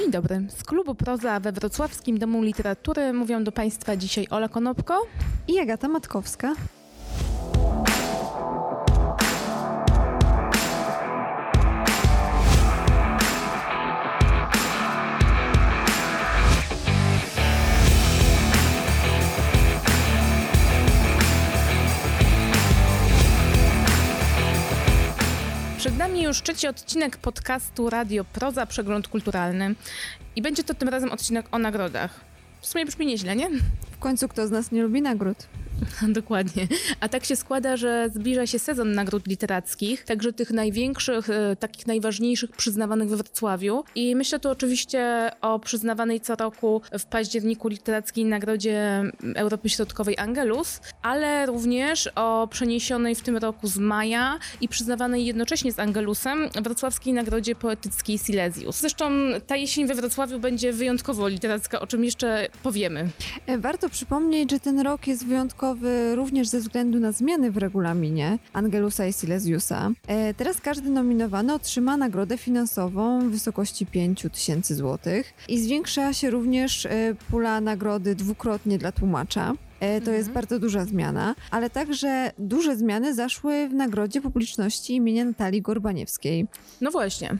Dzień 0.00 0.10
dobry. 0.10 0.42
Z 0.48 0.64
klubu 0.64 0.94
Proza 0.94 1.40
we 1.40 1.52
Wrocławskim 1.52 2.18
Domu 2.18 2.42
Literatury 2.42 3.12
mówią 3.12 3.44
do 3.44 3.52
Państwa 3.52 3.96
dzisiaj 3.96 4.26
Ola 4.30 4.48
Konopko 4.48 5.06
i 5.48 5.58
Agata 5.58 5.88
Matkowska. 5.88 6.54
Nami 26.20 26.28
już 26.28 26.42
trzeci 26.42 26.66
odcinek 26.66 27.16
podcastu 27.16 27.90
Radio 27.90 28.24
Proza 28.24 28.66
Przegląd 28.66 29.08
Kulturalny 29.08 29.74
i 30.36 30.42
będzie 30.42 30.64
to 30.64 30.74
tym 30.74 30.88
razem 30.88 31.12
odcinek 31.12 31.46
o 31.52 31.58
nagrodach. 31.58 32.20
W 32.60 32.66
sumie 32.66 32.86
brzmi 32.86 33.06
nieźle, 33.06 33.36
nie? 33.36 33.50
W 33.90 33.98
końcu 33.98 34.28
kto 34.28 34.46
z 34.46 34.50
nas 34.50 34.72
nie 34.72 34.82
lubi 34.82 35.02
nagród? 35.02 35.46
Dokładnie. 36.20 36.68
A 37.00 37.08
tak 37.08 37.24
się 37.24 37.36
składa, 37.36 37.76
że 37.76 38.10
zbliża 38.14 38.46
się 38.46 38.58
sezon 38.58 38.92
nagród 38.92 39.26
literackich, 39.26 40.04
także 40.04 40.32
tych 40.32 40.50
największych, 40.50 41.30
e, 41.30 41.56
takich 41.56 41.86
najważniejszych 41.86 42.50
przyznawanych 42.50 43.08
we 43.08 43.16
Wrocławiu. 43.16 43.84
I 43.94 44.16
myślę 44.16 44.40
tu 44.40 44.50
oczywiście 44.50 45.30
o 45.40 45.58
przyznawanej 45.58 46.20
co 46.20 46.36
roku 46.36 46.82
w 46.98 47.04
październiku 47.04 47.68
literackiej 47.68 48.24
nagrodzie 48.24 49.02
Europy 49.34 49.68
Środkowej 49.68 50.18
Angelus, 50.18 50.80
ale 51.02 51.46
również 51.46 52.10
o 52.14 52.48
przeniesionej 52.50 53.14
w 53.14 53.22
tym 53.22 53.36
roku 53.36 53.66
z 53.66 53.78
maja 53.78 54.38
i 54.60 54.68
przyznawanej 54.68 55.26
jednocześnie 55.26 55.72
z 55.72 55.78
Angelusem 55.78 56.48
wrocławskiej 56.62 57.12
nagrodzie 57.12 57.54
poetyckiej 57.54 58.18
Silesius. 58.18 58.80
Zresztą 58.80 59.10
ta 59.46 59.56
jesień 59.56 59.86
we 59.86 59.94
Wrocławiu 59.94 60.38
będzie 60.38 60.72
wyjątkowo 60.72 61.28
literacka, 61.28 61.80
o 61.80 61.86
czym 61.86 62.04
jeszcze 62.04 62.48
powiemy. 62.62 63.08
E, 63.46 63.58
warto 63.58 63.88
przypomnieć, 63.88 64.50
że 64.50 64.60
ten 64.60 64.80
rok 64.80 65.06
jest 65.06 65.26
również 66.14 66.48
ze 66.48 66.60
względu 66.60 67.00
na 67.00 67.12
zmiany 67.12 67.50
w 67.50 67.56
regulaminie 67.56 68.38
Angelusa 68.52 69.06
i 69.06 69.12
Silesiusa. 69.12 69.90
E, 70.06 70.34
teraz 70.34 70.60
każdy 70.60 70.90
nominowany 70.90 71.54
otrzyma 71.54 71.96
nagrodę 71.96 72.38
finansową 72.38 73.20
w 73.20 73.32
wysokości 73.32 73.86
5 73.86 74.26
tysięcy 74.32 74.74
złotych 74.74 75.34
i 75.48 75.60
zwiększa 75.60 76.12
się 76.12 76.30
również 76.30 76.86
e, 76.86 77.14
pula 77.30 77.60
nagrody 77.60 78.14
dwukrotnie 78.14 78.78
dla 78.78 78.92
tłumacza. 78.92 79.54
E, 79.80 79.88
to 79.88 79.96
mhm. 79.96 80.16
jest 80.16 80.30
bardzo 80.30 80.58
duża 80.58 80.84
zmiana, 80.84 81.34
ale 81.50 81.70
także 81.70 82.32
duże 82.38 82.76
zmiany 82.76 83.14
zaszły 83.14 83.68
w 83.68 83.74
nagrodzie 83.74 84.20
publiczności 84.20 84.94
imienia 84.94 85.24
Natalii 85.24 85.62
Gorbaniewskiej. 85.62 86.46
No 86.80 86.90
właśnie. 86.90 87.38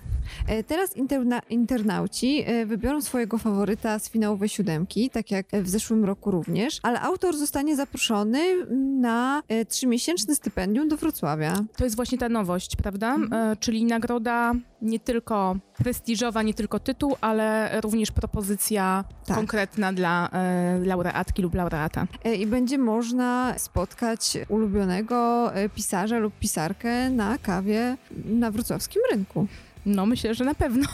E, 0.48 0.64
teraz 0.64 0.97
interna 0.97 1.41
internauci 1.50 2.44
e, 2.47 2.66
wybiorą 2.66 3.02
swojego 3.02 3.38
faworyta 3.38 3.98
z 3.98 4.10
finałowej 4.10 4.48
siódemki, 4.48 5.10
tak 5.10 5.30
jak 5.30 5.47
w 5.52 5.69
zeszłym 5.69 6.05
roku 6.05 6.30
również, 6.30 6.80
ale 6.82 7.00
autor 7.00 7.36
zostanie 7.36 7.77
zaproszony 7.77 8.66
na 9.00 9.42
trzymiesięczne 9.69 10.34
stypendium 10.34 10.88
do 10.88 10.97
Wrocławia. 10.97 11.54
To 11.77 11.84
jest 11.84 11.97
właśnie 11.97 12.19
ta 12.19 12.28
nowość, 12.28 12.77
prawda? 12.77 13.14
Mhm. 13.14 13.56
Czyli 13.56 13.84
nagroda 13.84 14.54
nie 14.83 15.00
tylko 15.00 15.56
prestiżowa, 15.78 16.42
nie 16.42 16.55
tylko 16.55 16.81
tytuł, 16.81 17.17
ale 17.20 17.81
również 17.81 18.11
propozycja 18.11 19.05
tak. 19.27 19.37
konkretna 19.37 19.92
dla 19.92 20.28
e, 20.28 20.78
laureatki 20.84 21.42
lub 21.42 21.55
laureata. 21.55 22.06
E, 22.25 22.34
I 22.34 22.47
będzie 22.47 22.78
można 22.78 23.55
spotkać 23.59 24.39
ulubionego 24.48 25.50
e, 25.55 25.69
pisarza 25.69 26.19
lub 26.19 26.39
pisarkę 26.39 27.11
na 27.11 27.39
kawie 27.39 27.97
na 28.25 28.50
wrocławskim 28.50 29.03
rynku. 29.11 29.47
No, 29.86 30.06
myślę, 30.06 30.34
że 30.34 30.45
na 30.45 30.55
pewno. 30.55 30.86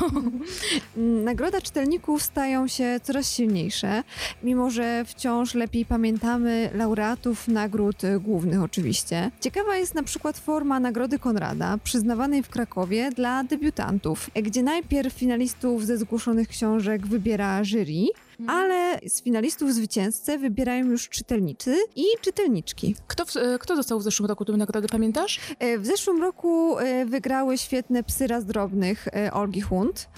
Nagroda 1.25 1.61
czytelników 1.61 2.23
stają 2.23 2.69
się 2.69 3.01
coraz 3.03 3.33
silniejsze, 3.33 4.03
mimo 4.43 4.71
że 4.71 5.05
wciąż 5.05 5.55
lepiej 5.55 5.85
pamiętamy 5.85 6.71
laureatów 6.75 7.49
nagród 7.49 8.03
głównych 8.21 8.63
oczywiście. 8.63 9.31
Ciekawa 9.41 9.77
jest 9.77 9.95
na 9.95 10.03
przykład 10.03 10.39
forma 10.39 10.81
Nagrody 10.81 11.19
Konrada, 11.19 11.79
przyznawanej 11.85 12.43
w 12.43 12.49
Krakowie 12.49 13.11
dla 13.11 13.45
debiutantów, 13.45 14.31
gdzie 14.35 14.63
najpierw 14.63 15.15
finalistów 15.15 15.87
ze 15.87 15.99
zgłoszonych 15.99 16.49
książek 16.49 17.07
wybiera 17.07 17.65
jury. 17.65 18.26
Ale 18.47 19.01
z 19.09 19.23
finalistów 19.23 19.75
zwycięzcę 19.75 20.39
wybierają 20.39 20.87
już 20.87 21.09
czytelnicy 21.09 21.77
i 21.97 22.05
czytelniczki. 22.21 22.95
Kto, 23.07 23.25
w, 23.27 23.37
e, 23.37 23.59
kto 23.59 23.77
dostał 23.77 24.01
w 24.01 24.03
zeszłym 24.03 24.29
roku 24.29 24.45
tę 24.45 24.53
nagrodę, 24.53 24.89
pamiętasz? 24.89 25.41
E, 25.59 25.79
w 25.79 25.87
zeszłym 25.87 26.23
roku 26.23 26.79
e, 26.79 27.07
wygrały 27.07 27.59
świetne 27.59 28.03
psy 28.03 28.27
raz 28.27 28.45
drobnych 28.45 29.09
Olgi 29.33 29.61
Hunt. 29.61 30.09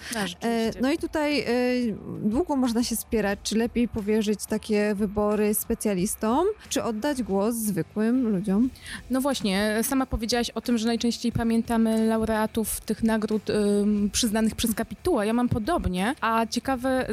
No 0.81 0.93
i 0.93 0.99
tutaj 0.99 1.47
długo 2.23 2.57
można 2.57 2.83
się 2.83 2.97
spierać, 2.97 3.39
czy 3.43 3.57
lepiej 3.57 3.89
powierzyć 3.89 4.47
takie 4.47 4.95
wybory 4.95 5.55
specjalistom, 5.55 6.47
czy 6.69 6.83
oddać 6.83 7.23
głos 7.23 7.55
zwykłym 7.55 8.29
ludziom. 8.29 8.71
No 9.11 9.21
właśnie, 9.21 9.81
sama 9.83 10.07
powiedziałaś 10.07 10.51
o 10.51 10.61
tym, 10.61 10.79
że 10.79 10.87
najczęściej 10.87 11.33
pamiętamy 11.33 12.07
laureatów 12.07 12.81
tych 12.81 13.03
nagród 13.03 13.43
przyznanych 14.13 14.55
przez 14.55 14.75
kapituła. 14.75 15.25
Ja 15.25 15.33
mam 15.33 15.49
podobnie, 15.49 16.15
a 16.21 16.47
ciekawe, 16.47 17.07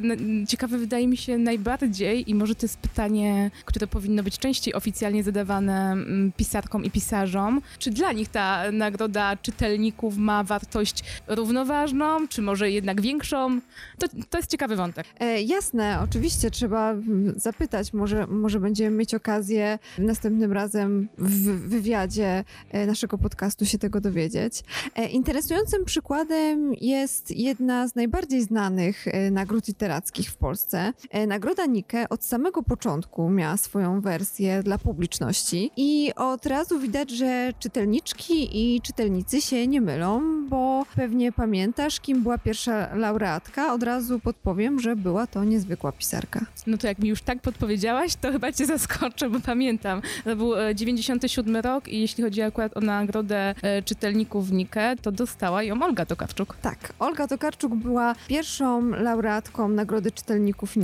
ciekawe 0.48 0.78
wydaje 0.78 0.95
wydaje 0.96 1.08
mi 1.08 1.18
się 1.18 1.38
najbardziej, 1.38 2.30
i 2.30 2.36
może 2.36 2.56
to 2.56 2.66
jest 2.66 2.78
pytanie, 2.78 3.52
które 3.66 3.88
powinno 3.88 4.24
być 4.24 4.40
częściej 4.40 4.74
oficjalnie 4.74 5.24
zadawane 5.24 5.92
mm, 5.92 6.32
pisarkom 6.38 6.86
i 6.86 6.92
pisarzom, 6.92 7.62
czy 7.80 7.92
dla 7.92 8.12
nich 8.12 8.30
ta 8.30 8.72
nagroda 8.72 9.38
czytelników 9.38 10.18
ma 10.18 10.44
wartość 10.44 11.04
równoważną, 11.28 12.28
czy 12.28 12.42
może 12.42 12.72
jednak 12.72 13.02
większą? 13.02 13.60
To, 14.00 14.08
to 14.30 14.38
jest 14.38 14.52
ciekawy 14.52 14.76
wątek. 14.76 15.06
E, 15.20 15.42
jasne, 15.42 16.00
oczywiście 16.04 16.52
trzeba 16.52 16.96
zapytać, 17.36 17.94
może, 17.94 18.28
może 18.28 18.60
będziemy 18.60 18.98
mieć 18.98 19.14
okazję 19.14 19.80
następnym 19.98 20.52
razem 20.54 21.08
w 21.18 21.70
wywiadzie 21.70 22.44
e, 22.72 22.86
naszego 22.86 23.18
podcastu 23.18 23.66
się 23.66 23.78
tego 23.78 24.02
dowiedzieć. 24.02 24.64
E, 24.96 25.08
interesującym 25.08 25.86
przykładem 25.86 26.74
jest 26.82 27.32
jedna 27.32 27.88
z 27.88 27.96
najbardziej 27.96 28.42
znanych 28.42 29.08
e, 29.08 29.32
nagród 29.32 29.68
literackich 29.68 30.30
w 30.30 30.38
Polsce, 30.38 30.85
E, 31.10 31.28
nagroda 31.28 31.66
Nike 31.66 32.10
od 32.10 32.24
samego 32.24 32.64
początku 32.64 33.30
miała 33.30 33.58
swoją 33.58 34.02
wersję 34.02 34.64
dla 34.64 34.78
publiczności 34.78 35.72
i 35.78 36.12
od 36.16 36.46
razu 36.46 36.80
widać, 36.80 37.10
że 37.12 37.54
czytelniczki 37.60 38.50
i 38.52 38.82
czytelnicy 38.82 39.42
się 39.42 39.68
nie 39.68 39.82
mylą, 39.82 40.22
bo 40.50 40.86
pewnie 40.96 41.32
pamiętasz, 41.32 42.00
kim 42.00 42.24
była 42.24 42.38
pierwsza 42.38 42.96
laureatka. 42.96 43.74
Od 43.74 43.84
razu 43.84 44.20
podpowiem, 44.20 44.80
że 44.80 44.96
była 44.96 45.28
to 45.28 45.44
niezwykła 45.44 45.92
pisarka. 45.92 46.46
No 46.68 46.78
to 46.78 46.88
jak 46.88 47.00
mi 47.00 47.10
już 47.10 47.22
tak 47.22 47.42
podpowiedziałaś, 47.42 48.16
to 48.16 48.32
chyba 48.32 48.52
cię 48.52 48.66
zaskoczę, 48.66 49.30
bo 49.30 49.40
pamiętam. 49.40 50.02
To 50.24 50.36
był 50.36 50.52
97 50.76 51.56
e, 51.56 51.62
rok 51.62 51.88
i 51.88 52.02
jeśli 52.02 52.24
chodzi 52.24 52.42
akurat 52.42 52.78
o 52.78 52.82
nagrodę 52.82 53.56
e, 53.62 53.82
czytelników 53.82 54.52
Nike, 54.52 54.96
to 55.02 55.12
dostała 55.12 55.64
ją 55.64 55.84
Olga 55.84 56.06
Tokarczuk. 56.06 56.58
Tak, 56.62 56.94
Olga 57.00 57.28
Tokarczuk 57.28 57.76
była 57.76 58.16
pierwszą 58.28 58.90
laureatką 58.90 59.70
nagrody 59.70 60.12
czytelników 60.12 60.75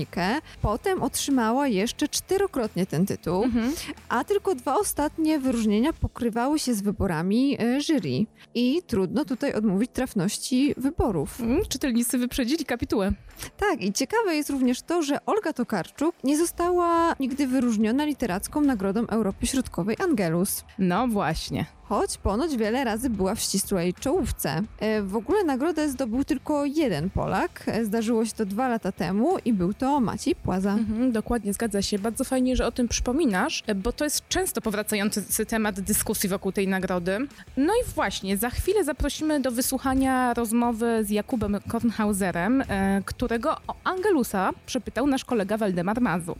Potem 0.61 1.03
otrzymała 1.03 1.67
jeszcze 1.67 2.07
czterokrotnie 2.07 2.85
ten 2.85 3.05
tytuł, 3.05 3.43
mhm. 3.43 3.73
a 4.09 4.23
tylko 4.23 4.55
dwa 4.55 4.75
ostatnie 4.75 5.39
wyróżnienia 5.39 5.93
pokrywały 5.93 6.59
się 6.59 6.73
z 6.73 6.81
wyborami 6.81 7.57
e, 7.59 7.81
jury. 7.81 8.25
I 8.53 8.81
trudno 8.87 9.25
tutaj 9.25 9.53
odmówić 9.53 9.91
trafności 9.93 10.73
wyborów. 10.77 11.41
Mhm, 11.41 11.65
czytelnicy 11.69 12.17
wyprzedzili 12.17 12.65
kapitułę. 12.65 13.11
Tak, 13.57 13.81
i 13.81 13.93
ciekawe 13.93 14.35
jest 14.35 14.49
również 14.49 14.81
to, 14.81 15.01
że 15.01 15.25
Olga 15.25 15.53
Tokarczuk 15.53 16.15
nie 16.23 16.37
została 16.37 17.15
nigdy 17.19 17.47
wyróżniona 17.47 18.05
literacką 18.05 18.61
Nagrodą 18.61 19.07
Europy 19.07 19.47
Środkowej 19.47 19.95
Angelus. 19.99 20.63
No 20.79 21.07
właśnie 21.07 21.65
choć 21.91 22.17
ponoć 22.17 22.57
wiele 22.57 22.83
razy 22.83 23.09
była 23.09 23.35
w 23.35 23.39
ścisłej 23.39 23.93
czołówce. 23.93 24.61
E, 24.79 25.01
w 25.01 25.15
ogóle 25.15 25.43
nagrodę 25.43 25.89
zdobył 25.89 26.23
tylko 26.23 26.65
jeden 26.65 27.09
Polak. 27.09 27.63
E, 27.67 27.85
zdarzyło 27.85 28.25
się 28.25 28.31
to 28.31 28.45
dwa 28.45 28.67
lata 28.69 28.91
temu 28.91 29.37
i 29.45 29.53
był 29.53 29.73
to 29.81 29.99
Maciej 29.99 30.35
Płaza. 30.35 30.73
Mhm, 30.73 31.11
dokładnie, 31.11 31.53
zgadza 31.53 31.81
się. 31.81 31.99
Bardzo 31.99 32.23
fajnie, 32.23 32.55
że 32.55 32.65
o 32.65 32.71
tym 32.71 32.87
przypominasz, 32.87 33.63
e, 33.67 33.75
bo 33.75 33.91
to 33.91 34.03
jest 34.03 34.27
często 34.29 34.61
powracający 34.61 35.45
temat 35.45 35.79
dyskusji 35.79 36.29
wokół 36.29 36.51
tej 36.51 36.67
nagrody. 36.67 37.17
No 37.57 37.73
i 37.73 37.93
właśnie, 37.95 38.37
za 38.37 38.49
chwilę 38.49 38.83
zaprosimy 38.83 39.39
do 39.39 39.51
wysłuchania 39.51 40.33
rozmowy 40.33 41.05
z 41.05 41.09
Jakubem 41.09 41.57
Kornhauserem, 41.67 42.63
którego 43.05 43.51
o 43.67 43.75
Angelusa 43.83 44.51
przepytał 44.65 45.07
nasz 45.07 45.25
kolega 45.25 45.57
Waldemar 45.57 46.01
Mazur. 46.01 46.35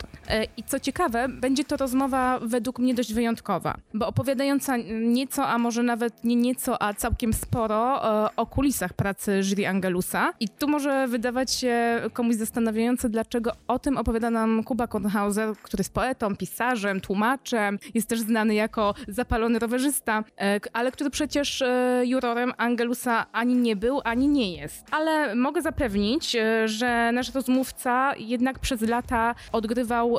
I 0.56 0.62
co 0.62 0.80
ciekawe, 0.80 1.28
będzie 1.28 1.64
to 1.64 1.76
rozmowa 1.76 2.38
według 2.42 2.78
mnie 2.78 2.94
dość 2.94 3.14
wyjątkowa, 3.14 3.76
bo 3.94 4.06
opowiadająca 4.06 4.76
nieco 5.00 5.46
a 5.46 5.58
może 5.58 5.82
nawet 5.82 6.24
nie 6.24 6.36
nieco, 6.36 6.82
a 6.82 6.94
całkiem 6.94 7.32
sporo 7.32 8.04
e, 8.26 8.36
o 8.36 8.46
kulisach 8.46 8.92
pracy 8.92 9.42
jury 9.42 9.66
Angelusa. 9.68 10.32
I 10.40 10.48
tu 10.48 10.68
może 10.68 11.08
wydawać 11.08 11.52
się 11.52 12.02
komuś 12.12 12.36
zastanawiające, 12.36 13.08
dlaczego 13.08 13.31
o 13.68 13.78
tym 13.78 13.96
opowiada 13.96 14.30
nam 14.30 14.64
Kuba 14.64 14.86
Kornhauser, 14.86 15.56
który 15.62 15.80
jest 15.80 15.94
poetą, 15.94 16.36
pisarzem, 16.36 17.00
tłumaczem, 17.00 17.78
jest 17.94 18.08
też 18.08 18.20
znany 18.20 18.54
jako 18.54 18.94
zapalony 19.08 19.58
rowerzysta, 19.58 20.24
e, 20.40 20.60
ale 20.72 20.92
który 20.92 21.10
przecież 21.10 21.62
e, 21.62 22.02
jurorem 22.06 22.52
Angelusa 22.56 23.26
ani 23.32 23.54
nie 23.54 23.76
był, 23.76 24.00
ani 24.04 24.28
nie 24.28 24.56
jest. 24.56 24.84
Ale 24.90 25.34
mogę 25.34 25.62
zapewnić, 25.62 26.36
e, 26.36 26.68
że 26.68 27.12
nasz 27.12 27.34
rozmówca 27.34 28.16
jednak 28.16 28.58
przez 28.58 28.80
lata 28.80 29.34
odgrywał 29.52 30.16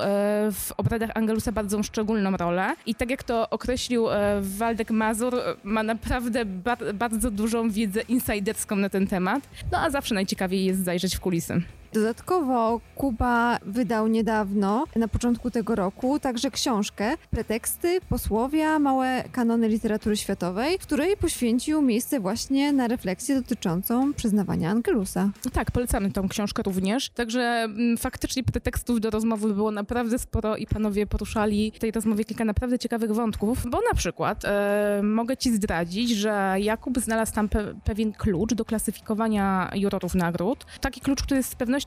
w 0.51 0.71
obradach 0.77 1.09
Angelusa 1.15 1.51
bardzo 1.51 1.83
szczególną 1.83 2.37
rolę. 2.37 2.75
I 2.85 2.95
tak 2.95 3.09
jak 3.09 3.23
to 3.23 3.49
określił 3.49 4.05
Waldek 4.41 4.91
Mazur, 4.91 5.35
ma 5.63 5.83
naprawdę 5.83 6.45
bardzo 6.93 7.31
dużą 7.31 7.69
wiedzę 7.69 8.01
insiderską 8.01 8.75
na 8.75 8.89
ten 8.89 9.07
temat. 9.07 9.43
No 9.71 9.77
a 9.77 9.89
zawsze 9.89 10.15
najciekawiej 10.15 10.65
jest 10.65 10.83
zajrzeć 10.83 11.15
w 11.15 11.19
kulisy. 11.19 11.61
Dodatkowo 11.93 12.81
Kuba 12.95 13.57
wydał 13.65 14.07
niedawno, 14.07 14.85
na 14.95 15.07
początku 15.07 15.51
tego 15.51 15.75
roku, 15.75 16.19
także 16.19 16.51
książkę 16.51 17.17
Preteksty, 17.31 17.99
posłowia, 18.09 18.79
małe 18.79 19.23
kanony 19.31 19.67
literatury 19.67 20.17
światowej, 20.17 20.77
w 20.79 20.81
której 20.81 21.17
poświęcił 21.17 21.81
miejsce 21.81 22.19
właśnie 22.19 22.73
na 22.73 22.87
refleksję 22.87 23.35
dotyczącą 23.35 24.13
przyznawania 24.13 24.69
Angelusa. 24.69 25.29
Tak, 25.53 25.71
polecamy 25.71 26.11
tą 26.11 26.29
książkę 26.29 26.63
również. 26.63 27.09
Także 27.09 27.41
m, 27.41 27.75
mm, 27.77 27.97
faktycznie 27.97 28.43
pretekstów 28.43 29.01
do 29.01 29.09
rozmowy 29.09 29.53
było 29.53 29.71
naprawdę 29.71 30.19
sporo 30.19 30.57
i 30.57 30.67
panowie 30.67 31.07
poruszali 31.07 31.71
w 31.75 31.79
tej 31.79 31.91
rozmowie 31.91 32.25
kilka 32.25 32.45
naprawdę 32.45 32.79
ciekawych 32.79 33.11
wątków, 33.11 33.63
bo 33.69 33.79
na 33.89 33.93
przykład 33.95 34.45
e, 34.45 35.01
mogę 35.03 35.37
ci 35.37 35.55
zdradzić, 35.55 36.09
że 36.09 36.55
Jakub 36.59 36.99
znalazł 36.99 37.33
tam 37.33 37.49
pe 37.49 37.73
pewien 37.83 38.13
klucz 38.13 38.53
do 38.53 38.65
klasyfikowania 38.65 39.71
jurorów 39.75 40.15
nagród. 40.15 40.65
Taki 40.81 41.01
klucz, 41.01 41.23
który 41.23 41.43
z 41.43 41.55
pewnością 41.55 41.82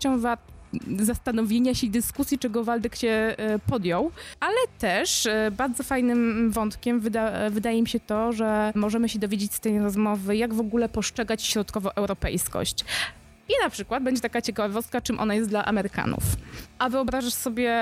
zastanowienia 0.98 1.75
się 1.75 1.87
i 1.87 1.90
dyskusji, 1.90 2.38
czego 2.38 2.64
Waldek 2.64 2.96
się 2.96 3.08
e, 3.08 3.58
podjął, 3.58 4.10
ale 4.40 4.56
też 4.78 5.26
e, 5.26 5.50
bardzo 5.50 5.82
fajnym 5.82 6.50
wątkiem 6.50 7.00
wyda, 7.00 7.50
wydaje 7.50 7.82
mi 7.82 7.88
się 7.88 8.00
to, 8.00 8.32
że 8.32 8.72
możemy 8.75 9.08
się 9.08 9.19
dowiedzieć 9.19 9.54
z 9.54 9.60
tej 9.60 9.78
rozmowy, 9.78 10.37
jak 10.37 10.54
w 10.54 10.60
ogóle 10.60 10.88
postrzegać 10.88 11.43
środkowoeuropejskość. 11.43 12.84
I 13.48 13.52
na 13.62 13.70
przykład 13.70 14.02
będzie 14.02 14.20
taka 14.20 14.43
ciekawostka, 14.43 15.00
czym 15.00 15.20
ona 15.20 15.34
jest 15.34 15.48
dla 15.48 15.64
Amerykanów. 15.64 16.22
A 16.78 16.88
wyobrażasz 16.88 17.34
sobie 17.34 17.75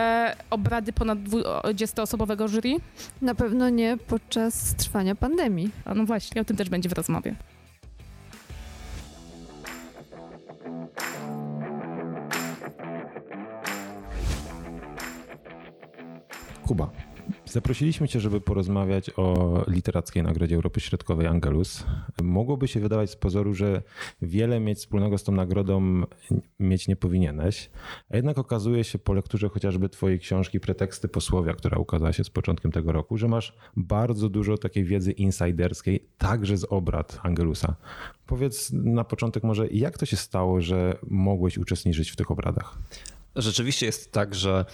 obrady 0.51 0.93
ponad 0.93 1.19
20-osobowego 1.19 2.49
jury? 2.49 2.77
Na 3.23 3.35
pewno 3.35 3.69
nie 3.69 3.97
podczas 3.97 4.75
trwania 4.75 5.15
pandemii. 5.15 5.71
A 5.85 5.95
no 5.95 6.05
właśnie, 6.05 6.41
o 6.41 6.45
tym 6.45 6.57
też 6.57 6.69
będzie 6.69 6.89
w 6.89 6.93
rozmowie. 6.93 7.35
Kuba. 16.67 16.91
Zaprosiliśmy 17.45 18.09
Cię, 18.09 18.21
żeby 18.21 18.41
porozmawiać 18.41 19.11
o 19.17 19.63
Literackiej 19.69 20.23
Nagrodzie 20.23 20.57
Europy 20.57 20.81
Środkowej 20.81 21.27
Angelus. 21.27 21.85
Mogłoby 22.23 22.69
się 22.69 22.81
wydawać 22.81 23.11
z 23.11 23.17
pozoru, 23.17 23.55
że 23.55 23.83
wiele 24.23 24.61
mieć 24.61 24.79
wspólnego 24.79 25.19
z 25.19 25.25
tą 25.25 25.33
nagrodą 25.33 26.03
mieć 26.61 26.89
nie 26.89 26.97
powinieneś, 26.97 27.71
a 28.11 28.17
jednak 28.17 28.39
okazuje 28.39 28.85
się 28.85 28.99
po 28.99 29.13
lekturze 29.13 29.49
chociażby 29.49 29.89
Twojej 29.89 30.19
książki 30.19 30.61
Preteksty 30.61 31.09
Posłowia, 31.09 31.55
która 31.55 31.79
ukazała 31.79 32.13
się 32.13 32.25
z 32.25 32.31
początkiem 32.31 32.73
tego 32.73 32.93
roku, 32.93 33.19
że 33.19 33.29
masz 33.29 33.57
bardzo 33.77 34.29
dużo 34.29 34.59
takiej 34.59 34.85
wiedzy 34.85 35.13
insiderskiej, 35.13 36.09
także 36.19 36.57
z 36.57 36.65
obrad 36.65 37.21
Angelusa. 37.23 37.77
Powiedz 38.27 38.73
na 38.73 39.05
początek 39.05 39.43
może, 39.43 39.69
jak 39.69 39.99
to 39.99 40.07
się 40.07 40.17
stało, 40.17 40.61
że 40.61 40.99
mogłeś 41.11 41.59
uczestniczyć 41.59 42.11
w 42.11 42.17
tych 42.17 42.31
obradach? 42.31 42.79
Rzeczywiście 43.37 43.87
jest 43.87 44.13
tak, 44.13 44.35
że 44.35 44.65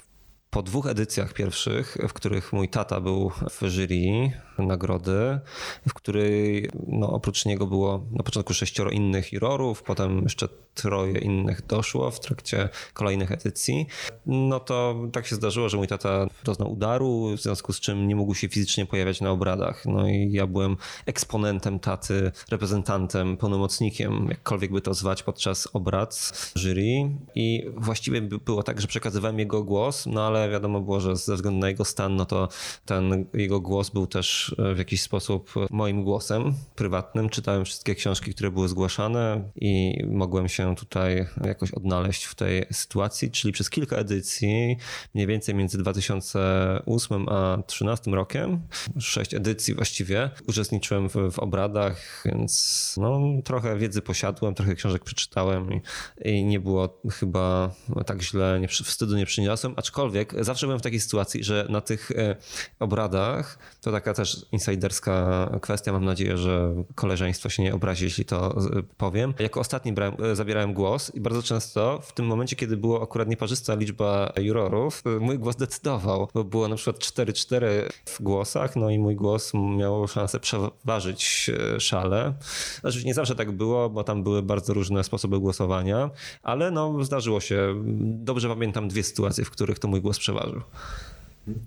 po 0.50 0.62
dwóch 0.62 0.86
edycjach 0.86 1.32
pierwszych, 1.32 1.96
w 2.08 2.12
których 2.12 2.52
mój 2.52 2.68
tata 2.68 3.00
był 3.00 3.30
w 3.50 3.62
jury 3.68 4.32
nagrody, 4.66 5.40
w 5.88 5.94
której 5.94 6.70
no, 6.86 7.12
oprócz 7.12 7.46
niego 7.46 7.66
było 7.66 8.06
na 8.12 8.22
początku 8.22 8.54
sześcioro 8.54 8.90
innych 8.90 9.32
jurorów, 9.32 9.82
potem 9.82 10.22
jeszcze 10.22 10.48
troje 10.74 11.18
innych 11.18 11.66
doszło 11.66 12.10
w 12.10 12.20
trakcie 12.20 12.68
kolejnych 12.94 13.32
edycji, 13.32 13.86
no 14.26 14.60
to 14.60 14.94
tak 15.12 15.26
się 15.26 15.36
zdarzyło, 15.36 15.68
że 15.68 15.76
mój 15.76 15.86
tata 15.86 16.26
doznał 16.44 16.72
udaru, 16.72 17.36
w 17.36 17.40
związku 17.40 17.72
z 17.72 17.80
czym 17.80 18.08
nie 18.08 18.16
mógł 18.16 18.34
się 18.34 18.48
fizycznie 18.48 18.86
pojawiać 18.86 19.20
na 19.20 19.30
obradach. 19.30 19.86
No 19.86 20.08
i 20.08 20.32
ja 20.32 20.46
byłem 20.46 20.76
eksponentem 21.06 21.78
taty, 21.78 22.32
reprezentantem, 22.50 23.36
pełnomocnikiem, 23.36 24.26
jakkolwiek 24.28 24.72
by 24.72 24.80
to 24.80 24.94
zwać 24.94 25.22
podczas 25.22 25.68
obrad 25.72 26.32
jury 26.56 27.10
i 27.34 27.66
właściwie 27.76 28.22
było 28.22 28.62
tak, 28.62 28.80
że 28.80 28.86
przekazywałem 28.86 29.38
jego 29.38 29.64
głos, 29.64 30.06
no 30.06 30.26
ale 30.26 30.50
wiadomo 30.50 30.80
było, 30.80 31.00
że 31.00 31.16
ze 31.16 31.34
względu 31.34 31.60
na 31.60 31.68
jego 31.68 31.84
stan, 31.84 32.16
no 32.16 32.26
to 32.26 32.48
ten 32.86 33.24
jego 33.34 33.60
głos 33.60 33.90
był 33.90 34.06
też 34.06 34.49
w 34.74 34.78
jakiś 34.78 35.02
sposób 35.02 35.54
moim 35.70 36.04
głosem 36.04 36.54
prywatnym. 36.74 37.28
Czytałem 37.28 37.64
wszystkie 37.64 37.94
książki, 37.94 38.34
które 38.34 38.50
były 38.50 38.68
zgłaszane 38.68 39.50
i 39.56 40.02
mogłem 40.10 40.48
się 40.48 40.76
tutaj 40.76 41.26
jakoś 41.44 41.72
odnaleźć 41.72 42.24
w 42.24 42.34
tej 42.34 42.66
sytuacji, 42.72 43.30
czyli 43.30 43.52
przez 43.52 43.70
kilka 43.70 43.96
edycji, 43.96 44.76
mniej 45.14 45.26
więcej 45.26 45.54
między 45.54 45.78
2008 45.78 47.28
a 47.28 47.56
2013 47.56 48.10
rokiem, 48.10 48.60
sześć 48.98 49.34
edycji 49.34 49.74
właściwie, 49.74 50.30
uczestniczyłem 50.46 51.08
w, 51.08 51.14
w 51.32 51.38
obradach, 51.38 52.24
więc 52.24 52.94
no, 53.00 53.20
trochę 53.44 53.78
wiedzy 53.78 54.02
posiadłem, 54.02 54.54
trochę 54.54 54.74
książek 54.74 55.04
przeczytałem 55.04 55.72
i, 55.72 55.80
i 56.24 56.44
nie 56.44 56.60
było 56.60 57.00
chyba 57.12 57.70
tak 58.06 58.22
źle, 58.22 58.58
nie, 58.60 58.68
wstydu 58.68 59.16
nie 59.16 59.26
przyniosłem, 59.26 59.74
aczkolwiek 59.76 60.44
zawsze 60.44 60.66
byłem 60.66 60.78
w 60.78 60.82
takiej 60.82 61.00
sytuacji, 61.00 61.44
że 61.44 61.66
na 61.68 61.80
tych 61.80 62.10
e, 62.10 62.36
obradach, 62.78 63.58
to 63.80 63.92
taka 63.92 64.14
też 64.14 64.39
insiderska 64.52 65.48
kwestia, 65.62 65.92
mam 65.92 66.04
nadzieję, 66.04 66.36
że 66.36 66.74
koleżeństwo 66.94 67.48
się 67.48 67.62
nie 67.62 67.74
obrazi, 67.74 68.04
jeśli 68.04 68.24
to 68.24 68.58
powiem. 68.96 69.34
Jako 69.38 69.60
ostatni 69.60 69.92
brałem, 69.92 70.14
e, 70.24 70.36
zabierałem 70.36 70.74
głos 70.74 71.14
i 71.14 71.20
bardzo 71.20 71.42
często 71.42 72.00
w 72.02 72.12
tym 72.12 72.26
momencie, 72.26 72.56
kiedy 72.56 72.76
było 72.76 73.02
akurat 73.02 73.28
nieparzysta 73.28 73.74
liczba 73.74 74.32
jurorów, 74.36 75.02
e, 75.06 75.20
mój 75.20 75.38
głos 75.38 75.56
decydował, 75.56 76.28
bo 76.34 76.44
było 76.44 76.68
na 76.68 76.76
przykład 76.76 76.98
4-4 76.98 77.66
w 78.04 78.22
głosach, 78.22 78.76
no 78.76 78.90
i 78.90 78.98
mój 78.98 79.16
głos 79.16 79.52
miał 79.54 80.08
szansę 80.08 80.40
przeważyć 80.40 81.50
szale. 81.78 82.34
Znaczy 82.80 83.04
nie 83.04 83.14
zawsze 83.14 83.34
tak 83.34 83.52
było, 83.52 83.90
bo 83.90 84.04
tam 84.04 84.22
były 84.22 84.42
bardzo 84.42 84.74
różne 84.74 85.04
sposoby 85.04 85.38
głosowania, 85.40 86.10
ale 86.42 86.70
no 86.70 87.04
zdarzyło 87.04 87.40
się. 87.40 87.74
Dobrze 88.00 88.48
pamiętam 88.48 88.88
dwie 88.88 89.02
sytuacje, 89.02 89.44
w 89.44 89.50
których 89.50 89.78
to 89.78 89.88
mój 89.88 90.00
głos 90.00 90.18
przeważył. 90.18 90.60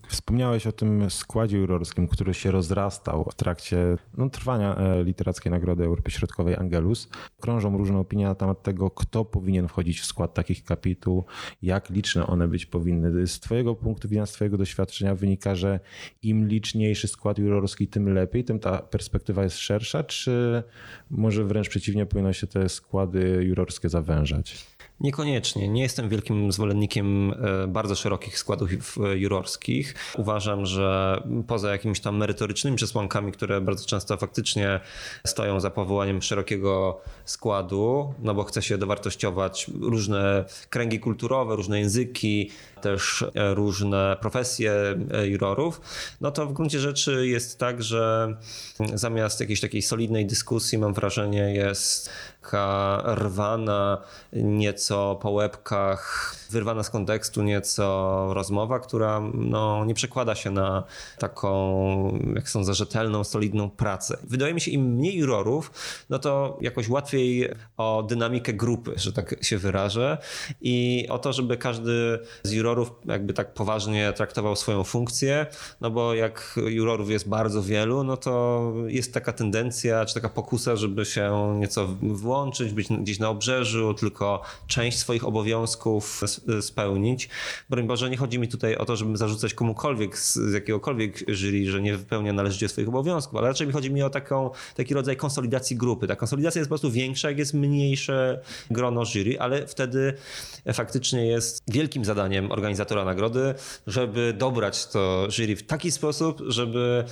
Wspomniałeś 0.07 0.67
o 0.67 0.71
tym 0.71 1.09
składzie 1.09 1.57
jurorskim, 1.57 2.07
który 2.07 2.33
się 2.33 2.51
rozrastał 2.51 3.27
w 3.31 3.35
trakcie 3.35 3.97
no, 4.17 4.29
trwania 4.29 4.75
e, 4.75 5.03
Literackiej 5.03 5.51
Nagrody 5.51 5.83
Europy 5.83 6.11
Środkowej 6.11 6.55
Angelus. 6.55 7.09
Krążą 7.39 7.77
różne 7.77 7.97
opinie 7.97 8.25
na 8.25 8.35
temat 8.35 8.63
tego, 8.63 8.91
kto 8.91 9.25
powinien 9.25 9.67
wchodzić 9.67 9.99
w 10.01 10.05
skład 10.05 10.33
takich 10.33 10.63
kapituł, 10.63 11.23
jak 11.61 11.89
liczne 11.89 12.27
one 12.27 12.47
być 12.47 12.65
powinny. 12.65 13.27
Z 13.27 13.39
Twojego 13.39 13.75
punktu 13.75 14.07
widzenia, 14.07 14.25
z 14.25 14.31
Twojego 14.31 14.57
doświadczenia 14.57 15.15
wynika, 15.15 15.55
że 15.55 15.79
im 16.23 16.47
liczniejszy 16.47 17.07
skład 17.07 17.37
jurorski, 17.37 17.87
tym 17.87 18.13
lepiej, 18.13 18.43
tym 18.43 18.59
ta 18.59 18.77
perspektywa 18.77 19.43
jest 19.43 19.57
szersza, 19.57 20.03
czy 20.03 20.63
może 21.09 21.43
wręcz 21.43 21.69
przeciwnie, 21.69 22.05
powinno 22.05 22.33
się 22.33 22.47
te 22.47 22.69
składy 22.69 23.43
jurorskie 23.43 23.89
zawężać? 23.89 24.72
Niekoniecznie. 25.03 25.67
Nie 25.67 25.81
jestem 25.81 26.09
wielkim 26.09 26.51
zwolennikiem 26.51 27.31
e, 27.31 27.67
bardzo 27.67 27.95
szerokich 27.95 28.39
składów 28.39 28.69
jurorskich. 29.15 29.95
Uważam, 30.17 30.65
że 30.65 31.21
poza 31.47 31.71
jakimiś 31.71 31.99
tam 31.99 32.17
merytorycznymi 32.17 32.77
przesłankami, 32.77 33.31
które 33.31 33.61
bardzo 33.61 33.85
często 33.85 34.17
faktycznie 34.17 34.79
stoją 35.27 35.59
za 35.59 35.69
powołaniem 35.69 36.21
szerokiego 36.21 37.01
składu, 37.25 38.13
no 38.19 38.33
bo 38.33 38.43
chce 38.43 38.61
się 38.61 38.77
dowartościować 38.77 39.71
różne 39.81 40.45
kręgi 40.69 40.99
kulturowe, 40.99 41.55
różne 41.55 41.79
języki, 41.79 42.51
też 42.83 43.25
e, 43.35 43.53
różne 43.53 44.17
profesje 44.21 44.73
e, 45.11 45.27
jurorów, 45.27 45.81
no 46.21 46.31
to 46.31 46.45
w 46.45 46.53
gruncie 46.53 46.79
rzeczy 46.79 47.27
jest 47.27 47.59
tak, 47.59 47.83
że 47.83 48.35
zamiast 48.93 49.39
jakiejś 49.39 49.61
takiej 49.61 49.81
solidnej 49.81 50.25
dyskusji, 50.25 50.77
mam 50.77 50.93
wrażenie, 50.93 51.53
jest 51.53 52.09
taka 52.43 53.03
rwana 53.15 54.01
nieco 54.33 55.19
po 55.21 55.31
łebkach, 55.31 56.35
wyrwana 56.49 56.83
z 56.83 56.89
kontekstu 56.89 57.43
nieco 57.43 58.29
rozmowa, 58.33 58.79
która 58.79 59.21
no, 59.33 59.85
nie 59.85 59.93
przekłada 59.93 60.35
się 60.35 60.51
na 60.51 60.83
taką, 61.19 62.19
jak 62.35 62.49
sądzę, 62.49 62.73
rzetelną, 62.73 63.23
solidną 63.23 63.69
pracę. 63.69 64.17
Wydaje 64.23 64.53
mi 64.53 64.61
się, 64.61 64.71
im 64.71 64.81
mniej 64.81 65.17
jurorów, 65.17 65.71
no 66.09 66.19
to 66.19 66.57
jakoś 66.61 66.89
łatwiej 66.89 67.49
o 67.77 68.03
dynamikę 68.09 68.53
grupy, 68.53 68.93
że 68.95 69.13
tak 69.13 69.35
się 69.41 69.57
wyrażę 69.57 70.17
i 70.61 71.07
o 71.09 71.19
to, 71.19 71.33
żeby 71.33 71.57
każdy 71.57 72.19
z 72.43 72.51
jurorów 72.51 72.72
jurorów 72.73 72.91
jakby 73.05 73.33
tak 73.33 73.53
poważnie 73.53 74.13
traktował 74.13 74.55
swoją 74.55 74.83
funkcję, 74.83 75.45
no 75.81 75.91
bo 75.91 76.13
jak 76.13 76.59
jurorów 76.67 77.09
jest 77.09 77.29
bardzo 77.29 77.63
wielu, 77.63 78.03
no 78.03 78.17
to 78.17 78.73
jest 78.87 79.13
taka 79.13 79.33
tendencja, 79.33 80.05
czy 80.05 80.13
taka 80.13 80.29
pokusa, 80.29 80.75
żeby 80.75 81.05
się 81.05 81.55
nieco 81.59 81.87
włączyć, 82.01 82.73
być 82.73 82.87
gdzieś 82.87 83.19
na 83.19 83.29
obrzeżu, 83.29 83.93
tylko 83.93 84.41
część 84.67 84.97
swoich 84.97 85.27
obowiązków 85.27 86.21
spełnić. 86.61 87.29
Broń 87.69 87.87
Boże, 87.87 88.09
nie 88.09 88.17
chodzi 88.17 88.39
mi 88.39 88.47
tutaj 88.47 88.75
o 88.75 88.85
to, 88.85 88.95
żeby 88.95 89.17
zarzucać 89.17 89.53
komukolwiek 89.53 90.17
z 90.17 90.53
jakiegokolwiek 90.53 91.23
jury, 91.27 91.71
że 91.71 91.81
nie 91.81 91.97
wypełnia 91.97 92.33
należycie 92.33 92.69
swoich 92.69 92.89
obowiązków, 92.89 93.35
ale 93.35 93.47
raczej 93.47 93.67
mi 93.67 93.73
chodzi 93.73 93.91
mi 93.91 94.03
o 94.03 94.09
taką, 94.09 94.49
taki 94.75 94.93
rodzaj 94.93 95.17
konsolidacji 95.17 95.75
grupy. 95.75 96.07
Ta 96.07 96.15
konsolidacja 96.15 96.59
jest 96.59 96.69
po 96.69 96.71
prostu 96.71 96.91
większa, 96.91 97.29
jak 97.29 97.37
jest 97.37 97.53
mniejsze 97.53 98.41
grono 98.71 99.03
jury, 99.05 99.39
ale 99.39 99.67
wtedy 99.67 100.13
faktycznie 100.73 101.25
jest 101.25 101.63
wielkim 101.67 102.05
zadaniem 102.05 102.51
organizatora 102.63 103.05
nagrody, 103.05 103.53
żeby 103.87 104.33
dobrać 104.37 104.85
to 104.85 105.27
jury 105.29 105.55
w 105.55 105.63
taki 105.63 105.91
sposób, 105.91 106.41
żeby 106.47 107.03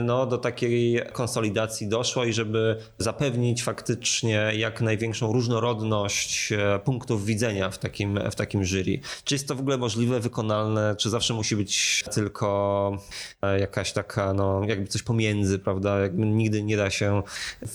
no, 0.00 0.26
do 0.26 0.38
takiej 0.38 1.02
konsolidacji 1.12 1.88
doszło 1.88 2.24
i 2.24 2.32
żeby 2.32 2.76
zapewnić 2.98 3.62
faktycznie 3.62 4.52
jak 4.56 4.80
największą 4.80 5.32
różnorodność 5.32 6.52
e, 6.52 6.78
punktów 6.84 7.24
widzenia 7.24 7.70
w 7.70 7.78
takim, 7.78 8.20
w 8.30 8.34
takim 8.34 8.64
jury. 8.64 9.00
Czy 9.24 9.34
jest 9.34 9.48
to 9.48 9.54
w 9.54 9.60
ogóle 9.60 9.78
możliwe, 9.78 10.20
wykonalne, 10.20 10.96
czy 10.96 11.10
zawsze 11.10 11.34
musi 11.34 11.56
być 11.56 12.04
tylko 12.14 12.98
e, 13.42 13.60
jakaś 13.60 13.92
taka, 13.92 14.34
no, 14.34 14.62
jakby 14.66 14.86
coś 14.86 15.02
pomiędzy, 15.02 15.58
prawda? 15.58 16.00
Jakby 16.00 16.26
nigdy 16.26 16.62
nie 16.62 16.76
da 16.76 16.90
się 16.90 17.22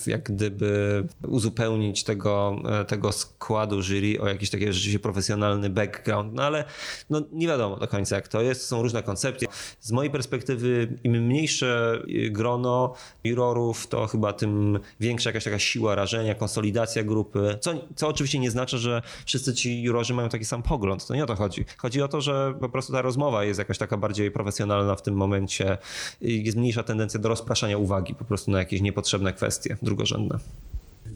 jak 0.06 0.22
gdyby 0.22 1.04
uzupełnić 1.28 2.04
tego, 2.04 2.56
e, 2.80 2.84
tego 2.84 3.12
składu 3.12 3.82
jury 3.82 4.20
o 4.20 4.28
jakiś 4.28 4.50
taki 4.50 4.72
rzeczywiście 4.72 4.98
profesjonalny 4.98 5.70
background, 5.70 6.34
no 6.34 6.42
ale 6.42 6.64
no, 7.10 7.15
nie 7.32 7.46
wiadomo 7.46 7.76
do 7.76 7.88
końca 7.88 8.16
jak 8.16 8.28
to 8.28 8.42
jest, 8.42 8.66
są 8.66 8.82
różne 8.82 9.02
koncepcje. 9.02 9.48
Z 9.80 9.92
mojej 9.92 10.10
perspektywy 10.10 10.98
im 11.04 11.12
mniejsze 11.12 12.02
grono 12.30 12.94
jurorów, 13.24 13.86
to 13.86 14.06
chyba 14.06 14.32
tym 14.32 14.78
większa 15.00 15.30
jakaś 15.30 15.44
taka 15.44 15.58
siła 15.58 15.94
rażenia, 15.94 16.34
konsolidacja 16.34 17.04
grupy, 17.04 17.58
co, 17.60 17.74
co 17.96 18.08
oczywiście 18.08 18.38
nie 18.38 18.50
znaczy, 18.50 18.78
że 18.78 19.02
wszyscy 19.24 19.54
ci 19.54 19.82
jurorzy 19.82 20.14
mają 20.14 20.28
taki 20.28 20.44
sam 20.44 20.62
pogląd, 20.62 21.06
to 21.06 21.14
nie 21.14 21.24
o 21.24 21.26
to 21.26 21.34
chodzi. 21.34 21.64
Chodzi 21.78 22.02
o 22.02 22.08
to, 22.08 22.20
że 22.20 22.54
po 22.60 22.68
prostu 22.68 22.92
ta 22.92 23.02
rozmowa 23.02 23.44
jest 23.44 23.58
jakaś 23.58 23.78
taka 23.78 23.96
bardziej 23.96 24.30
profesjonalna 24.30 24.94
w 24.94 25.02
tym 25.02 25.14
momencie, 25.14 25.78
jest 26.20 26.56
mniejsza 26.56 26.82
tendencja 26.82 27.20
do 27.20 27.28
rozpraszania 27.28 27.78
uwagi 27.78 28.14
po 28.14 28.24
prostu 28.24 28.50
na 28.50 28.58
jakieś 28.58 28.80
niepotrzebne 28.80 29.32
kwestie 29.32 29.76
drugorzędne. 29.82 30.38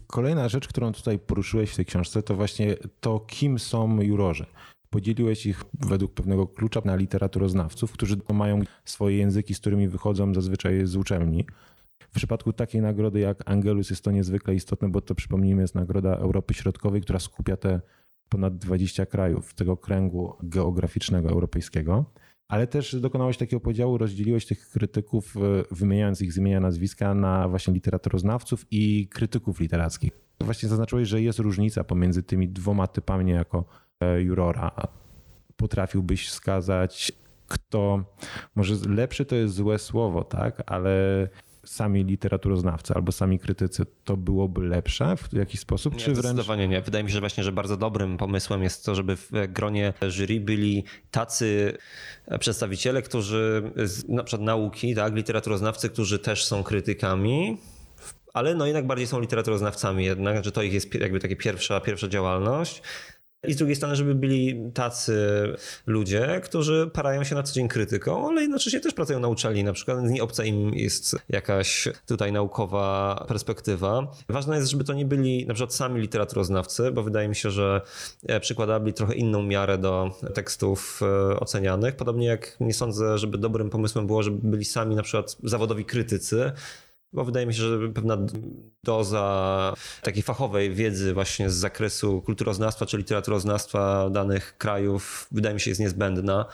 Kolejna 0.06 0.48
rzecz, 0.48 0.68
którą 0.68 0.92
tutaj 0.92 1.18
poruszyłeś 1.18 1.70
w 1.70 1.76
tej 1.76 1.86
książce, 1.86 2.22
to 2.22 2.34
właśnie 2.34 2.76
to, 3.00 3.20
kim 3.20 3.58
są 3.58 4.00
jurorzy. 4.00 4.46
Podzieliłeś 4.90 5.46
ich 5.46 5.64
według 5.80 6.14
pewnego 6.14 6.46
klucza 6.46 6.82
na 6.84 6.96
literaturoznawców, 6.96 7.92
którzy 7.92 8.16
mają 8.34 8.62
swoje 8.84 9.16
języki, 9.16 9.54
z 9.54 9.60
którymi 9.60 9.88
wychodzą 9.88 10.34
zazwyczaj 10.34 10.86
z 10.86 10.96
uczelni. 10.96 11.46
W 11.98 12.14
przypadku 12.14 12.52
takiej 12.52 12.80
nagrody 12.80 13.20
jak 13.20 13.50
Angelus 13.50 13.90
jest 13.90 14.04
to 14.04 14.10
niezwykle 14.10 14.54
istotne, 14.54 14.88
bo 14.88 15.00
to 15.00 15.14
przypomnijmy 15.14 15.62
jest 15.62 15.74
nagroda 15.74 16.16
Europy 16.16 16.54
Środkowej, 16.54 17.02
która 17.02 17.18
skupia 17.18 17.56
te 17.56 17.80
ponad 18.28 18.58
20 18.58 19.06
krajów 19.06 19.54
tego 19.54 19.76
kręgu 19.76 20.36
geograficznego 20.42 21.28
europejskiego. 21.28 22.04
Ale 22.48 22.66
też 22.66 22.96
dokonałeś 23.00 23.36
takiego 23.36 23.60
podziału, 23.60 23.98
rozdzieliłeś 23.98 24.46
tych 24.46 24.68
krytyków, 24.68 25.36
e, 25.36 25.40
wymieniając 25.70 26.22
ich 26.22 26.32
z 26.32 26.36
imienia 26.36 26.60
nazwiska, 26.60 27.14
na 27.14 27.48
właśnie 27.48 27.74
literaturoznawców 27.74 28.66
i 28.70 29.08
krytyków 29.08 29.60
literackich. 29.60 30.12
Właśnie 30.40 30.68
zaznaczyłeś, 30.68 31.08
że 31.08 31.22
jest 31.22 31.38
różnica 31.38 31.84
pomiędzy 31.84 32.22
tymi 32.22 32.48
dwoma 32.48 32.86
typami 32.86 33.24
niejako 33.24 33.64
jurora. 34.18 34.70
Potrafiłbyś 35.56 36.28
wskazać, 36.28 37.12
kto, 37.48 38.04
może 38.54 38.74
lepszy 38.88 39.24
to 39.24 39.36
jest 39.36 39.54
złe 39.54 39.78
słowo, 39.78 40.24
tak, 40.24 40.62
ale 40.66 41.28
sami 41.64 42.04
literaturoznawcy 42.04 42.94
albo 42.94 43.12
sami 43.12 43.38
krytycy, 43.38 43.86
to 44.04 44.16
byłoby 44.16 44.68
lepsze 44.68 45.16
w 45.16 45.32
jakiś 45.32 45.60
sposób? 45.60 45.94
Nie, 45.94 46.00
czy 46.00 46.04
wręcz... 46.04 46.18
Zdecydowanie 46.24 46.68
nie. 46.68 46.80
Wydaje 46.80 47.04
mi 47.04 47.10
się 47.10 47.14
że 47.14 47.20
właśnie, 47.20 47.44
że 47.44 47.52
bardzo 47.52 47.76
dobrym 47.76 48.16
pomysłem 48.16 48.62
jest 48.62 48.84
to, 48.84 48.94
żeby 48.94 49.16
w 49.16 49.30
gronie 49.48 49.94
jury 50.08 50.40
byli 50.40 50.84
tacy 51.10 51.78
przedstawiciele, 52.40 53.02
którzy 53.02 53.72
na 54.08 54.24
przykład 54.24 54.46
nauki, 54.46 54.94
tak, 54.94 55.14
literaturoznawcy, 55.14 55.88
którzy 55.88 56.18
też 56.18 56.44
są 56.44 56.62
krytykami, 56.62 57.56
ale 58.34 58.54
no 58.54 58.66
jednak 58.66 58.86
bardziej 58.86 59.06
są 59.06 59.20
literaturoznawcami 59.20 60.04
jednak, 60.04 60.44
że 60.44 60.52
to 60.52 60.62
ich 60.62 60.72
jest 60.72 60.94
jakby 60.94 61.20
taka 61.20 61.36
pierwsza, 61.36 61.80
pierwsza 61.80 62.08
działalność. 62.08 62.82
I 63.48 63.52
z 63.52 63.56
drugiej 63.56 63.76
strony, 63.76 63.96
żeby 63.96 64.14
byli 64.14 64.70
tacy 64.74 65.16
ludzie, 65.86 66.40
którzy 66.44 66.90
parają 66.92 67.24
się 67.24 67.34
na 67.34 67.42
co 67.42 67.54
dzień 67.54 67.68
krytyką, 67.68 68.28
ale 68.28 68.42
jednocześnie 68.42 68.80
też 68.80 68.94
pracują 68.94 69.20
na 69.20 69.28
uczelni. 69.28 69.64
Na 69.64 69.72
przykład 69.72 70.02
nie 70.02 70.22
obca 70.22 70.44
im 70.44 70.74
jest 70.74 71.16
jakaś 71.28 71.88
tutaj 72.06 72.32
naukowa 72.32 73.24
perspektywa. 73.28 74.12
Ważne 74.28 74.56
jest, 74.56 74.70
żeby 74.70 74.84
to 74.84 74.92
nie 74.92 75.04
byli 75.04 75.46
na 75.46 75.54
przykład 75.54 75.74
sami 75.74 76.00
literaturoznawcy, 76.00 76.90
bo 76.92 77.02
wydaje 77.02 77.28
mi 77.28 77.36
się, 77.36 77.50
że 77.50 77.80
e, 78.26 78.40
przykładali 78.40 78.92
trochę 78.92 79.14
inną 79.14 79.42
miarę 79.42 79.78
do 79.78 80.10
tekstów 80.34 81.00
e, 81.02 81.40
ocenianych. 81.40 81.96
Podobnie 81.96 82.26
jak 82.26 82.56
nie 82.60 82.74
sądzę, 82.74 83.18
żeby 83.18 83.38
dobrym 83.38 83.70
pomysłem 83.70 84.06
było, 84.06 84.22
żeby 84.22 84.38
byli 84.42 84.64
sami 84.64 84.96
na 84.96 85.02
przykład 85.02 85.36
zawodowi 85.44 85.84
krytycy, 85.84 86.52
bo 87.12 87.24
wydaje 87.24 87.46
mi 87.46 87.54
się, 87.54 87.60
że 87.62 87.88
pewna 87.88 88.18
doza 88.84 89.74
takiej 90.02 90.22
fachowej 90.22 90.74
wiedzy 90.74 91.14
właśnie 91.14 91.50
z 91.50 91.54
zakresu 91.54 92.22
kulturoznawstwa 92.22 92.86
czy 92.86 92.98
literaturoznawstwa 92.98 94.10
danych 94.10 94.58
krajów 94.58 95.28
wydaje 95.32 95.54
mi 95.54 95.60
się 95.60 95.70
jest 95.70 95.80
niezbędna. 95.80 96.46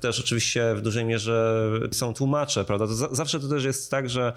Też 0.00 0.20
oczywiście 0.20 0.74
w 0.74 0.80
dużej 0.80 1.04
mierze 1.04 1.64
są 1.92 2.14
tłumacze, 2.14 2.64
prawda? 2.64 2.86
To 2.86 3.14
zawsze 3.14 3.40
to 3.40 3.48
też 3.48 3.64
jest 3.64 3.90
tak, 3.90 4.10
że 4.10 4.32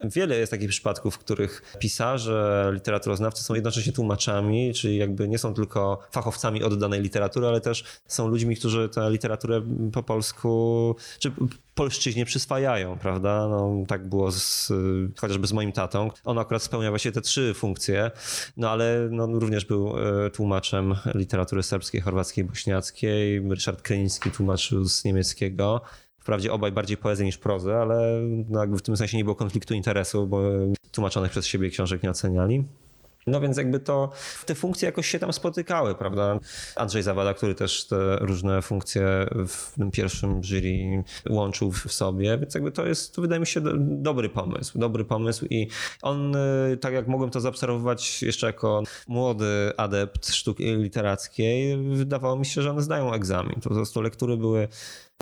Wiele 0.00 0.38
jest 0.38 0.50
takich 0.50 0.68
przypadków, 0.68 1.14
w 1.14 1.18
których 1.18 1.76
pisarze, 1.78 2.70
literaturoznawcy 2.74 3.44
są 3.44 3.54
jednocześnie 3.54 3.92
tłumaczami, 3.92 4.74
czyli 4.74 4.96
jakby 4.96 5.28
nie 5.28 5.38
są 5.38 5.54
tylko 5.54 5.98
fachowcami 6.10 6.62
od 6.64 6.78
danej 6.78 7.02
literatury, 7.02 7.46
ale 7.46 7.60
też 7.60 7.84
są 8.06 8.28
ludźmi, 8.28 8.56
którzy 8.56 8.88
tę 8.88 9.10
literaturę 9.10 9.62
po 9.92 10.02
polsku, 10.02 10.96
czy 11.18 11.32
polszczyźnie 11.74 12.24
przyswajają, 12.24 12.98
prawda? 12.98 13.48
No, 13.48 13.84
tak 13.88 14.08
było 14.08 14.32
z, 14.32 14.72
chociażby 15.20 15.46
z 15.46 15.52
moim 15.52 15.72
tatą. 15.72 16.10
On 16.24 16.38
akurat 16.38 16.62
spełnia 16.62 16.90
właśnie 16.90 17.12
te 17.12 17.20
trzy 17.20 17.54
funkcje, 17.54 18.10
no 18.56 18.70
ale 18.70 19.08
no, 19.10 19.26
również 19.26 19.64
był 19.64 19.94
e, 20.26 20.30
tłumaczem 20.30 20.94
literatury 21.14 21.62
serbskiej, 21.62 22.00
chorwackiej, 22.00 22.44
bośniackiej. 22.44 23.40
Ryszard 23.50 23.82
Kryński 23.82 24.30
tłumaczył 24.30 24.84
z 24.84 25.04
niemieckiego. 25.04 25.80
Wprawdzie 26.28 26.52
obaj 26.52 26.72
bardziej 26.72 26.96
poezję 26.96 27.26
niż 27.26 27.38
prozę, 27.38 27.78
ale 27.78 28.20
no 28.48 28.60
jakby 28.60 28.78
w 28.78 28.82
tym 28.82 28.96
sensie 28.96 29.16
nie 29.16 29.24
było 29.24 29.36
konfliktu 29.36 29.74
interesu, 29.74 30.26
bo 30.26 30.42
tłumaczonych 30.92 31.30
przez 31.30 31.46
siebie 31.46 31.70
książek 31.70 32.02
nie 32.02 32.10
oceniali. 32.10 32.64
No 33.28 33.40
więc 33.40 33.56
jakby 33.56 33.80
to, 33.80 34.10
te 34.46 34.54
funkcje 34.54 34.86
jakoś 34.86 35.06
się 35.06 35.18
tam 35.18 35.32
spotykały, 35.32 35.94
prawda? 35.94 36.38
Andrzej 36.76 37.02
Zawada, 37.02 37.34
który 37.34 37.54
też 37.54 37.86
te 37.86 38.16
różne 38.16 38.62
funkcje 38.62 39.26
w 39.48 39.74
tym 39.74 39.90
pierwszym 39.90 40.40
jury 40.44 41.04
łączył 41.30 41.72
w 41.72 41.92
sobie, 41.92 42.38
więc 42.38 42.54
jakby 42.54 42.72
to 42.72 42.86
jest, 42.86 43.14
to 43.14 43.22
wydaje 43.22 43.40
mi 43.40 43.46
się 43.46 43.60
dobry 43.78 44.28
pomysł, 44.28 44.78
dobry 44.78 45.04
pomysł 45.04 45.46
i 45.50 45.68
on, 46.02 46.36
y, 46.36 46.76
tak 46.76 46.94
jak 46.94 47.08
mogłem 47.08 47.30
to 47.30 47.40
zaobserwować 47.40 48.22
jeszcze 48.22 48.46
jako 48.46 48.82
młody 49.08 49.72
adept 49.76 50.28
sztuki 50.34 50.76
literackiej, 50.76 51.76
wydawało 51.76 52.36
mi 52.36 52.46
się, 52.46 52.62
że 52.62 52.70
one 52.70 52.82
zdają 52.82 53.12
egzamin. 53.12 53.54
To 53.54 53.68
po 53.68 53.74
prostu 53.74 54.02
lektury 54.02 54.36
były 54.36 54.68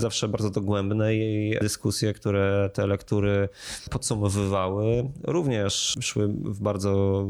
zawsze 0.00 0.28
bardzo 0.28 0.50
dogłębne 0.50 1.14
i 1.14 1.56
dyskusje, 1.60 2.14
które 2.14 2.70
te 2.74 2.86
lektury 2.86 3.48
podsumowywały, 3.90 5.10
również 5.24 5.94
szły 6.00 6.28
w 6.28 6.60
bardzo 6.60 7.24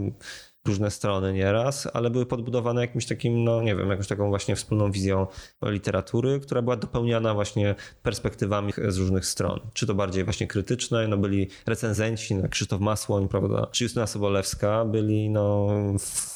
różne 0.67 0.91
strony 0.91 1.33
nieraz, 1.33 1.89
ale 1.93 2.11
były 2.11 2.27
podbudowane 2.27 2.81
jakimś 2.81 3.07
takim, 3.07 3.45
no 3.45 3.63
nie 3.63 3.77
wiem, 3.77 3.91
jakąś 3.91 4.07
taką 4.07 4.29
właśnie 4.29 4.57
wspólną 4.57 4.91
wizją 4.91 5.27
literatury, 5.63 6.41
która 6.41 6.63
była 6.63 6.77
dopełniana 6.77 7.35
właśnie 7.35 7.75
perspektywami 8.03 8.73
z 8.89 8.97
różnych 8.97 9.27
stron. 9.27 9.61
Czy 9.73 9.87
to 9.87 9.95
bardziej 9.95 10.25
właśnie 10.25 10.47
krytyczne, 10.47 11.09
no 11.09 11.17
byli 11.17 11.49
recenzenci, 11.67 12.35
no 12.35 12.49
Krzysztof 12.49 12.81
Masłoń, 12.81 13.29
prawda, 13.29 13.67
czy 13.73 13.85
Justyna 13.85 14.07
Sobolewska, 14.07 14.85
byli 14.85 15.31
no 15.31 15.69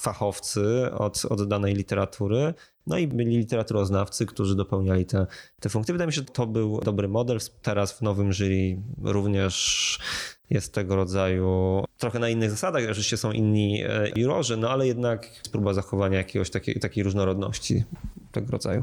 fachowcy 0.01 0.91
od, 0.93 1.25
od 1.25 1.49
danej 1.49 1.75
literatury, 1.75 2.55
no 2.87 2.99
i 2.99 3.07
byli 3.07 3.39
literaturoznawcy, 3.39 4.27
którzy 4.27 4.57
dopełniali 4.57 5.07
te, 5.07 5.27
te 5.61 5.69
funkcje. 5.69 5.95
Wydaje 5.95 6.07
mi 6.07 6.13
się, 6.13 6.21
że 6.21 6.25
to 6.25 6.47
był 6.47 6.81
dobry 6.81 7.09
model. 7.09 7.39
Teraz 7.63 7.93
w 7.93 8.03
nowym 8.03 8.33
jury 8.33 8.83
również 9.03 9.99
jest 10.51 10.75
tego 10.75 10.97
rodzaju 10.97 11.85
trochę 11.99 12.19
na 12.19 12.29
innych 12.29 12.51
zasadach. 12.51 12.83
Oczywiście 12.91 13.17
są 13.17 13.33
inni 13.33 13.83
e, 13.83 14.11
jurorzy, 14.17 14.57
no 14.57 14.71
ale 14.71 14.87
jednak 14.87 15.27
próba 15.53 15.75
zachowania 15.75 16.19
jakiegoś 16.19 16.51
takiej, 16.51 16.81
takiej 16.81 17.05
różnorodności 17.05 17.85
tego 18.33 18.51
rodzaju. 18.51 18.83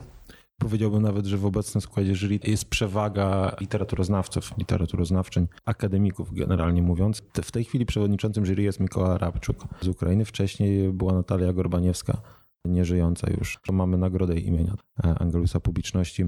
Powiedziałbym 0.60 1.02
nawet, 1.02 1.26
że 1.26 1.38
w 1.38 1.46
obecnym 1.46 1.82
składzie 1.82 2.16
jury 2.16 2.40
jest 2.44 2.66
przewaga 2.66 3.56
literaturoznawców, 3.62 4.58
literaturoznawczyń, 4.58 5.48
akademików 5.66 6.34
generalnie 6.34 6.82
mówiąc. 6.82 7.22
W 7.44 7.52
tej 7.52 7.64
chwili 7.64 7.86
przewodniczącym 7.86 8.46
jury 8.46 8.64
jest 8.64 8.80
Mikołaj 8.80 9.18
Rabczuk 9.18 9.66
z 9.82 9.88
Ukrainy. 9.88 10.26
Wcześniej 10.26 10.94
była 10.94 11.14
Natalia 11.14 11.54
Gorbaniewska 11.54 12.22
nieżyjąca 12.66 13.32
już. 13.32 13.60
Mamy 13.72 13.98
nagrodę 13.98 14.40
imienia 14.40 14.74
Angelusa 15.20 15.60
Publiczności 15.60 16.26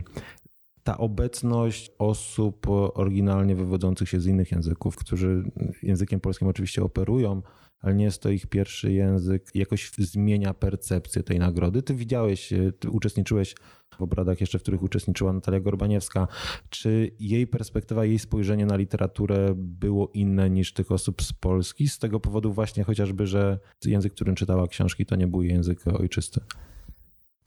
ta 0.83 0.98
obecność 0.98 1.91
osób 1.98 2.67
oryginalnie 2.93 3.55
wywodzących 3.55 4.09
się 4.09 4.19
z 4.19 4.25
innych 4.25 4.51
języków, 4.51 4.95
którzy 4.95 5.43
językiem 5.83 6.19
polskim 6.19 6.48
oczywiście 6.48 6.83
operują, 6.83 7.41
ale 7.81 7.95
nie 7.95 8.05
jest 8.05 8.21
to 8.21 8.29
ich 8.29 8.48
pierwszy 8.48 8.91
język, 8.91 9.51
jakoś 9.55 9.91
zmienia 9.98 10.53
percepcję 10.53 11.24
tej 11.24 11.39
nagrody. 11.39 11.81
Ty 11.83 11.95
widziałeś, 11.95 12.53
ty 12.79 12.89
uczestniczyłeś 12.89 13.55
w 13.98 14.01
obradach 14.01 14.41
jeszcze, 14.41 14.59
w 14.59 14.62
których 14.62 14.83
uczestniczyła 14.83 15.33
Natalia 15.33 15.59
Gorbaniewska. 15.59 16.27
Czy 16.69 17.12
jej 17.19 17.48
perspektywa, 17.48 18.05
jej 18.05 18.19
spojrzenie 18.19 18.65
na 18.65 18.75
literaturę 18.75 19.53
było 19.55 20.09
inne 20.13 20.50
niż 20.50 20.74
tych 20.74 20.91
osób 20.91 21.21
z 21.21 21.33
Polski? 21.33 21.88
Z 21.88 22.00
tego 22.00 22.19
powodu 22.19 22.53
właśnie 22.53 22.83
chociażby, 22.83 23.27
że 23.27 23.59
język, 23.86 24.13
którym 24.13 24.36
czytała 24.36 24.67
książki, 24.67 25.05
to 25.05 25.15
nie 25.15 25.27
był 25.27 25.43
język 25.43 25.88
ojczysty. 25.88 26.41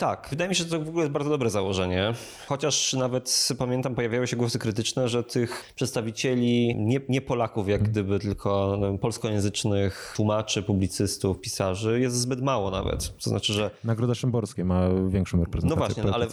Tak, 0.03 0.27
wydaje 0.31 0.49
mi 0.49 0.55
się, 0.55 0.65
że 0.65 0.71
to 0.71 0.85
w 0.85 0.89
ogóle 0.89 1.03
jest 1.03 1.13
bardzo 1.13 1.31
dobre 1.31 1.51
założenie. 1.51 2.15
Chociaż 2.47 2.93
nawet 2.93 3.49
pamiętam, 3.59 3.95
pojawiały 3.95 4.27
się 4.27 4.37
głosy 4.37 4.59
krytyczne, 4.59 5.09
że 5.09 5.25
tych 5.25 5.73
przedstawicieli, 5.75 6.77
nie, 6.77 7.01
nie 7.09 7.21
Polaków 7.21 7.69
jak 7.69 7.81
mhm. 7.81 7.93
gdyby, 7.93 8.19
tylko 8.19 8.77
no, 8.81 8.99
polskojęzycznych 8.99 10.13
tłumaczy, 10.17 10.63
publicystów, 10.63 11.41
pisarzy 11.41 12.01
jest 12.01 12.17
zbyt 12.17 12.43
mało 12.43 12.71
nawet. 12.71 13.17
To 13.25 13.31
znaczy, 13.31 13.53
że. 13.53 13.71
Nagroda 13.85 14.15
Szymborskie 14.15 14.65
ma 14.65 14.89
większą 15.09 15.45
reprezentację. 15.45 15.81
No 15.81 15.87
właśnie, 15.87 16.05
no, 16.05 16.15
ale 16.15 16.27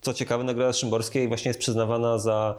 co 0.00 0.14
ciekawe, 0.14 0.44
Nagroda 0.44 0.72
Szymborskiej 0.72 1.28
właśnie 1.28 1.48
jest 1.48 1.60
przyznawana 1.60 2.18
za. 2.18 2.56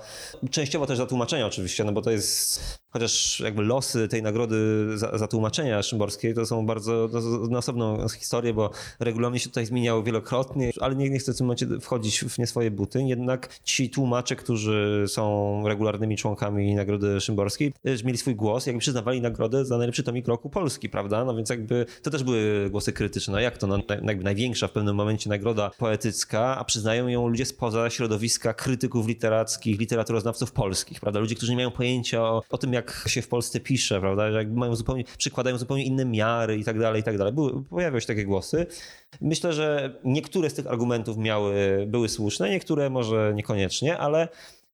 częściowo 0.52 0.86
też 0.86 0.98
za 0.98 1.06
tłumaczenie, 1.06 1.46
oczywiście, 1.46 1.84
no 1.84 1.92
bo 1.92 2.02
to 2.02 2.12
jest 2.12 2.84
chociaż 2.94 3.40
jakby 3.40 3.64
losy 3.64 4.08
tej 4.08 4.22
nagrody 4.22 4.58
za, 4.98 5.18
za 5.18 5.28
tłumaczenia 5.28 5.84
szymborskie 5.84 6.34
to 6.34 6.46
są 6.46 6.66
bardzo 6.66 7.10
to 7.10 7.20
na 7.50 7.58
osobną 7.58 8.08
historię, 8.10 8.54
bo 8.54 8.70
regulamin 9.00 9.40
się 9.40 9.50
tutaj 9.50 9.66
zmieniał 9.66 10.04
wielokrotnie, 10.04 10.53
ale 10.82 10.96
nie, 10.96 11.10
nie 11.10 11.20
chcę 11.20 11.34
w 11.34 11.38
tym 11.38 11.46
momencie 11.48 11.68
wchodzić 11.82 12.20
w 12.20 12.38
nie 12.38 12.48
swoje 12.48 12.72
buty. 12.72 13.04
Jednak 13.04 13.60
ci 13.64 13.90
tłumacze, 13.90 14.36
którzy 14.36 15.06
są 15.08 15.62
regularnymi 15.68 16.18
członkami 16.18 16.76
Nagrody 16.76 17.22
Szymborskiej, 17.22 17.74
mieli 18.06 18.18
swój 18.18 18.36
głos, 18.36 18.66
jakby 18.66 18.80
przyznawali 18.80 19.22
nagrodę 19.22 19.66
za 19.66 19.78
najlepszy 19.78 20.04
tomik 20.04 20.28
roku 20.28 20.50
Polski, 20.50 20.90
prawda? 20.90 21.26
No 21.26 21.36
więc 21.36 21.50
jakby 21.50 21.86
to 22.02 22.12
też 22.12 22.24
były 22.24 22.70
głosy 22.70 22.94
krytyczne. 22.94 23.42
Jak 23.42 23.58
to? 23.58 23.68
No, 23.68 23.78
jakby 24.04 24.24
największa 24.24 24.68
w 24.68 24.72
pewnym 24.72 24.96
momencie 24.96 25.30
nagroda 25.30 25.72
poetycka, 25.78 26.58
a 26.58 26.64
przyznają 26.64 27.08
ją 27.08 27.28
ludzie 27.28 27.46
spoza 27.46 27.90
środowiska 27.90 28.54
krytyków 28.54 29.08
literackich, 29.08 29.80
literaturoznawców 29.80 30.52
polskich, 30.52 31.00
prawda? 31.00 31.20
Ludzie, 31.20 31.36
którzy 31.36 31.52
nie 31.52 31.56
mają 31.56 31.72
pojęcia 31.72 32.22
o, 32.22 32.44
o 32.50 32.58
tym, 32.58 32.74
jak 32.74 32.84
jak 32.84 33.10
się 33.10 33.22
w 33.22 33.28
Polsce 33.28 33.60
pisze, 33.60 34.00
prawda, 34.00 34.32
że 34.32 34.38
jakby 34.38 34.60
mają 34.60 34.76
zupełnie, 34.76 35.04
przykładają 35.18 35.58
zupełnie 35.58 35.86
inne 35.86 36.06
miary 36.06 36.58
i 36.58 36.64
tak 36.64 36.80
dalej, 36.80 37.02
i 37.02 37.04
tak 37.04 37.18
dalej. 37.18 37.34
Były, 37.34 37.64
pojawiały 37.64 38.02
się 38.02 38.08
takie 38.08 38.26
głosy. 38.26 38.66
Myślę, 39.22 39.54
że 39.54 39.96
niektóre 40.04 40.43
z 40.50 40.54
tych 40.54 40.68
argumentów 40.68 41.18
miały, 41.18 41.86
były 41.88 42.10
słuszne, 42.10 42.50
niektóre 42.50 42.90
może 42.90 43.32
niekoniecznie, 43.36 43.98
ale 43.98 44.28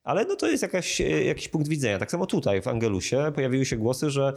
ale 0.04 0.26
no 0.26 0.36
to 0.36 0.48
jest 0.48 0.64
jakaś, 0.64 1.00
jakiś 1.26 1.48
punkt 1.48 1.68
widzenia. 1.68 2.00
Tak 2.00 2.12
samo 2.12 2.26
tutaj 2.26 2.62
w 2.62 2.68
Angelusie 2.68 3.32
pojawiły 3.36 3.66
się 3.66 3.78
głosy, 3.78 4.10
że 4.10 4.34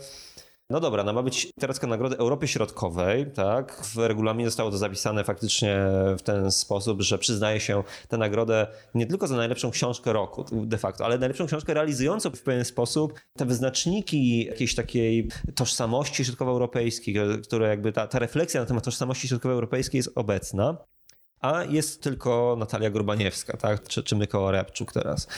no 0.71 0.81
dobra, 0.81 1.05
no 1.05 1.13
ma 1.13 1.23
być 1.23 1.45
literacka 1.45 1.87
nagrody 1.87 2.17
Europy 2.17 2.49
Środkowej, 2.49 3.27
tak? 3.35 3.85
W 3.85 3.97
regulaminie 3.97 4.47
zostało 4.47 4.71
to 4.71 4.79
zapisane 4.79 5.25
faktycznie 5.25 5.77
w 6.19 6.23
ten 6.23 6.51
sposób, 6.51 7.03
że 7.03 7.19
przyznaje 7.19 7.61
się 7.61 7.83
tę 8.09 8.19
nagrodę 8.19 8.67
nie 8.95 9.07
tylko 9.07 9.27
za 9.27 9.37
najlepszą 9.37 9.71
książkę 9.71 10.13
roku 10.13 10.45
de 10.53 10.79
facto, 10.79 11.05
ale 11.05 11.19
najlepszą 11.19 11.47
książkę 11.47 11.75
realizującą 11.75 12.31
w 12.31 12.43
pewien 12.43 12.65
sposób 12.65 13.21
te 13.39 13.45
wyznaczniki 13.45 14.45
jakiejś 14.45 14.75
takiej 14.75 15.29
tożsamości 15.55 16.25
środkowoeuropejskiej, 16.25 17.17
które 17.43 17.69
jakby 17.69 17.93
ta, 17.93 18.07
ta 18.07 18.19
refleksja 18.19 18.61
na 18.61 18.67
temat 18.67 18.85
tożsamości 18.85 19.29
środkowoeuropejskiej 19.29 19.99
jest 19.99 20.11
obecna 20.15 20.77
a 21.43 21.65
jest 21.65 22.03
tylko 22.03 22.57
Natalia 22.59 22.91
Grubaniewska, 22.91 23.57
tak? 23.57 23.89
czy, 23.89 24.03
czy 24.03 24.17
Mykoła 24.17 24.51
Repczuk 24.51 24.93
teraz. 24.93 25.29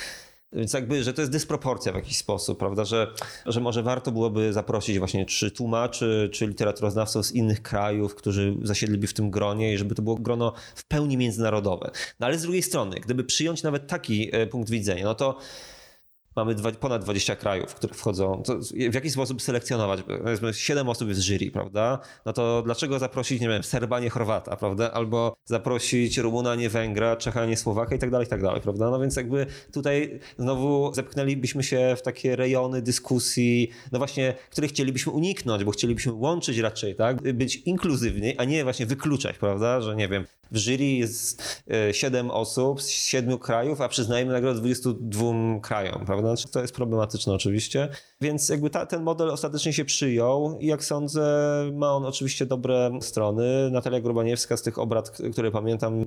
Więc 0.53 0.73
jakby, 0.73 1.05
że 1.05 1.13
to 1.13 1.23
jest 1.23 1.33
dysproporcja 1.33 1.93
w 1.93 1.95
jakiś 1.95 2.17
sposób, 2.17 2.59
prawda, 2.59 2.85
że, 2.85 3.15
że 3.47 3.61
może 3.61 3.83
warto 3.83 4.13
byłoby 4.13 4.53
zaprosić 4.53 4.99
właśnie 4.99 5.27
czy 5.27 5.51
tłumaczy, 5.51 6.31
czy 6.33 6.47
literaturoznawców 6.47 7.27
z 7.27 7.33
innych 7.33 7.63
krajów, 7.63 8.15
którzy 8.15 8.57
zasiedliby 8.63 9.07
w 9.07 9.15
tym 9.15 9.31
gronie 9.31 9.75
i 9.75 9.79
żeby 9.79 9.95
to 9.95 10.03
było 10.03 10.17
grono 10.17 10.53
w 10.75 10.85
pełni 10.85 11.17
międzynarodowe. 11.17 11.91
No 12.21 12.27
ale 12.27 12.39
z 12.39 12.43
drugiej 12.43 12.63
strony, 12.63 13.01
gdyby 13.01 13.25
przyjąć 13.25 13.63
nawet 13.63 13.87
taki 13.87 14.37
e, 14.37 14.47
punkt 14.47 14.71
widzenia, 14.71 15.05
no 15.05 15.15
to 15.15 15.39
mamy 16.37 16.55
dwa, 16.55 16.73
ponad 16.73 17.03
20 17.05 17.37
krajów, 17.37 17.75
które 17.75 17.95
wchodzą. 17.95 18.43
To 18.47 18.59
w 18.91 18.95
jaki 18.95 19.11
sposób 19.11 19.43
selekcjonować? 19.43 20.01
Powiedzmy, 20.23 20.55
7 20.55 20.89
osób 20.89 21.09
jest 21.09 21.21
jury, 21.21 21.51
prawda? 21.51 21.99
No 22.27 22.33
to 22.33 22.63
dlaczego 22.63 22.99
zaprosić, 22.99 23.41
nie 23.41 23.49
wiem, 23.49 23.63
Serba, 23.63 24.01
nie 24.01 24.11
Chorwata, 24.11 24.57
prawda? 24.57 24.93
Albo 24.93 25.37
zaprosić 25.45 26.19
Rumuna, 26.19 26.55
nie 26.55 26.69
Węgra, 26.69 27.17
Czecha, 27.17 27.47
nie 27.47 27.57
Słowaka 27.57 27.95
i 27.95 27.99
tak 27.99 28.11
dalej, 28.11 28.27
i 28.27 28.31
tak 28.31 28.43
dalej, 28.43 28.61
prawda? 28.61 28.91
No 28.91 29.01
więc 29.01 29.17
jakby 29.17 29.47
tutaj 29.73 30.21
znowu 30.39 30.95
zepchnęlibyśmy 30.95 31.63
się 31.63 31.95
w 31.99 32.03
takie 32.03 32.37
rejony 32.37 32.83
dyskusji, 32.83 33.71
no 33.93 33.99
właśnie, 33.99 34.35
które 34.51 34.69
chcielibyśmy 34.69 35.13
uniknąć, 35.13 35.65
bo 35.65 35.71
chcielibyśmy 35.71 36.13
łączyć 36.13 36.59
raczej, 36.59 36.95
tak? 36.95 37.33
Być 37.35 37.57
inkluzywni, 37.57 38.39
a 38.39 38.45
nie 38.45 38.65
właśnie 38.65 38.87
wykluczać, 38.87 39.39
prawda? 39.39 39.81
Że 39.81 39.97
nie 39.97 40.09
wiem, 40.09 40.27
w 40.51 40.59
jury 40.59 40.85
jest 40.85 41.63
7 41.93 42.27
e, 42.27 42.33
osób 42.33 42.83
z 42.83 42.89
7 42.89 43.39
krajów, 43.39 43.81
a 43.81 43.89
przyznajemy 43.89 44.33
nagrodę 44.33 44.61
22 44.61 45.61
krajom, 45.63 46.07
prawda? 46.07 46.24
Znaczy, 46.27 46.49
to 46.49 46.61
jest 46.61 46.75
problematyczne 46.75 47.33
oczywiście. 47.33 47.89
Więc 48.21 48.49
jakby 48.49 48.71
ta, 48.71 48.87
ten 48.87 49.03
model 49.03 49.31
ostatecznie 49.31 49.73
się 49.73 49.85
przyjął 49.85 50.59
i 50.61 50.67
jak 50.67 50.85
sądzę, 50.85 51.25
ma 51.73 51.93
on 51.93 52.05
oczywiście 52.05 52.47
dobre 52.47 52.91
strony. 53.01 53.71
Natalia 53.71 54.01
Grubaniewska 54.01 54.57
z 54.57 54.63
tych 54.63 54.79
obrad, 54.79 55.11
które 55.11 55.51
pamiętam, 55.51 56.05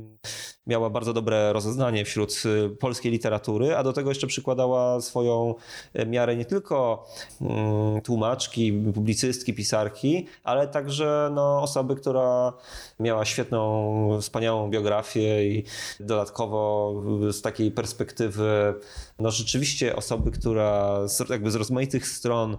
miała 0.68 0.90
bardzo 0.90 1.14
dobre 1.14 1.54
rozeznanie 1.54 2.06
wśród 2.06 2.44
y, 2.46 2.70
polskiej 2.70 3.12
literatury, 3.12 3.76
a 3.76 3.84
do 3.84 3.94
tego 3.94 4.12
jeszcze 4.12 4.28
przykładała 4.28 5.02
swoją 5.02 5.56
e, 5.94 6.06
miarę 6.06 6.36
nie 6.36 6.46
tylko 6.46 7.06
mm, 7.42 8.02
tłumaczki, 8.02 8.74
publicystki, 8.94 9.54
pisarki, 9.54 10.26
ale 10.44 10.68
także 10.68 11.32
no, 11.34 11.62
osoby, 11.62 11.96
która 11.96 12.54
miała 13.00 13.26
świetną, 13.26 14.22
wspaniałą 14.22 14.70
biografię 14.70 15.48
i 15.48 15.64
dodatkowo 16.00 16.94
z 17.32 17.42
takiej 17.42 17.72
perspektywy, 17.72 18.74
no 19.20 19.32
rzeczywiście 19.32 19.96
osoby, 19.96 20.32
która 20.32 21.08
z, 21.08 21.30
jakby 21.30 21.52
z 21.52 21.56
rozmaitych 21.56 22.07
stron 22.10 22.58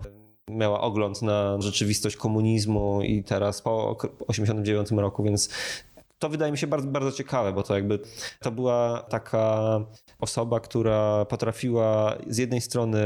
miała 0.51 0.81
ogląd 0.81 1.23
na 1.23 1.61
rzeczywistość 1.61 2.17
komunizmu 2.17 3.03
i 3.03 3.25
teraz 3.25 3.63
po 3.63 3.97
89 4.27 4.91
roku, 4.91 5.23
więc 5.23 5.49
to 6.19 6.29
wydaje 6.29 6.53
mi 6.53 6.59
się 6.59 6.67
bardzo, 6.67 6.89
bardzo 6.89 7.13
ciekawe, 7.13 7.53
bo 7.53 7.63
to 7.63 7.75
jakby 7.75 7.99
to 8.41 8.51
była 8.51 9.07
taka 9.09 9.81
osoba, 10.19 10.61
która 10.61 11.25
potrafiła 11.25 12.17
z 12.27 12.39
jednej 12.39 12.61
strony 12.61 12.99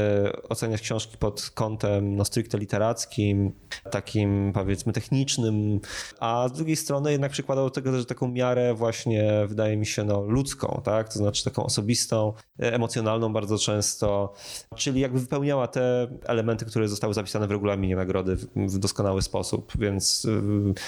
oceniać 0.49 0.81
książki 0.81 1.17
pod 1.17 1.49
kątem 1.49 2.15
no, 2.15 2.25
stricte 2.25 2.57
literackim, 2.57 3.51
takim 3.91 4.51
powiedzmy 4.53 4.93
technicznym, 4.93 5.79
a 6.19 6.47
z 6.47 6.51
drugiej 6.51 6.75
strony 6.75 7.11
jednak 7.11 7.31
przykładał 7.31 7.65
do 7.65 7.71
tego 7.71 7.91
też 7.91 8.05
taką 8.05 8.27
miarę 8.27 8.73
właśnie, 8.73 9.45
wydaje 9.47 9.77
mi 9.77 9.85
się, 9.85 10.03
no, 10.03 10.21
ludzką, 10.21 10.81
tak? 10.83 11.13
to 11.13 11.19
znaczy 11.19 11.43
taką 11.43 11.63
osobistą, 11.63 12.33
emocjonalną 12.59 13.33
bardzo 13.33 13.57
często, 13.57 14.33
czyli 14.75 14.99
jakby 14.99 15.19
wypełniała 15.19 15.67
te 15.67 16.07
elementy, 16.25 16.65
które 16.65 16.87
zostały 16.87 17.13
zapisane 17.13 17.47
w 17.47 17.51
regulaminie 17.51 17.95
nagrody 17.95 18.35
w, 18.35 18.47
w 18.55 18.79
doskonały 18.79 19.21
sposób, 19.21 19.73
więc 19.79 20.25
y, 20.25 20.41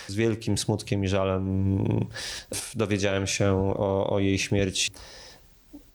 z 0.08 0.16
wielkim 0.16 0.58
smutkiem 0.58 1.04
i 1.04 1.08
żalem 1.08 1.78
dowiedziałem 2.76 3.28
się 3.28 3.74
o, 3.78 4.10
o 4.10 4.20
jej 4.20 4.38
śmierci. 4.38 4.92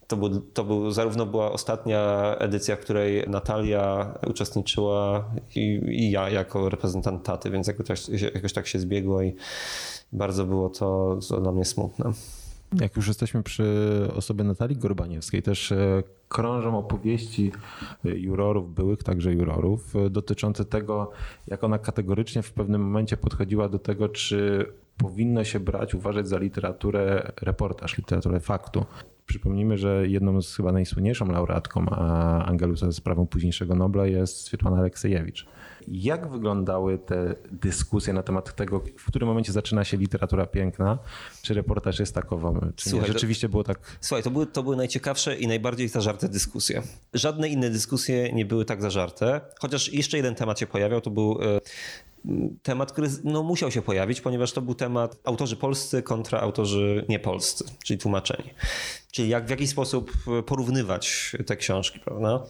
To 0.07 0.17
był, 0.17 0.41
to 0.41 0.65
był, 0.65 0.91
zarówno 0.91 1.27
była 1.27 1.53
ostatnia 1.53 2.35
edycja, 2.39 2.77
w 2.77 2.81
której 2.81 3.25
Natalia 3.29 4.15
uczestniczyła 4.27 5.25
i, 5.57 5.81
i 5.89 6.11
ja 6.11 6.31
jako 6.31 6.69
reprezentant 6.69 7.25
taty, 7.25 7.51
więc 7.51 7.67
jakoś, 7.67 7.87
tak 7.87 7.99
jakoś 8.35 8.53
tak 8.53 8.67
się 8.67 8.79
zbiegło 8.79 9.23
i 9.23 9.35
bardzo 10.13 10.47
było 10.47 10.69
to, 10.69 11.19
dla 11.41 11.53
mnie 11.53 11.65
smutne. 11.65 12.13
Jak 12.81 12.97
już 12.97 13.09
jesteśmy 13.09 13.43
przy 13.43 13.65
osobie 14.15 14.45
Natalii 14.45 14.77
Gorbaniewskiej, 14.77 15.43
też 15.43 15.73
e, 15.73 16.03
krążą 16.29 16.79
opowieści 16.79 17.53
e, 18.05 18.09
jurorów, 18.09 18.75
byłych 18.75 19.03
także 19.03 19.33
jurorów, 19.33 19.97
e, 19.97 20.11
dotyczące 20.11 20.65
tego, 20.65 21.11
jak 21.47 21.65
ona 21.65 21.79
kategorycznie 21.79 22.43
w 22.43 22.53
pewnym 22.53 22.83
momencie 22.83 23.17
podchodziła 23.17 23.69
do 23.69 23.79
tego, 23.79 24.09
czy 24.09 24.67
powinno 25.01 25.45
się 25.45 25.61
brać, 25.61 25.95
uważać 25.95 26.29
za 26.29 26.39
literaturę 26.39 27.33
reportaż, 27.43 27.99
literaturę 27.99 28.41
faktu. 28.41 28.85
Przypomnijmy, 29.27 29.79
że 29.79 30.09
jedną 30.09 30.43
z 30.43 30.57
chyba 30.57 30.73
najsłynniejszą 30.73 31.27
laureatką 31.27 31.87
Angelusa 32.47 32.87
ze 32.87 32.93
sprawą 32.93 33.27
późniejszego 33.27 33.75
Nobla 33.75 34.07
jest 34.07 34.41
Swietłana 34.41 34.77
Aleksejewicz. 34.77 35.47
Jak 35.89 36.31
wyglądały 36.31 36.99
te 36.99 37.35
dyskusje 37.53 38.13
na 38.13 38.23
temat 38.23 38.57
tego, 38.57 38.83
w 38.99 39.07
którym 39.07 39.29
momencie 39.29 39.53
zaczyna 39.53 39.85
się 39.85 39.97
literatura 39.97 40.47
piękna? 40.47 40.99
Czy 41.43 41.55
reportaż 41.55 41.99
jest 41.99 42.15
takową? 42.15 42.61
Czy 42.77 42.91
Słuchaj, 42.91 43.13
rzeczywiście 43.13 43.49
to, 43.49 43.51
było 43.51 43.65
tak? 43.65 43.79
Słuchaj, 44.01 44.23
to 44.23 44.31
były, 44.31 44.47
to 44.47 44.63
były 44.63 44.77
najciekawsze 44.77 45.37
i 45.37 45.47
najbardziej 45.47 45.89
zażarte 45.89 46.29
dyskusje. 46.29 46.83
Żadne 47.15 47.49
inne 47.49 47.71
dyskusje 47.71 48.33
nie 48.33 48.45
były 48.45 48.65
tak 48.65 48.83
zażarte. 48.83 49.41
Chociaż 49.61 49.93
jeszcze 49.93 50.17
jeden 50.17 50.35
temat 50.35 50.61
się 50.61 50.67
pojawiał, 50.67 51.01
to 51.01 51.11
był 51.11 51.39
e, 51.43 51.61
temat, 52.63 52.93
który 52.93 53.09
no, 53.25 53.43
musiał 53.43 53.71
się 53.71 53.83
pojawić, 53.83 54.21
ponieważ 54.21 54.53
to 54.53 54.63
był 54.63 54.75
temat 54.75 55.21
autorzy 55.25 55.57
polscy 55.57 56.03
kontra 56.03 56.41
autorzy 56.41 57.05
niepolscy, 57.09 57.65
czyli 57.85 57.99
tłumaczeni. 57.99 58.51
Czyli 59.13 59.29
jak 59.29 59.47
w 59.47 59.51
jakiś 59.51 59.71
sposób 59.71 60.13
porównywać 60.47 61.37
te 61.47 61.57
książki, 61.57 62.01
prawda? 62.01 62.45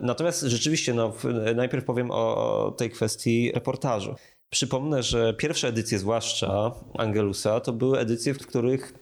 Natomiast 0.00 0.42
rzeczywiście, 0.42 0.94
no, 0.94 1.12
najpierw 1.54 1.84
powiem 1.84 2.10
o 2.10 2.74
tej 2.78 2.90
kwestii 2.90 3.52
reportażu. 3.54 4.14
Przypomnę, 4.50 5.02
że 5.02 5.34
pierwsze 5.34 5.68
edycje, 5.68 5.98
zwłaszcza 5.98 6.72
Angelusa, 6.98 7.60
to 7.60 7.72
były 7.72 7.98
edycje, 7.98 8.34
w 8.34 8.38
których 8.46 8.92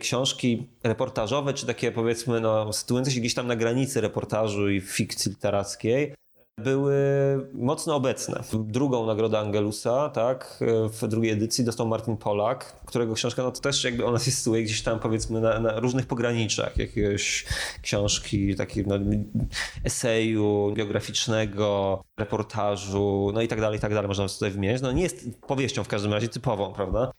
książki 0.00 0.68
reportażowe, 0.84 1.54
czy 1.54 1.66
takie 1.66 1.92
powiedzmy, 1.92 2.40
no, 2.40 2.72
sytuujące 2.72 3.10
się 3.10 3.20
gdzieś 3.20 3.34
tam 3.34 3.46
na 3.46 3.56
granicy 3.56 4.00
reportażu 4.00 4.70
i 4.70 4.80
fikcji 4.80 5.30
literackiej, 5.30 6.14
były 6.60 6.94
mocno 7.52 7.94
obecne. 7.94 8.42
Drugą 8.52 9.06
nagrodę 9.06 9.38
Angelusa, 9.38 10.08
tak, 10.08 10.58
w 11.00 11.08
drugiej 11.08 11.32
edycji 11.32 11.64
dostał 11.64 11.86
Martin 11.86 12.16
Polak, 12.16 12.80
którego 12.84 13.14
książka, 13.14 13.42
no 13.42 13.50
to 13.50 13.60
też 13.60 13.84
jakby 13.84 14.04
ona 14.04 14.18
się 14.18 14.30
sytuuje 14.30 14.62
gdzieś 14.62 14.82
tam 14.82 15.00
powiedzmy 15.00 15.40
na, 15.40 15.60
na 15.60 15.80
różnych 15.80 16.06
pograniczach, 16.06 16.76
jakiegoś 16.76 17.46
książki, 17.82 18.54
takiego 18.54 18.98
no, 18.98 19.04
eseju 19.84 20.72
biograficznego, 20.74 22.02
reportażu, 22.18 23.30
no 23.34 23.42
i 23.42 23.48
tak 23.48 23.60
dalej, 23.60 23.78
i 23.78 23.80
tak 23.80 23.94
dalej, 23.94 24.08
można 24.08 24.28
tutaj 24.28 24.50
wymieniać. 24.50 24.82
No 24.82 24.92
nie 24.92 25.02
jest 25.02 25.40
powieścią 25.40 25.84
w 25.84 25.88
każdym 25.88 26.12
razie 26.12 26.28
typową, 26.28 26.72
prawda? 26.72 27.12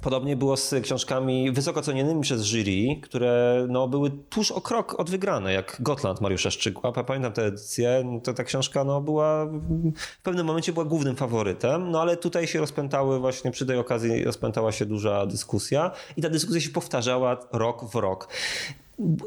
Podobnie 0.00 0.36
było 0.36 0.56
z 0.56 0.74
książkami 0.82 1.52
wysoko 1.52 1.82
cenionymi 1.82 2.22
przez 2.22 2.42
jury, 2.42 3.00
które 3.02 3.66
no, 3.68 3.88
były 3.88 4.10
tuż 4.10 4.50
o 4.50 4.60
krok 4.60 5.00
od 5.00 5.10
wygranej, 5.10 5.54
jak 5.54 5.76
Gotland 5.80 6.20
Mariusza 6.20 6.50
Szczygła. 6.50 6.92
Pamiętam 6.92 7.32
tę 7.32 7.46
edycję, 7.46 8.20
to 8.22 8.34
ta 8.34 8.44
książka 8.44 8.84
no, 8.84 9.00
była 9.00 9.46
w 10.18 10.22
pewnym 10.22 10.46
momencie 10.46 10.72
była 10.72 10.84
głównym 10.84 11.16
faworytem, 11.16 11.90
no 11.90 12.00
ale 12.00 12.16
tutaj 12.16 12.46
się 12.46 12.60
rozpętały 12.60 13.20
właśnie 13.20 13.50
przy 13.50 13.66
tej 13.66 13.78
okazji 13.78 14.24
rozpętała 14.24 14.72
się 14.72 14.86
duża 14.86 15.26
dyskusja 15.26 15.90
i 16.16 16.22
ta 16.22 16.28
dyskusja 16.28 16.60
się 16.60 16.70
powtarzała 16.70 17.36
rok 17.52 17.84
w 17.90 17.94
rok 17.94 18.28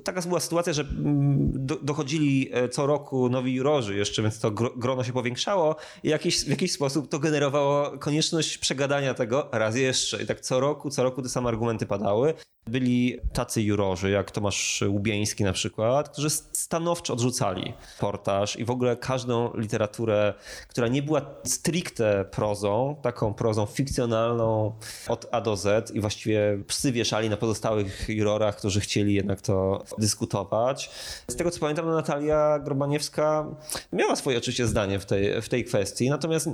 taka 0.04 0.22
była 0.22 0.40
sytuacja, 0.40 0.74
że 0.74 0.82
mm, 0.82 1.52
dochodzili 1.82 2.50
e, 2.52 2.70
co 2.70 2.86
roku 2.86 3.30
nowi 3.30 3.54
jurorzy 3.54 3.96
jeszcze, 3.96 4.22
więc 4.22 4.40
to 4.40 4.52
grono 4.52 5.04
się 5.04 5.14
powiększało 5.14 5.76
i 6.04 6.10
jakiś, 6.10 6.46
w 6.46 6.48
jakiś 6.48 6.72
sposób 6.72 7.10
to 7.10 7.20
generowało 7.20 7.98
konieczność 7.98 8.58
przegadania 8.58 9.14
tego 9.14 9.50
raz 9.52 9.76
jeszcze. 9.76 10.24
I 10.24 10.26
tak 10.26 10.42
co 10.42 10.60
roku, 10.60 10.90
co 10.90 11.04
roku 11.04 11.22
te 11.22 11.30
same 11.30 11.50
argumenty 11.50 11.86
padały. 11.86 12.34
Byli 12.68 13.20
tacy 13.34 13.62
jurorzy, 13.62 14.10
jak 14.10 14.32
Tomasz 14.32 14.84
Łubieński 14.88 15.44
na 15.44 15.54
przykład, 15.54 16.10
którzy 16.10 16.30
stanowczo 16.30 17.14
odrzucali 17.14 17.74
portaż 18.00 18.60
i 18.60 18.66
w 18.66 18.70
ogóle 18.70 18.98
każdą 18.98 19.54
literaturę, 19.58 20.34
która 20.68 20.88
nie 20.88 21.04
była 21.04 21.22
stricte 21.44 22.26
prozą, 22.32 22.96
taką 23.02 23.34
prozą 23.34 23.66
fikcjonalną 23.66 24.76
od 25.08 25.28
A 25.32 25.42
do 25.42 25.56
Z 25.56 25.92
i 25.92 26.02
właściwie 26.02 26.60
psy 26.68 26.92
wieszali 26.92 27.30
na 27.30 27.38
pozostałych 27.38 28.10
jurorach, 28.10 28.58
którzy 28.58 28.80
chcieli 28.80 29.14
jednak 29.14 29.42
to 29.42 29.65
dyskutować. 29.98 30.90
Z 31.28 31.36
tego 31.36 31.52
co 31.52 31.60
pamiętam, 31.60 31.90
Natalia 31.90 32.60
Grobaniewska 32.60 33.46
miała 33.94 34.16
swoje 34.16 34.38
oczywiście 34.38 34.68
zdanie 34.68 35.00
w 35.00 35.06
tej, 35.06 35.42
w 35.42 35.50
tej 35.50 35.66
kwestii, 35.66 36.10
natomiast 36.10 36.50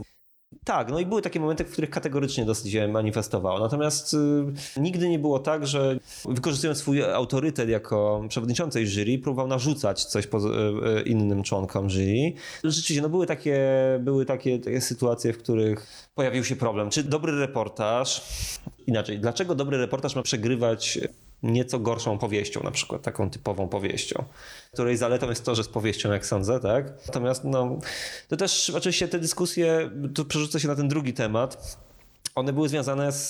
tak, 0.63 0.89
no 0.91 1.00
i 1.00 1.06
były 1.06 1.21
takie 1.21 1.39
momenty, 1.39 1.63
w 1.63 1.71
których 1.71 1.89
kategorycznie 1.89 2.45
dosyć 2.45 2.71
się 2.71 2.88
manifestowała. 2.88 3.60
Natomiast 3.60 4.13
y, 4.13 4.17
nigdy 4.78 5.10
nie 5.10 5.19
było 5.19 5.39
tak, 5.39 5.67
że 5.67 6.00
wykorzystując 6.26 6.78
swój 6.78 7.04
autorytet 7.04 7.69
jako 7.69 8.24
przewodniczącej 8.30 8.88
jury, 8.88 9.19
próbował 9.19 9.47
narzucać 9.47 10.06
coś 10.06 10.28
po, 10.28 10.38
y, 10.38 11.00
y, 11.00 11.02
innym 11.02 11.43
członkom 11.43 11.89
jury. 11.89 12.34
Rzeczywiście, 12.63 13.02
no 13.02 13.10
były 13.10 13.28
takie, 13.28 13.60
były 14.00 14.26
takie, 14.26 14.60
takie 14.60 14.82
sytuacje, 14.82 15.34
w 15.34 15.38
których 15.38 16.10
pojawił 16.15 16.43
się 16.43 16.56
problem. 16.56 16.89
Czy 16.89 17.04
dobry 17.04 17.39
reportaż, 17.39 18.21
inaczej, 18.88 19.19
dlaczego 19.19 19.56
dobry 19.56 19.78
reportaż 19.78 20.15
ma 20.15 20.24
przegrywać 20.24 21.00
nieco 21.43 21.80
gorszą 21.80 22.17
powieścią, 22.17 22.63
na 22.63 22.71
przykład 22.71 23.01
taką 23.01 23.30
typową 23.30 23.67
powieścią, 23.67 24.23
której 24.73 24.97
zaletą 24.97 25.30
jest 25.30 25.45
to, 25.45 25.56
że 25.56 25.63
z 25.63 25.67
powieścią, 25.67 26.12
jak 26.12 26.25
sądzę, 26.25 26.60
tak? 26.60 26.93
Natomiast 27.08 27.43
no, 27.43 27.80
to 28.27 28.38
też 28.38 28.69
oczywiście 28.69 29.08
te 29.08 29.19
dyskusje, 29.19 29.91
tu 30.15 30.25
przerzucę 30.25 30.60
się 30.60 30.67
na 30.67 30.75
ten 30.75 30.88
drugi 30.88 31.13
temat, 31.13 31.77
one 32.36 32.54
były 32.54 32.69
związane 32.69 33.12
z, 33.12 33.30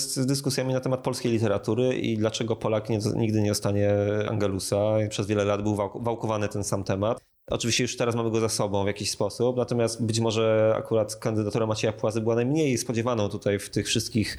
z, 0.00 0.26
dyskusjami 0.26 0.74
na 0.74 0.80
temat 0.80 1.00
polskiej 1.00 1.32
literatury 1.32 1.94
i 1.94 2.18
dlaczego 2.18 2.56
Polak 2.56 2.88
nie, 2.88 2.98
nigdy 3.16 3.42
nie 3.42 3.48
dostanie 3.48 3.94
Angelusa. 4.28 4.76
Przez 5.10 5.26
wiele 5.26 5.44
lat 5.44 5.62
był 5.62 5.76
wałkowany 5.76 6.48
ten 6.48 6.64
sam 6.64 6.84
temat. 6.84 7.18
Oczywiście 7.50 7.84
już 7.84 7.96
teraz 7.96 8.14
mamy 8.14 8.30
go 8.30 8.40
za 8.40 8.48
sobą 8.48 8.84
w 8.84 8.86
jakiś 8.86 9.10
sposób, 9.10 9.56
natomiast 9.56 10.04
być 10.04 10.20
może 10.20 10.74
akurat 10.76 11.16
kandydatura 11.16 11.66
Macieja 11.66 11.92
Płazy 11.92 12.20
była 12.20 12.34
najmniej 12.34 12.78
spodziewaną 12.78 13.28
tutaj 13.28 13.58
w 13.58 13.70
tych 13.70 13.86
wszystkich 13.86 14.38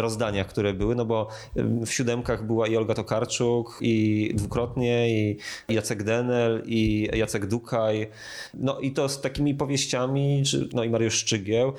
rozdaniach, 0.00 0.46
które 0.46 0.74
były, 0.74 0.94
no 0.94 1.04
bo 1.04 1.28
w 1.56 1.90
siódemkach 1.90 2.46
była 2.46 2.66
i 2.66 2.76
Olga 2.76 2.94
Tokarczuk, 2.94 3.78
i 3.80 4.30
dwukrotnie, 4.34 5.10
i 5.10 5.38
Jacek 5.68 6.02
Denel, 6.02 6.62
i 6.66 7.08
Jacek 7.14 7.46
Dukaj. 7.46 8.06
No 8.54 8.80
i 8.80 8.92
to 8.92 9.08
z 9.08 9.20
takimi 9.20 9.54
powieściami, 9.54 10.42
czy, 10.46 10.68
no 10.72 10.84
i 10.84 10.90
Mariusz 10.90 11.14
Szczygieł, 11.14 11.72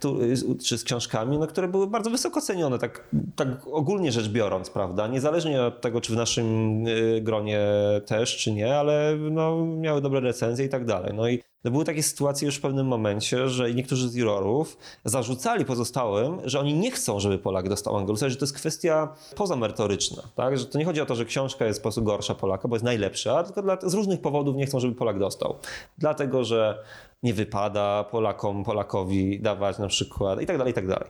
tu, 0.00 0.18
czy 0.64 0.78
z 0.78 0.84
książkami, 0.84 1.38
no, 1.38 1.46
które 1.46 1.68
były 1.68 1.86
bardzo 1.86 2.10
wysoko 2.10 2.40
cenione, 2.40 2.78
tak, 2.78 3.08
tak 3.36 3.48
ogólnie 3.66 4.12
rzecz 4.12 4.28
biorąc, 4.28 4.70
prawda? 4.70 5.06
Niezależnie 5.06 5.62
od 5.62 5.80
tego, 5.80 6.00
czy 6.00 6.12
w 6.12 6.16
naszym 6.16 6.86
y, 6.86 7.20
gronie 7.20 7.60
też, 8.06 8.36
czy 8.36 8.52
nie, 8.52 8.76
ale 8.76 9.16
no, 9.30 9.66
miały 9.66 10.00
dobre 10.00 10.20
recenzje 10.20 10.64
i 10.64 10.68
tak 10.68 10.84
dalej. 10.84 11.12
No 11.14 11.28
i 11.28 11.42
no 11.64 11.70
były 11.70 11.84
takie 11.84 12.02
sytuacje 12.02 12.46
już 12.46 12.56
w 12.56 12.60
pewnym 12.60 12.86
momencie, 12.86 13.48
że 13.48 13.74
niektórzy 13.74 14.08
z 14.08 14.14
jurorów 14.14 14.78
zarzucali 15.04 15.64
pozostałym, 15.64 16.38
że 16.44 16.60
oni 16.60 16.74
nie 16.74 16.90
chcą, 16.90 17.20
żeby 17.20 17.38
Polak 17.38 17.68
dostał 17.68 17.96
Angelusa, 17.96 18.28
że 18.28 18.36
to 18.36 18.44
jest 18.44 18.54
kwestia 18.54 19.08
pozamerytoryczna, 19.36 20.22
tak? 20.34 20.58
Że 20.58 20.66
to 20.66 20.78
nie 20.78 20.84
chodzi 20.84 21.00
o 21.00 21.06
to, 21.06 21.14
że 21.14 21.24
książka 21.24 21.66
jest 21.66 21.80
po 21.80 21.82
prostu 21.82 22.02
gorsza 22.02 22.34
Polaka, 22.34 22.68
bo 22.68 22.76
jest 22.76 22.84
najlepsza, 22.84 23.44
tylko 23.44 23.62
dla, 23.62 23.78
z 23.82 23.94
różnych 23.94 24.20
powodów 24.20 24.56
nie 24.56 24.66
chcą, 24.66 24.80
żeby 24.80 24.94
Polak 24.94 25.18
dostał. 25.18 25.54
Dlatego, 25.98 26.44
że 26.44 26.84
nie 27.22 27.34
wypada 27.34 28.04
Polakom, 28.04 28.64
Polakowi 28.64 29.40
dawać 29.40 29.78
na 29.78 29.86
przykład 29.86 30.42
i 30.42 30.46
tak 30.46 30.58
dalej, 30.58 30.70
i 30.70 30.74
tak 30.74 30.86
dalej. 30.86 31.08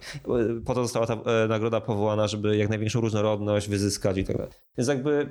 Po 0.65 0.75
to 0.75 0.83
została 0.83 1.07
ta 1.07 1.15
e, 1.15 1.49
nagroda 1.49 1.81
powołana, 1.81 2.27
żeby 2.27 2.57
jak 2.57 2.69
największą 2.69 3.01
różnorodność 3.01 3.69
wyzyskać 3.69 4.19
i 4.19 4.25
tak 4.25 4.37
dalej. 4.37 4.53
Więc 4.79 4.89
jakby 4.89 5.29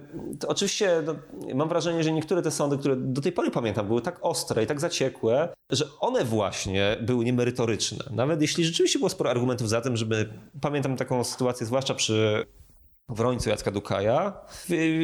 oczywiście 0.48 1.04
no, 1.06 1.16
mam 1.56 1.70
wrażenie, 1.70 2.04
że 2.04 2.12
niektóre 2.12 2.42
te 2.42 2.52
sądy, 2.52 2.78
które 2.78 2.96
do 2.96 3.22
tej 3.22 3.32
pory 3.32 3.52
pamiętam, 3.52 3.88
były 3.88 4.02
tak 4.02 4.20
ostre 4.22 4.64
i 4.64 4.68
tak 4.68 4.80
zaciekłe, 4.80 5.50
że 5.70 5.86
one 6.00 6.26
właśnie 6.26 6.98
były 7.02 7.26
niemerytoryczne. 7.26 8.06
Nawet 8.12 8.42
jeśli 8.42 8.66
rzeczywiście 8.66 9.00
było 9.00 9.10
sporo 9.10 9.30
argumentów 9.30 9.70
za 9.70 9.82
tym, 9.82 9.98
żeby 9.98 10.30
pamiętam 10.62 10.98
taką 10.98 11.24
sytuację, 11.24 11.66
zwłaszcza 11.66 11.94
przy 11.94 12.46
w 13.10 13.20
Rońcu 13.20 13.50
Jacka 13.50 13.72
Dukaja 13.72 14.34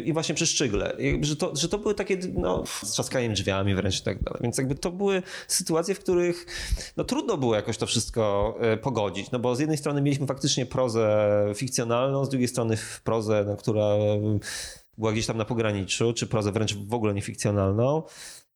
i 0.04 0.14
właśnie 0.14 0.36
przy 0.36 0.48
Szczygle. 0.48 0.98
Że 1.22 1.36
to, 1.36 1.56
że 1.56 1.70
to 1.70 1.78
były 1.78 1.96
takie 1.96 2.18
no, 2.34 2.64
z 2.66 2.92
trzaskaniem 2.92 3.34
drzwiami 3.34 3.76
wręcz 3.76 4.00
i 4.00 4.04
tak 4.04 4.24
dalej. 4.24 4.40
Więc 4.44 4.58
jakby 4.58 4.76
to 4.76 4.92
były 4.92 5.24
sytuacje, 5.48 5.96
w 5.96 6.00
których 6.00 6.46
no, 6.98 7.04
trudno 7.04 7.38
było 7.38 7.56
jakoś 7.56 7.78
to 7.78 7.86
wszystko 7.86 8.56
e, 8.60 8.78
pogodzić. 8.78 9.32
No 9.32 9.40
bo 9.40 9.56
z 9.56 9.60
jednej 9.60 9.78
strony 9.78 10.02
mieliśmy 10.02 10.28
faktycznie 10.28 10.66
prozę 10.66 11.30
fikcjonalną, 11.56 12.26
z 12.26 12.30
drugiej 12.30 12.48
strony 12.48 12.78
prozę, 13.04 13.44
no, 13.48 13.58
która 13.58 13.90
była 14.98 15.12
gdzieś 15.12 15.26
tam 15.26 15.38
na 15.38 15.46
pograniczu, 15.46 16.14
czy 16.14 16.28
prozę 16.28 16.52
wręcz 16.52 16.76
w 16.76 16.94
ogóle 16.94 17.14
niefikcjonalną 17.14 18.04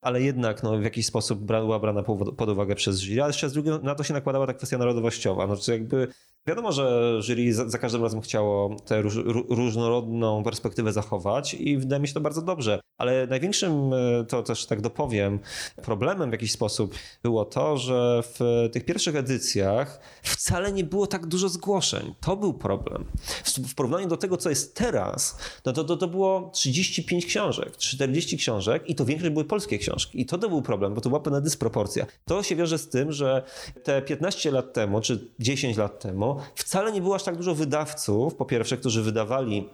ale 0.00 0.22
jednak 0.22 0.62
no, 0.62 0.78
w 0.78 0.82
jakiś 0.82 1.06
sposób 1.06 1.40
była 1.40 1.78
brana 1.78 2.02
pod 2.36 2.48
uwagę 2.48 2.74
przez 2.74 3.00
jury, 3.00 3.22
a 3.22 3.26
jeszcze 3.26 3.48
z 3.48 3.52
drugiej 3.52 3.74
na 3.82 3.94
to 3.94 4.04
się 4.04 4.14
nakładała 4.14 4.46
ta 4.46 4.54
kwestia 4.54 4.78
narodowościowa. 4.78 5.46
No, 5.46 5.56
czy 5.56 5.72
jakby 5.72 6.08
Wiadomo, 6.46 6.72
że 6.72 7.18
jury 7.22 7.54
za, 7.54 7.68
za 7.68 7.78
każdym 7.78 8.02
razem 8.02 8.20
chciało 8.20 8.76
tę 8.86 9.02
róż, 9.02 9.14
różnorodną 9.48 10.42
perspektywę 10.42 10.92
zachować 10.92 11.54
i 11.54 11.78
wydaje 11.78 12.00
mi 12.00 12.08
się 12.08 12.14
to 12.14 12.20
bardzo 12.20 12.42
dobrze. 12.42 12.80
Ale 12.98 13.26
największym, 13.26 13.92
e, 13.92 14.24
to 14.24 14.42
też 14.42 14.66
tak 14.66 14.80
dopowiem, 14.80 15.38
problemem 15.82 16.30
w 16.30 16.32
jakiś 16.32 16.52
sposób 16.52 16.94
było 17.22 17.44
to, 17.44 17.76
że 17.76 18.22
w 18.22 18.68
tych 18.72 18.84
pierwszych 18.84 19.16
edycjach 19.16 20.00
wcale 20.22 20.72
nie 20.72 20.84
było 20.84 21.06
tak 21.06 21.26
dużo 21.26 21.48
zgłoszeń. 21.48 22.14
To 22.20 22.36
był 22.36 22.54
problem. 22.54 23.04
W, 23.44 23.74
porównaniu 23.74 24.08
do 24.08 24.16
tego, 24.16 24.36
co 24.36 24.50
jest 24.50 24.76
teraz, 24.76 25.38
no 25.66 25.72
to, 25.72 25.84
to, 25.84 25.96
to 25.96 26.08
było 26.08 26.50
35 26.54 27.26
książek, 27.26 27.76
40 27.76 28.36
książek 28.36 28.82
i 28.86 28.94
to 28.94 29.04
większość 29.04 29.32
były 29.32 29.44
polskie 29.44 29.78
książki. 29.78 30.20
I 30.20 30.26
to, 30.26 30.38
to 30.38 30.48
był 30.48 30.62
problem, 30.62 30.94
bo 30.94 31.00
to 31.00 31.08
była 31.08 31.20
pewna 31.20 31.40
dysproporcja. 31.40 32.06
To 32.24 32.42
się 32.42 32.56
wiąże 32.56 32.78
z 32.78 32.88
tym, 32.88 33.12
że 33.12 33.42
te 33.84 34.02
15 34.02 34.50
lat 34.50 34.72
temu, 34.72 35.00
czy 35.00 35.28
10 35.38 35.76
lat 35.76 36.00
temu, 36.00 36.29
wcale 36.54 36.92
nie 36.92 37.00
było 37.00 37.14
aż 37.14 37.22
tak 37.22 37.36
dużo 37.36 37.54
wydawców, 37.54 38.34
po 38.34 38.44
pierwsze, 38.44 38.76
którzy 38.76 39.02
wydawali 39.02 39.68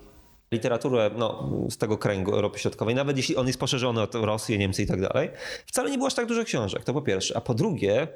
literaturę 0.53 1.11
no, 1.17 1.51
z 1.71 1.77
tego 1.77 1.99
kręgu 1.99 2.33
Europy 2.33 2.59
Środkowej, 2.59 2.95
nawet 2.95 3.17
jeśli 3.17 3.37
on 3.37 3.47
jest 3.47 3.59
poszerzony 3.59 4.01
o 4.01 4.27
Rosję, 4.27 4.59
Niemcy 4.59 4.83
i 4.83 4.87
tak 4.87 5.01
dalej, 5.01 5.31
wcale 5.67 5.91
nie 5.91 5.97
było 5.97 6.07
aż 6.07 6.15
tak 6.15 6.27
dużo 6.27 6.45
książek, 6.45 6.85
to 6.85 6.95
po 6.95 7.03
pierwsze. 7.03 7.37
A 7.37 7.41
po 7.41 7.55
drugie, 7.55 8.09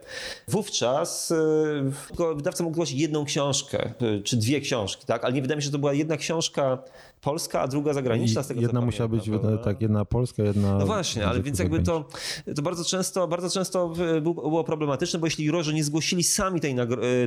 wówczas 0.49 1.31
y, 1.31 2.35
wydawca 2.37 2.65
mógł 2.65 2.77
głosić 2.77 3.01
jedną 3.01 3.25
książkę, 3.25 3.93
y, 4.03 4.23
czy 4.23 4.37
dwie 4.37 4.61
książki, 4.61 5.07
tak? 5.07 5.25
ale 5.25 5.33
nie 5.33 5.43
wydaje 5.43 5.57
mi 5.57 5.63
się, 5.63 5.67
że 5.67 5.73
to 5.73 5.79
była 5.79 5.93
jedna 5.93 6.17
książka 6.17 6.79
polska, 7.21 7.61
a 7.61 7.69
druga 7.69 7.93
zagraniczna. 7.93 8.43
Z 8.43 8.49
tego, 8.49 8.61
jedna 8.61 8.81
musiała 8.81 9.09
być 9.09 9.31
tak, 9.65 9.83
jedna 9.83 10.05
polska, 10.05 10.43
jedna. 10.43 10.79
No 10.79 10.87
właśnie, 10.87 11.27
ale 11.27 11.43
więc 11.43 11.59
jakby 11.59 11.83
to, 11.83 12.05
to 12.57 12.63
bardzo 12.63 12.85
często, 12.85 13.29
bardzo 13.29 13.51
często 13.51 13.93
było 14.23 14.65
problematyczne, 14.65 15.19
bo 15.19 15.27
jeśli 15.27 15.45
jurorzy 15.45 15.75
nie 15.75 15.85
zgłosili 15.85 16.25
sami 16.25 16.61
tej, 16.61 16.77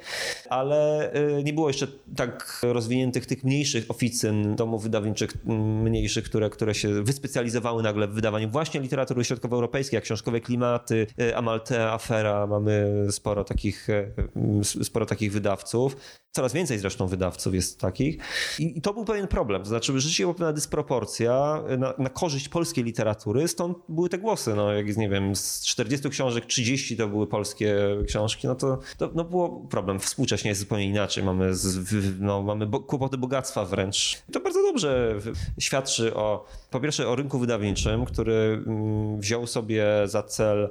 ale 0.48 1.10
y, 1.38 1.44
nie 1.44 1.52
było 1.52 1.68
jeszcze 1.68 1.86
tak 2.16 2.60
rozwiniętych 2.62 3.26
tych 3.26 3.44
mniejszych 3.44 3.90
oficyn, 3.90 4.56
domów 4.56 4.82
wydawniczych 4.82 5.44
mniejszych, 5.84 6.24
które, 6.24 6.50
które 6.50 6.74
się 6.74 7.02
wyspecjalizowały 7.02 7.82
nagle 7.82 8.08
w 8.08 8.12
wydawaniu 8.12 8.50
właśnie 8.50 8.80
literatury 8.80 9.24
środkowoeuropejskiej, 9.24 9.96
jak 9.96 10.04
książkowe 10.04 10.40
klimaty, 10.40 11.06
y, 11.20 11.36
Amaltea, 11.36 11.92
Afera, 11.92 12.46
mamy 12.46 13.06
sporo 13.10 13.44
takich, 13.44 13.88
y, 13.90 14.84
sporo 14.84 15.06
takich 15.06 15.32
wydawców. 15.32 15.96
Coraz 16.30 16.52
więcej 16.52 16.78
zresztą 16.78 17.06
wydawców 17.06 17.54
jest 17.54 17.80
takich. 17.80 18.18
I, 18.58 18.78
i 18.78 18.80
to 18.80 18.94
był 18.94 19.04
pewien 19.04 19.28
problem. 19.28 19.62
To 19.62 19.68
znaczy, 19.68 19.92
rzeczywiście 19.92 20.24
była 20.24 20.34
pewna 20.34 20.52
dysproporcja 20.52 21.62
na, 21.78 21.94
na, 21.98 22.10
korzyść 22.10 22.48
polskiej 22.48 22.84
literatury, 22.84 23.48
stąd 23.48 23.78
były 23.88 24.08
te 24.08 24.18
głosy. 24.18 24.54
No, 24.54 24.72
jak 24.72 24.96
nie 24.96 25.08
wiem, 25.08 25.36
z 25.36 25.64
40 25.64 26.03
książek 26.10 26.46
30 26.46 26.96
to 26.96 27.08
były 27.08 27.26
polskie 27.26 27.76
książki, 28.06 28.46
no 28.46 28.54
to, 28.54 28.78
to 28.98 29.10
no 29.14 29.24
było 29.24 29.66
problem. 29.70 30.00
Współcześnie 30.00 30.48
jest 30.48 30.60
zupełnie 30.60 30.86
inaczej. 30.86 31.24
Mamy, 31.24 31.54
z, 31.54 32.20
no, 32.20 32.42
mamy 32.42 32.66
bo, 32.66 32.80
kłopoty 32.80 33.18
bogactwa 33.18 33.64
wręcz. 33.64 34.22
To 34.32 34.40
bardzo 34.40 34.62
dobrze 34.62 35.14
świadczy 35.58 36.14
o, 36.14 36.44
po 36.70 36.80
pierwsze, 36.80 37.08
o 37.08 37.16
rynku 37.16 37.38
wydawniczym, 37.38 38.04
który 38.04 38.62
mm, 38.66 39.20
wziął 39.20 39.46
sobie 39.46 39.86
za 40.04 40.22
cel 40.22 40.70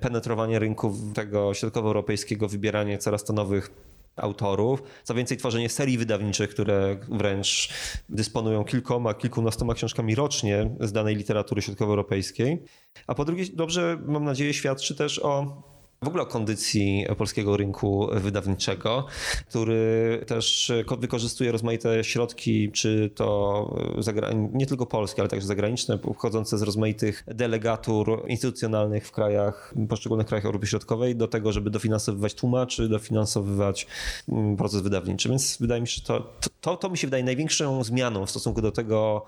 penetrowanie 0.00 0.58
rynku 0.58 0.94
tego 1.14 1.54
środkowoeuropejskiego, 1.54 2.48
wybieranie 2.48 2.98
coraz 2.98 3.24
to 3.24 3.32
nowych 3.32 3.91
autorów. 4.16 4.82
Co 5.04 5.14
więcej, 5.14 5.38
tworzenie 5.38 5.68
serii 5.68 5.98
wydawniczych, 5.98 6.50
które 6.50 6.96
wręcz 7.10 7.68
dysponują 8.08 8.64
kilkoma, 8.64 9.14
kilkunastoma 9.14 9.74
książkami 9.74 10.14
rocznie 10.14 10.70
z 10.80 10.92
danej 10.92 11.16
literatury 11.16 11.62
środkowoeuropejskiej. 11.62 12.62
A 13.06 13.14
po 13.14 13.24
drugie, 13.24 13.44
dobrze, 13.54 13.98
mam 14.06 14.24
nadzieję, 14.24 14.54
świadczy 14.54 14.94
też 14.94 15.18
o 15.18 15.62
w 16.02 16.08
ogóle 16.08 16.22
o 16.22 16.26
kondycji 16.26 17.06
polskiego 17.18 17.56
rynku 17.56 18.08
wydawniczego, 18.12 19.06
który 19.48 20.20
też 20.26 20.72
wykorzystuje 20.98 21.52
rozmaite 21.52 22.04
środki, 22.04 22.72
czy 22.72 23.10
to 23.14 23.76
nie 24.52 24.66
tylko 24.66 24.86
polskie, 24.86 25.22
ale 25.22 25.28
także 25.28 25.46
zagraniczne, 25.46 25.98
pochodzące 25.98 26.58
z 26.58 26.62
rozmaitych 26.62 27.24
delegatur 27.26 28.24
instytucjonalnych 28.28 29.06
w 29.06 29.12
krajach, 29.12 29.74
poszczególnych 29.88 30.26
krajach 30.26 30.44
Europy 30.44 30.66
Środkowej, 30.66 31.16
do 31.16 31.28
tego, 31.28 31.52
żeby 31.52 31.70
dofinansowywać 31.70 32.34
tłumaczy, 32.34 32.88
dofinansowywać 32.88 33.86
mm, 34.28 34.56
proces 34.56 34.82
wydawniczy. 34.82 35.28
Więc 35.28 35.56
wydaje 35.60 35.80
mi 35.80 35.88
się, 35.88 35.94
że 35.94 36.02
to, 36.02 36.32
to, 36.60 36.76
to 36.76 36.90
mi 36.90 36.98
się 36.98 37.06
wydaje 37.06 37.24
największą 37.24 37.84
zmianą 37.84 38.26
w 38.26 38.30
stosunku 38.30 38.62
do 38.62 38.72
tego, 38.72 39.24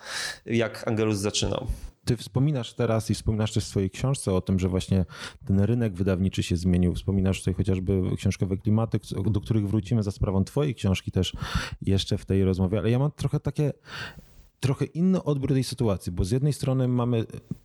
jak 0.46 0.88
Angelus 0.88 1.18
zaczynał. 1.18 1.66
Ty 2.04 2.16
wspominasz 2.16 2.74
teraz 2.74 3.10
i 3.10 3.14
wspominasz 3.14 3.52
też 3.52 3.64
w 3.64 3.68
swojej 3.68 3.90
książce 3.90 4.32
o 4.32 4.40
tym, 4.40 4.58
że 4.58 4.68
właśnie 4.68 5.04
ten 5.46 5.60
rynek 5.60 5.94
wydawniczy 5.94 6.42
się 6.42 6.56
zmienił. 6.56 6.94
Wspominasz 6.94 7.38
tutaj 7.38 7.54
chociażby 7.54 8.02
książkowe 8.16 8.56
klimaty, 8.56 8.98
do 9.30 9.40
których 9.40 9.68
wrócimy 9.68 10.02
za 10.02 10.10
sprawą 10.10 10.44
twojej 10.44 10.74
książki 10.74 11.10
też 11.10 11.36
jeszcze 11.82 12.18
w 12.18 12.24
tej 12.24 12.44
rozmowie, 12.44 12.78
ale 12.78 12.90
ja 12.90 12.98
mam 12.98 13.10
trochę 13.10 13.40
takie 13.40 13.72
trochę 14.64 14.84
inny 14.84 15.22
odbiór 15.22 15.52
tej 15.52 15.64
sytuacji, 15.64 16.12
bo 16.12 16.24
z 16.24 16.30
jednej 16.30 16.52
strony 16.52 16.88
mamy, 16.88 17.24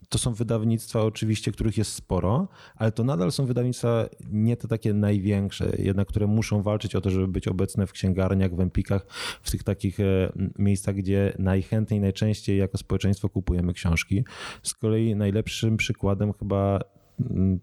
to 0.09 0.17
są 0.17 0.33
wydawnictwa 0.33 1.01
oczywiście, 1.01 1.51
których 1.51 1.77
jest 1.77 1.93
sporo, 1.93 2.47
ale 2.75 2.91
to 2.91 3.03
nadal 3.03 3.31
są 3.31 3.45
wydawnictwa 3.45 4.05
nie 4.31 4.57
te 4.57 4.67
takie 4.67 4.93
największe, 4.93 5.71
jednak 5.77 6.07
które 6.07 6.27
muszą 6.27 6.61
walczyć 6.61 6.95
o 6.95 7.01
to, 7.01 7.09
żeby 7.09 7.27
być 7.27 7.47
obecne 7.47 7.87
w 7.87 7.91
księgarniach, 7.91 8.55
w 8.55 8.59
empikach, 8.59 9.05
w 9.41 9.51
tych 9.51 9.63
takich 9.63 9.99
e, 9.99 10.31
miejscach, 10.57 10.95
gdzie 10.95 11.33
najchętniej, 11.39 11.99
najczęściej 11.99 12.57
jako 12.57 12.77
społeczeństwo 12.77 13.29
kupujemy 13.29 13.73
książki. 13.73 14.23
Z 14.63 14.73
kolei 14.73 15.15
najlepszym 15.15 15.77
przykładem 15.77 16.33
chyba 16.33 16.79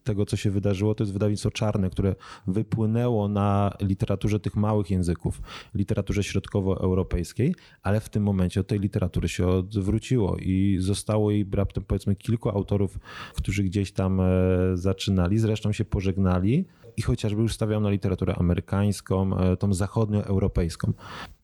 tego, 0.05 0.27
co 0.27 0.37
się 0.37 0.51
wydarzyło, 0.51 0.95
to 0.95 1.05
jest 1.05 1.13
wydawnictwo 1.13 1.51
czarne, 1.51 1.91
które 1.91 2.15
wypłynęło 2.47 3.29
na 3.29 3.77
literaturze 3.81 4.41
tych 4.41 4.57
małych 4.57 4.91
języków, 4.91 5.41
literaturze 5.75 6.23
środkowoeuropejskiej, 6.23 7.55
ale 7.83 8.01
w 8.01 8.09
tym 8.09 8.23
momencie 8.23 8.61
od 8.61 8.67
tej 8.67 8.81
literatury 8.81 9.29
się 9.29 9.47
odwróciło 9.47 10.37
i 10.37 10.77
zostało 10.81 11.31
jej 11.31 11.47
raptem 11.53 11.85
powiedzmy 11.85 12.17
kilku 12.17 12.49
autorów, 12.49 12.99
którzy 13.35 13.63
gdzieś 13.63 13.93
tam 13.93 14.21
e, 14.21 14.25
zaczynali, 14.75 15.39
zresztą 15.39 15.73
się 15.73 15.85
pożegnali 15.85 16.65
i 16.97 17.03
chociażby 17.03 17.43
już 17.43 17.55
stawiał 17.55 17.81
na 17.81 17.91
literaturę 17.91 18.35
amerykańską, 18.35 19.39
e, 19.39 19.57
tą 19.57 19.75
zachodnioeuropejską. 19.75 20.93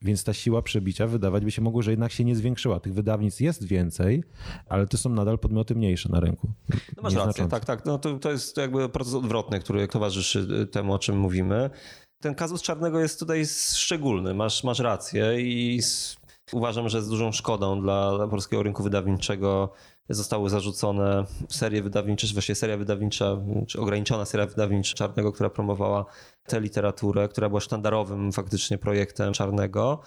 Więc 0.02 0.24
ta 0.24 0.32
siła 0.32 0.62
przebicia 0.62 1.06
wydawać 1.06 1.44
by 1.44 1.50
się 1.50 1.62
mogło, 1.62 1.82
że 1.82 1.90
jednak 1.90 2.12
się 2.12 2.24
nie 2.24 2.36
zwiększyła. 2.36 2.80
Tych 2.80 2.94
wydawnictw 2.94 3.40
jest 3.40 3.64
więcej, 3.64 4.24
ale 4.68 4.86
to 4.86 4.96
są 4.98 5.10
nadal 5.10 5.38
podmioty 5.38 5.74
mniejsze 5.74 6.08
na 6.08 6.20
rynku. 6.20 6.52
No 6.96 7.02
masz 7.02 7.14
rację, 7.14 7.48
tak, 7.48 7.64
tak. 7.64 7.84
No 7.84 7.98
to, 8.02 8.18
to 8.18 8.30
jest 8.30 8.56
jakby 8.56 8.88
proces 8.88 9.14
odwrotny, 9.14 9.60
który 9.60 9.88
towarzyszy 9.88 10.66
temu, 10.66 10.94
o 10.94 10.98
czym 10.98 11.18
mówimy. 11.18 11.70
Ten 12.22 12.34
kazus 12.34 12.62
czarnego 12.62 13.00
jest 13.00 13.18
tutaj 13.18 13.46
szczególny, 13.74 14.34
masz, 14.34 14.64
masz 14.64 14.78
rację 14.78 15.40
i 15.40 15.80
uważam, 16.52 16.88
że 16.88 17.02
z 17.02 17.08
dużą 17.08 17.32
szkodą 17.32 17.80
dla, 17.80 18.16
dla 18.16 18.28
polskiego 18.28 18.62
rynku 18.62 18.82
wydawniczego 18.82 19.72
zostały 20.08 20.50
zarzucone 20.50 21.24
serie 21.48 21.82
wydawnicze, 21.82 22.26
czy 22.26 22.32
właściwie 22.32 22.56
seria 22.56 22.76
wydawnicza, 22.76 23.36
czy 23.66 23.80
ograniczona 23.80 24.24
seria 24.24 24.46
wydawnicza 24.46 24.94
Czarnego, 24.94 25.32
która 25.32 25.50
promowała 25.50 26.04
tę 26.46 26.60
literaturę, 26.60 27.28
która 27.28 27.48
była 27.48 27.60
sztandarowym 27.60 28.32
faktycznie 28.32 28.78
projektem 28.78 29.32
Czarnego. 29.32 30.00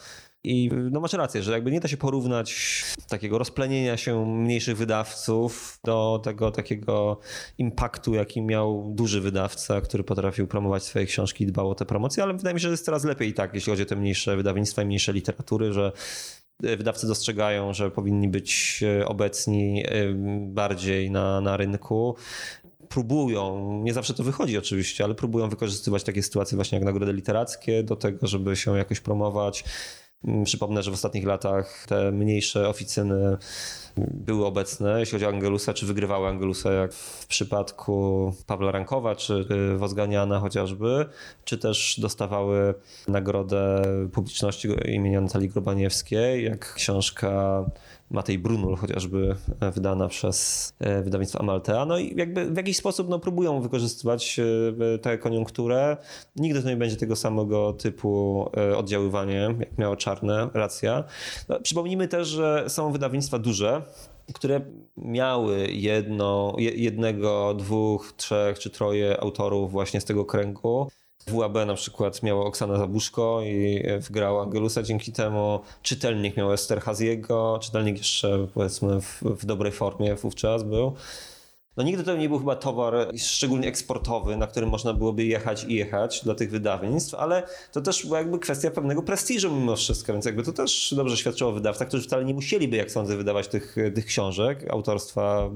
I 0.46 0.70
no 0.92 1.00
masz 1.00 1.14
rację, 1.14 1.44
że 1.44 1.52
jakby 1.52 1.72
nie 1.72 1.80
da 1.80 1.88
się 1.88 1.98
porównać 1.98 2.84
takiego 3.10 3.38
rozplenienia 3.38 3.98
się 3.98 4.26
mniejszych 4.26 4.78
wydawców 4.78 5.80
do 5.84 6.22
tego 6.24 6.52
takiego 6.52 7.20
impaktu, 7.58 8.14
jaki 8.14 8.42
miał 8.42 8.92
duży 8.96 9.22
wydawca, 9.22 9.82
który 9.82 10.04
potrafił 10.04 10.48
promować 10.48 10.84
swoje 10.84 11.06
książki 11.06 11.44
i 11.44 11.48
dbał 11.48 11.70
o 11.70 11.76
te 11.76 11.86
promocje, 11.86 12.24
ale 12.24 12.34
wydaje 12.34 12.54
mi 12.54 12.60
się, 12.60 12.68
że 12.68 12.72
jest 12.72 12.86
coraz 12.86 13.04
lepiej 13.04 13.30
i 13.30 13.34
tak, 13.34 13.54
jeśli 13.54 13.72
chodzi 13.72 13.84
o 13.84 13.86
te 13.86 13.96
mniejsze 13.96 14.38
wydawnictwa 14.38 14.82
i 14.82 14.86
mniejsze 14.86 15.14
literatury, 15.14 15.74
że 15.74 15.92
wydawcy 16.60 17.08
dostrzegają, 17.08 17.74
że 17.74 17.92
powinni 17.92 18.28
być 18.28 18.84
e, 18.84 19.08
obecni 19.08 19.84
e, 19.86 19.92
bardziej 20.40 21.12
na, 21.12 21.42
na 21.42 21.58
rynku. 21.58 22.16
Próbują, 22.90 23.72
nie 23.84 23.94
zawsze 23.94 24.14
to 24.14 24.24
wychodzi 24.24 24.58
oczywiście, 24.58 25.04
ale 25.04 25.16
próbują 25.16 25.50
wykorzystywać 25.50 26.04
takie 26.04 26.24
sytuacje 26.24 26.56
właśnie 26.56 26.76
jak 26.76 26.86
nagrody 26.86 27.14
literackie 27.14 27.84
do 27.84 27.96
tego, 27.96 28.28
żeby 28.28 28.56
się 28.56 28.78
jakoś 28.78 29.00
promować. 29.00 29.64
Mm, 30.28 30.44
przypomnę, 30.44 30.84
że 30.84 30.92
w 30.92 30.94
ostatnich 30.94 31.26
latach 31.26 31.86
te 31.88 32.12
mniejsze 32.12 32.70
oficyny 32.70 33.38
były 33.98 34.46
obecne, 34.46 35.00
jeśli 35.00 35.12
chodzi 35.12 35.26
o 35.26 35.30
Angelusa, 35.30 35.74
czy 35.74 35.86
wygrywały 35.86 36.28
Angelusa, 36.28 36.72
jak 36.72 36.94
w 36.94 37.28
przypadku 37.28 38.34
Pawła 38.48 38.72
Rankowa, 38.72 39.16
czy 39.16 39.46
y, 39.74 39.78
Wozganiana 39.78 40.40
chociażby, 40.40 41.06
czy 41.46 41.58
też 41.58 42.00
dostawały 42.00 42.74
nagrodę 43.08 43.82
publiczności 44.14 44.68
imienia 44.86 45.22
Natalii 45.22 45.50
Grobaniewskiej, 45.50 46.46
jak 46.46 46.74
książka 46.74 47.66
Matej 48.16 48.40
Brunul 48.40 48.76
chociażby 48.76 49.36
e, 49.60 49.72
wydana 49.72 50.08
przez 50.08 50.74
e, 50.80 51.02
wydawnictwo 51.04 51.40
Amaltea. 51.40 51.86
No 51.86 51.98
i 51.98 52.16
jakby 52.16 52.46
w 52.46 52.58
jakiś 52.58 52.78
sposób 52.78 53.10
no, 53.10 53.20
próbują 53.20 53.62
wykorzystywać 53.62 54.40
e, 54.40 54.98
tę 55.00 55.18
koniunkturę. 55.18 55.98
Nigdy 56.36 56.64
to 56.64 56.70
nie 56.70 56.78
będzie 56.78 56.96
tego 56.96 57.16
samego 57.16 57.74
typu 57.74 58.46
oddziaływanie, 58.78 59.56
jak 59.60 59.78
miało 59.78 59.96
Czarne, 59.96 60.50
racja. 60.54 61.04
No, 61.50 61.60
przypomnijmy 61.60 62.08
też, 62.08 62.28
że 62.28 62.66
są 62.68 62.92
wydawnictwa 62.92 63.40
duże, 63.40 63.82
które 64.34 64.62
miały 64.98 65.68
jedno, 65.72 66.56
jednego, 66.58 67.54
dwóch, 67.54 68.14
trzech 68.18 68.60
czy 68.60 68.70
troje 68.70 69.22
autorów 69.22 69.72
właśnie 69.72 70.02
z 70.02 70.06
tego 70.06 70.26
kręgu. 70.26 70.88
WAB 71.32 71.54
na 71.68 71.74
przykład 71.74 72.24
miało 72.24 72.46
Oksana 72.46 72.78
Zabuszko 72.78 73.42
i 73.44 73.84
wygrała 74.00 74.44
Angelusa 74.44 74.84
dzięki 74.84 75.12
temu. 75.12 75.60
Czytelnik 75.82 76.38
miał 76.38 76.54
Ester 76.54 76.82
Haziego, 76.82 77.60
czytelnik 77.62 77.98
jeszcze 77.98 78.48
powiedzmy 78.54 79.02
w, 79.02 79.22
w 79.22 79.46
dobrej 79.46 79.72
formie 79.72 80.16
wówczas 80.16 80.64
był. 80.64 80.96
No 81.78 81.84
nigdy 81.84 82.04
to 82.04 82.16
nie 82.16 82.30
był 82.30 82.40
chyba 82.40 82.56
towar 82.56 82.94
szczególnie 83.18 83.68
eksportowy, 83.68 84.38
na 84.38 84.48
którym 84.48 84.70
można 84.70 84.94
byłoby 84.94 85.24
jechać 85.24 85.64
i 85.64 85.76
jechać 85.76 86.22
dla 86.24 86.36
tych 86.36 86.52
wydawnictw, 86.52 87.16
ale 87.16 87.44
to 87.72 87.82
też 87.82 88.06
była 88.06 88.18
jakby 88.18 88.40
kwestia 88.40 88.72
pewnego 88.72 89.04
prestiżu 89.04 89.56
mimo 89.56 89.76
wszystko, 89.76 90.14
więc 90.14 90.26
jakby 90.26 90.44
to 90.44 90.54
też 90.54 90.94
dobrze 90.98 91.18
świadczyło 91.18 91.50
o 91.50 91.54
wydawcach, 91.54 91.88
którzy 91.88 92.04
wcale 92.04 92.26
nie 92.26 92.34
musieliby, 92.34 92.78
jak 92.78 92.92
sądzę, 92.92 93.18
wydawać 93.18 93.48
tych, 93.48 93.76
tych 93.96 94.06
książek 94.06 94.66
autorstwa 94.70 95.50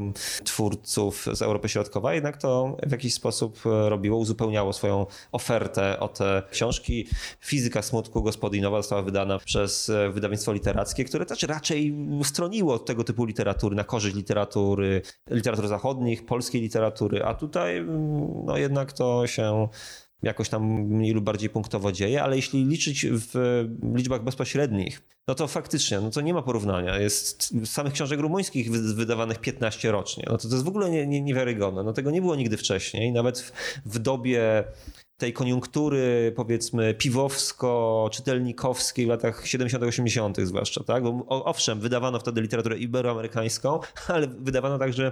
twórców 0.44 1.26
z 1.34 1.42
Europy 1.42 1.70
Środkowej, 1.70 2.16
jednak 2.16 2.38
to 2.38 2.78
w 2.88 2.92
jakiś 2.92 3.14
sposób 3.14 3.60
e, 3.66 3.90
robiło, 3.90 4.18
uzupełniało 4.18 4.74
swoją 4.74 5.06
ofertę 5.32 6.00
o 6.00 6.08
te 6.08 6.44
książki. 6.52 7.08
Fizyka 7.40 7.82
smutku 7.82 8.24
gospodinowa 8.24 8.78
została 8.78 9.02
wydana 9.02 9.40
przez 9.40 9.90
e, 9.90 10.10
wydawnictwo 10.10 10.54
literackie, 10.54 11.06
które 11.06 11.26
też 11.26 11.44
raczej 11.44 11.96
stroniło 12.24 12.74
od 12.74 12.86
tego 12.86 13.04
typu 13.04 13.26
literatury 13.26 13.76
na 13.76 13.84
korzyść 13.84 14.16
literatury, 14.16 15.02
literatury 15.30 15.68
zachodnich, 16.10 16.26
polskiej 16.26 16.62
literatury, 16.62 17.24
a 17.24 17.34
tutaj 17.34 17.78
mm, 17.78 18.46
no 18.46 18.58
jednak 18.58 18.94
to 18.94 19.28
się 19.28 19.68
jakoś 20.24 20.50
tam 20.50 20.64
mniej 20.64 21.14
lub 21.14 21.24
bardziej 21.24 21.50
punktowo 21.50 21.92
dzieje, 21.92 22.24
ale 22.24 22.36
jeśli 22.36 22.66
liczyć 22.66 23.06
w 23.10 23.66
liczbach 23.96 24.24
bezpośrednich, 24.24 25.02
no 25.28 25.36
to 25.36 25.48
faktycznie, 25.48 26.02
no 26.02 26.10
to 26.10 26.22
nie 26.22 26.34
ma 26.34 26.42
porównania. 26.42 26.98
Jest 26.98 27.54
samych 27.66 27.94
książek 27.94 28.20
rumuńskich 28.20 28.72
wydawanych 28.72 29.40
15 29.40 29.92
rocznie. 29.92 30.24
No 30.28 30.38
to, 30.38 30.48
to 30.48 30.54
jest 30.56 30.66
w 30.66 30.68
ogóle 30.68 30.90
nie, 30.90 31.08
nie, 31.08 31.22
niewiarygodne. 31.22 31.84
No 31.84 31.94
tego 31.94 32.12
nie 32.12 32.22
było 32.22 32.36
nigdy 32.36 32.58
wcześniej. 32.58 33.12
Nawet 33.12 33.40
w, 33.40 33.52
w 33.86 34.00
dobie 34.00 34.64
tej 35.18 35.34
koniunktury, 35.34 36.34
powiedzmy, 36.36 36.94
piwowsko-czytelnikowskiej 36.94 39.06
w 39.06 39.10
latach 39.10 39.46
70-80 39.46 40.46
zwłaszcza, 40.46 40.84
tak? 40.84 41.04
Bo 41.04 41.26
owszem, 41.28 41.80
wydawano 41.80 42.20
wtedy 42.20 42.42
literaturę 42.42 42.78
iberoamerykańską, 42.78 43.80
ale 44.14 44.28
wydawano 44.28 44.80
także 44.80 45.12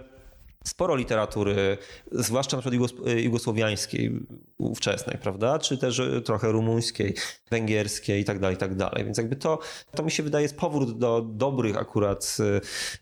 sporo 0.63 0.95
literatury, 0.95 1.77
zwłaszcza 2.11 2.57
na 2.57 2.61
przykład 2.61 2.91
jugosłowiańskiej 3.17 4.19
ówczesnej, 4.57 5.17
prawda? 5.21 5.59
Czy 5.59 5.77
też 5.77 5.99
e, 5.99 6.21
trochę 6.21 6.51
rumuńskiej, 6.51 7.15
węgierskiej 7.51 8.21
i 8.21 8.25
tak 8.25 8.39
dalej, 8.39 8.55
i 8.55 8.59
tak 8.59 8.75
dalej. 8.75 9.05
Więc 9.05 9.17
jakby 9.17 9.35
to, 9.35 9.59
to 9.95 10.03
mi 10.03 10.11
się 10.11 10.23
wydaje 10.23 10.43
jest 10.43 10.57
powrót 10.57 10.97
do 10.97 11.21
dobrych 11.21 11.77
akurat, 11.77 12.37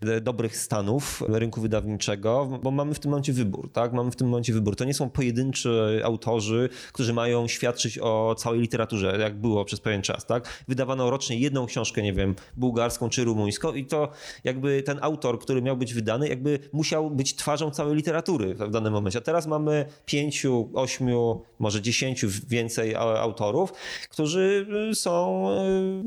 e, 0.01 0.21
dobrych 0.21 0.57
stanów 0.57 1.23
rynku 1.27 1.61
wydawniczego, 1.61 2.59
bo 2.63 2.71
mamy 2.71 2.93
w 2.93 2.99
tym 2.99 3.11
momencie 3.11 3.33
wybór, 3.33 3.71
tak? 3.71 3.93
Mamy 3.93 4.11
w 4.11 4.15
tym 4.15 4.27
momencie 4.27 4.53
wybór. 4.53 4.75
To 4.75 4.85
nie 4.85 4.93
są 4.93 5.09
pojedynczy 5.09 6.01
autorzy, 6.03 6.69
którzy 6.93 7.13
mają 7.13 7.47
świadczyć 7.47 7.99
o 7.99 8.35
całej 8.37 8.59
literaturze, 8.59 9.17
jak 9.19 9.41
było 9.41 9.65
przez 9.65 9.79
pewien 9.79 10.01
czas, 10.01 10.25
tak? 10.25 10.63
Wydawano 10.67 11.09
rocznie 11.09 11.39
jedną 11.39 11.65
książkę, 11.65 12.01
nie 12.01 12.13
wiem, 12.13 12.35
bułgarską 12.57 13.09
czy 13.09 13.23
rumuńską 13.23 13.73
i 13.73 13.85
to 13.85 14.11
jakby 14.43 14.83
ten 14.83 14.99
autor, 15.01 15.39
który 15.39 15.61
miał 15.61 15.77
być 15.77 15.93
wydany, 15.93 16.27
jakby 16.29 16.59
musiał 16.73 17.11
być 17.11 17.35
twarzą 17.45 17.71
całej 17.71 17.95
literatury 17.95 18.55
w 18.55 18.71
danym 18.71 18.93
momencie. 18.93 19.19
A 19.19 19.21
teraz 19.21 19.47
mamy 19.47 19.86
pięciu, 20.05 20.69
ośmiu, 20.73 21.41
może 21.60 21.81
dziesięciu 21.81 22.27
więcej 22.47 22.95
autorów, 22.95 23.73
którzy 24.10 24.67
y, 24.91 24.95
są, 24.95 25.47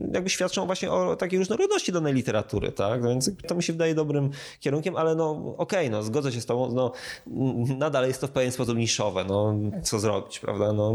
y, 0.09 0.11
jakby 0.14 0.31
świadczą 0.31 0.66
właśnie 0.66 0.90
o 0.90 1.16
takiej 1.16 1.38
różnorodności 1.38 1.92
danej 1.92 2.14
literatury, 2.14 2.72
tak? 2.72 3.03
Więc 3.03 3.31
to 3.46 3.55
mi 3.55 3.62
się 3.62 3.72
wydaje 3.72 3.94
dobrym 3.94 4.31
kierunkiem, 4.61 4.96
ale 4.96 5.14
no 5.14 5.31
okej, 5.31 5.55
okay, 5.57 5.90
no 5.90 6.03
zgodzę 6.03 6.33
się 6.33 6.40
z 6.40 6.46
tobą, 6.46 6.72
no 6.72 6.92
nadal 7.79 8.07
jest 8.07 8.20
to 8.20 8.27
w 8.27 8.31
pewien 8.31 8.53
sposób 8.53 8.79
niszowe, 8.79 9.24
no 9.24 9.55
co 9.83 9.98
zrobić, 9.98 10.38
prawda? 10.38 10.72
No, 10.72 10.94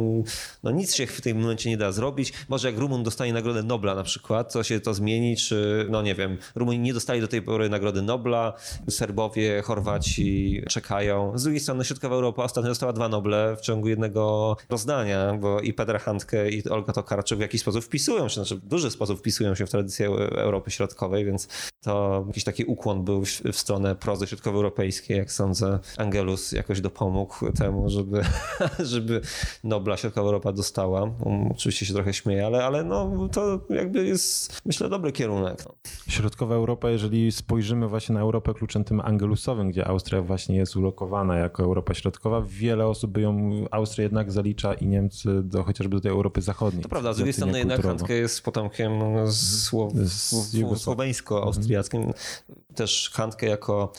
no 0.64 0.72
nic 0.72 0.96
się 0.96 1.08
w 1.08 1.22
tym 1.22 1.42
momencie 1.42 1.70
nie 1.70 1.78
da 1.78 1.92
zrobić. 1.92 2.34
Może 2.50 2.72
jak 2.72 2.80
Rumun 2.80 3.04
dostanie 3.04 3.34
Nagrodę 3.34 3.64
Nobla 3.64 3.96
na 3.96 4.04
przykład, 4.04 4.54
to 4.54 4.64
się 4.64 4.80
to 4.80 4.94
zmieni, 4.94 5.38
czy 5.38 5.88
no 5.90 6.02
nie 6.02 6.16
wiem, 6.16 6.38
Rumuni 6.56 6.80
nie 6.80 6.94
dostali 6.94 7.22
do 7.22 7.28
tej 7.28 7.42
pory 7.42 7.70
Nagrody 7.70 8.02
Nobla, 8.02 8.54
Serbowie, 8.90 9.62
Chorwaci, 9.62 10.33
czekają. 10.70 11.38
Z 11.38 11.44
drugiej 11.44 11.60
strony 11.60 11.86
Środkowa 11.86 12.16
Europa 12.16 12.44
ostatnio 12.44 12.70
dostała 12.70 12.94
dwa 12.94 13.10
Noble 13.10 13.56
w 13.58 13.62
ciągu 13.62 13.88
jednego 13.88 14.58
rozdania, 14.70 15.34
bo 15.34 15.60
i 15.60 15.74
Petra 15.74 16.00
Handke 16.00 16.50
i 16.50 16.70
Olga 16.70 16.94
Tokarczuk 16.94 17.38
w 17.38 17.42
jakiś 17.42 17.62
sposób 17.62 17.84
wpisują 17.84 18.30
się, 18.30 18.36
znaczy 18.36 18.56
w 18.56 18.66
duży 18.66 18.92
sposób 18.92 19.20
wpisują 19.20 19.56
się 19.56 19.66
w 19.66 19.70
tradycję 19.70 20.08
Europy 20.32 20.72
Środkowej, 20.72 21.26
więc 21.26 21.48
to 21.82 22.24
jakiś 22.28 22.44
taki 22.44 22.66
ukłon 22.66 23.04
był 23.04 23.26
w 23.26 23.58
stronę 23.58 23.96
prozy 23.96 24.28
środkowoeuropejskiej, 24.28 25.18
jak 25.18 25.32
sądzę. 25.32 25.80
Angelus 25.98 26.52
jakoś 26.52 26.82
dopomógł 26.82 27.52
temu, 27.52 27.90
żeby, 27.90 28.22
żeby 28.94 29.22
Nobla 29.64 29.98
Środkowa 29.98 30.28
Europa 30.28 30.52
dostała. 30.52 31.02
On 31.02 31.50
oczywiście 31.52 31.86
się 31.86 31.94
trochę 31.94 32.14
śmieje, 32.14 32.46
ale, 32.46 32.66
ale 32.66 32.84
no, 32.84 33.30
to 33.32 33.60
jakby 33.70 34.08
jest, 34.08 34.62
myślę, 34.66 34.90
dobry 34.90 35.12
kierunek. 35.12 35.64
Środkowa 36.08 36.56
Europa, 36.56 36.90
jeżeli 36.90 37.32
spojrzymy 37.32 37.88
właśnie 37.88 38.14
na 38.14 38.22
Europę 38.22 38.54
kluczem 38.54 38.84
tym 38.84 39.02
angelusowym, 39.02 39.72
gdzie 39.72 39.88
Austria 39.88 40.22
właśnie 40.24 40.58
jest 40.58 40.76
ulokowana 40.76 41.38
jako 41.38 41.64
Europa 41.64 41.94
Środkowa, 41.94 42.42
wiele 42.48 42.88
osób 42.88 43.12
by 43.12 43.22
ją, 43.22 43.52
Austria 43.72 44.04
jednak 44.04 44.32
zalicza 44.32 44.74
i 44.74 44.88
Niemcy 44.88 45.44
do, 45.44 45.64
chociażby 45.64 45.96
do 45.96 46.02
tej 46.02 46.12
Europy 46.12 46.42
Zachodniej. 46.42 46.84
To 46.84 46.90
prawda, 46.90 47.14
z 47.14 47.16
drugiej 47.16 47.34
strony 47.34 47.60
jednak 47.60 47.82
Handke 47.82 48.14
jest 48.14 48.42
potomkiem 48.42 48.92
słow, 49.32 49.94
słoweńsko-austriackim. 50.76 52.14
Też 52.76 53.12
Handke 53.14 53.48
jako 53.48 53.92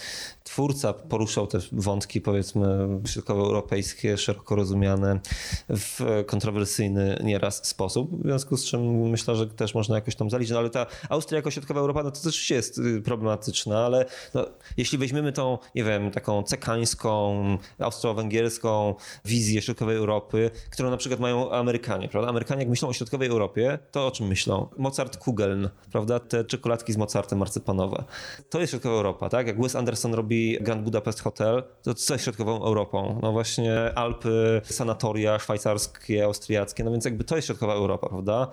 twórca 0.44 0.92
poruszał 0.92 1.46
te 1.46 1.59
wątki, 1.72 2.20
powiedzmy, 2.20 2.88
środkowoeuropejskie, 3.07 4.18
szeroko 4.18 4.54
rozumiane 4.57 5.20
w 5.68 6.24
kontrowersyjny 6.26 7.18
nieraz 7.22 7.66
sposób, 7.68 8.22
w 8.22 8.22
związku 8.22 8.57
z 8.57 8.64
czym 8.64 9.09
myślę, 9.09 9.37
że 9.37 9.46
też 9.46 9.74
można 9.74 9.94
jakoś 9.94 10.16
tam 10.16 10.30
zaliczyć. 10.30 10.52
No 10.52 10.59
ale 10.59 10.70
ta 10.70 10.87
Austria 11.09 11.37
jako 11.37 11.50
środkowa 11.50 11.80
Europa, 11.80 12.02
no 12.02 12.11
to 12.11 12.20
też 12.20 12.50
jest 12.50 12.78
y, 12.78 13.02
problematyczna, 13.02 13.85
ale 13.87 14.04
no, 14.35 14.46
jeśli 14.76 14.98
weźmiemy 14.98 15.33
tą, 15.33 15.59
nie 15.74 15.85
wiem, 15.85 16.11
taką 16.11 16.42
cekańską, 16.42 17.44
austro-węgierską 17.78 18.94
wizję 19.24 19.62
środkowej 19.62 19.96
Europy, 19.96 20.50
którą 20.70 20.90
na 20.90 20.96
przykład 20.96 21.20
mają 21.20 21.52
Amerykanie, 21.52 22.09
prawda? 22.09 22.30
Amerykanie 22.30 22.61
jak 22.61 22.68
myślą 22.68 22.88
o 22.88 22.92
środkowej 22.92 23.28
Europie, 23.28 23.78
to 23.90 24.07
o 24.07 24.11
czym 24.11 24.26
myślą? 24.26 24.68
Mozart 24.78 25.16
Kugeln, 25.16 25.68
prawda? 25.92 26.20
Te 26.20 26.44
czekoladki 26.44 26.92
z 26.92 26.96
Mozartem 26.96 27.38
marcypanowe. 27.38 28.04
To 28.50 28.61
jest 28.61 28.70
środkowa 28.70 28.94
Europa, 28.94 29.28
tak? 29.28 29.46
Jak 29.46 29.62
Wes 29.62 29.76
Anderson 29.76 30.14
robi 30.14 30.33
Grand 30.60 30.82
Budapest 30.82 31.20
Hotel, 31.20 31.62
to 31.82 31.94
co 31.94 32.18
środkową 32.18 32.64
Europą? 32.64 33.18
No 33.22 33.32
właśnie 33.32 33.94
Alpy, 33.94 34.60
sanatoria 34.64 35.38
szwajcarskie, 35.38 36.24
austriackie, 36.24 36.84
no 36.84 36.90
więc 36.90 37.04
jakby 37.04 37.24
to 37.24 37.36
jest 37.36 37.46
środkowa 37.46 37.74
Europa, 37.74 38.08
prawda? 38.08 38.52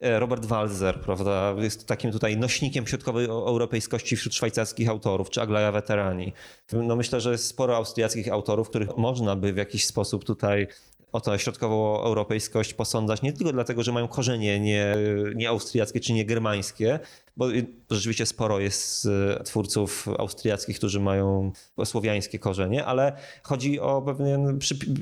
E, 0.00 0.18
Robert 0.18 0.44
Walzer, 0.44 1.00
prawda, 1.00 1.54
jest 1.58 1.86
takim 1.86 2.12
tutaj 2.12 2.36
nośnikiem 2.36 2.86
środkowej 2.86 3.26
europejskości 3.26 4.16
wśród 4.16 4.34
szwajcarskich 4.34 4.88
autorów, 4.88 5.30
czy 5.30 5.40
Aglaja 5.42 5.72
Weterani. 5.72 6.32
No 6.72 6.96
myślę, 6.96 7.20
że 7.20 7.32
jest 7.32 7.46
sporo 7.46 7.76
austriackich 7.76 8.32
autorów, 8.32 8.68
których 8.68 8.96
można 8.96 9.36
by 9.36 9.52
w 9.52 9.56
jakiś 9.56 9.86
sposób 9.86 10.24
tutaj 10.24 10.68
o 11.16 11.20
tę 11.20 11.38
środkową 11.38 12.02
europejskość 12.02 12.74
posądzać, 12.74 13.22
nie 13.22 13.32
tylko 13.32 13.52
dlatego, 13.52 13.82
że 13.82 13.92
mają 13.92 14.08
korzenie 14.08 14.60
nie, 14.60 14.96
nie 15.34 15.48
austriackie 15.48 16.00
czy 16.00 16.12
nie 16.12 16.24
germańskie, 16.24 16.98
bo 17.36 17.48
rzeczywiście 17.90 18.26
sporo 18.26 18.60
jest 18.60 19.06
e, 19.06 19.44
twórców 19.44 20.08
austriackich, 20.18 20.76
którzy 20.76 21.00
mają 21.00 21.52
słowiańskie 21.84 22.38
korzenie, 22.38 22.84
ale 22.84 23.12
chodzi 23.42 23.80
o 23.80 24.02
pewien 24.02 24.58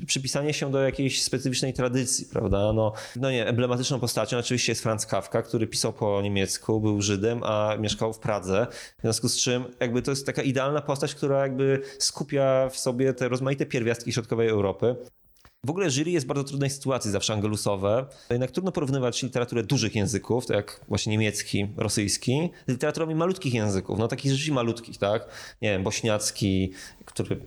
przypisanie 0.07 0.53
się 0.53 0.71
do 0.71 0.81
jakiejś 0.81 1.23
specyficznej 1.23 1.73
tradycji, 1.73 2.25
prawda? 2.25 2.73
No, 2.73 2.93
no 3.15 3.31
nie, 3.31 3.47
emblematyczną 3.47 3.99
postacią 3.99 4.37
oczywiście 4.37 4.71
jest 4.71 4.83
Franz 4.83 5.05
Kafka, 5.05 5.41
który 5.41 5.67
pisał 5.67 5.93
po 5.93 6.21
niemiecku, 6.21 6.81
był 6.81 7.01
Żydem, 7.01 7.43
a 7.43 7.77
mieszkał 7.79 8.13
w 8.13 8.19
Pradze, 8.19 8.67
w 8.97 9.01
związku 9.01 9.29
z 9.29 9.37
czym 9.37 9.63
jakby 9.79 10.01
to 10.01 10.11
jest 10.11 10.25
taka 10.25 10.41
idealna 10.41 10.81
postać, 10.81 11.15
która 11.15 11.41
jakby 11.41 11.81
skupia 11.99 12.69
w 12.69 12.77
sobie 12.77 13.13
te 13.13 13.29
rozmaite 13.29 13.65
pierwiastki 13.65 14.13
środkowej 14.13 14.49
Europy. 14.49 14.95
W 15.65 15.69
ogóle 15.69 15.89
jury 15.89 16.11
jest 16.11 16.25
w 16.25 16.27
bardzo 16.27 16.43
trudnej 16.43 16.69
sytuacji, 16.69 17.11
zawsze 17.11 17.33
angelusowe. 17.33 18.05
Jednak 18.29 18.51
trudno 18.51 18.71
porównywać 18.71 19.23
literaturę 19.23 19.63
dużych 19.63 19.95
języków, 19.95 20.45
tak 20.45 20.57
jak 20.57 20.81
właśnie 20.87 21.11
niemiecki, 21.11 21.67
rosyjski, 21.77 22.49
z 22.67 22.71
literaturami 22.71 23.15
malutkich 23.15 23.53
języków, 23.53 23.99
no 23.99 24.07
takich 24.07 24.31
rzeczywiście 24.31 24.53
malutkich, 24.53 24.97
tak? 24.97 25.27
Nie 25.61 25.69
wiem, 25.69 25.83
bośniacki, 25.83 26.71
który 27.05 27.39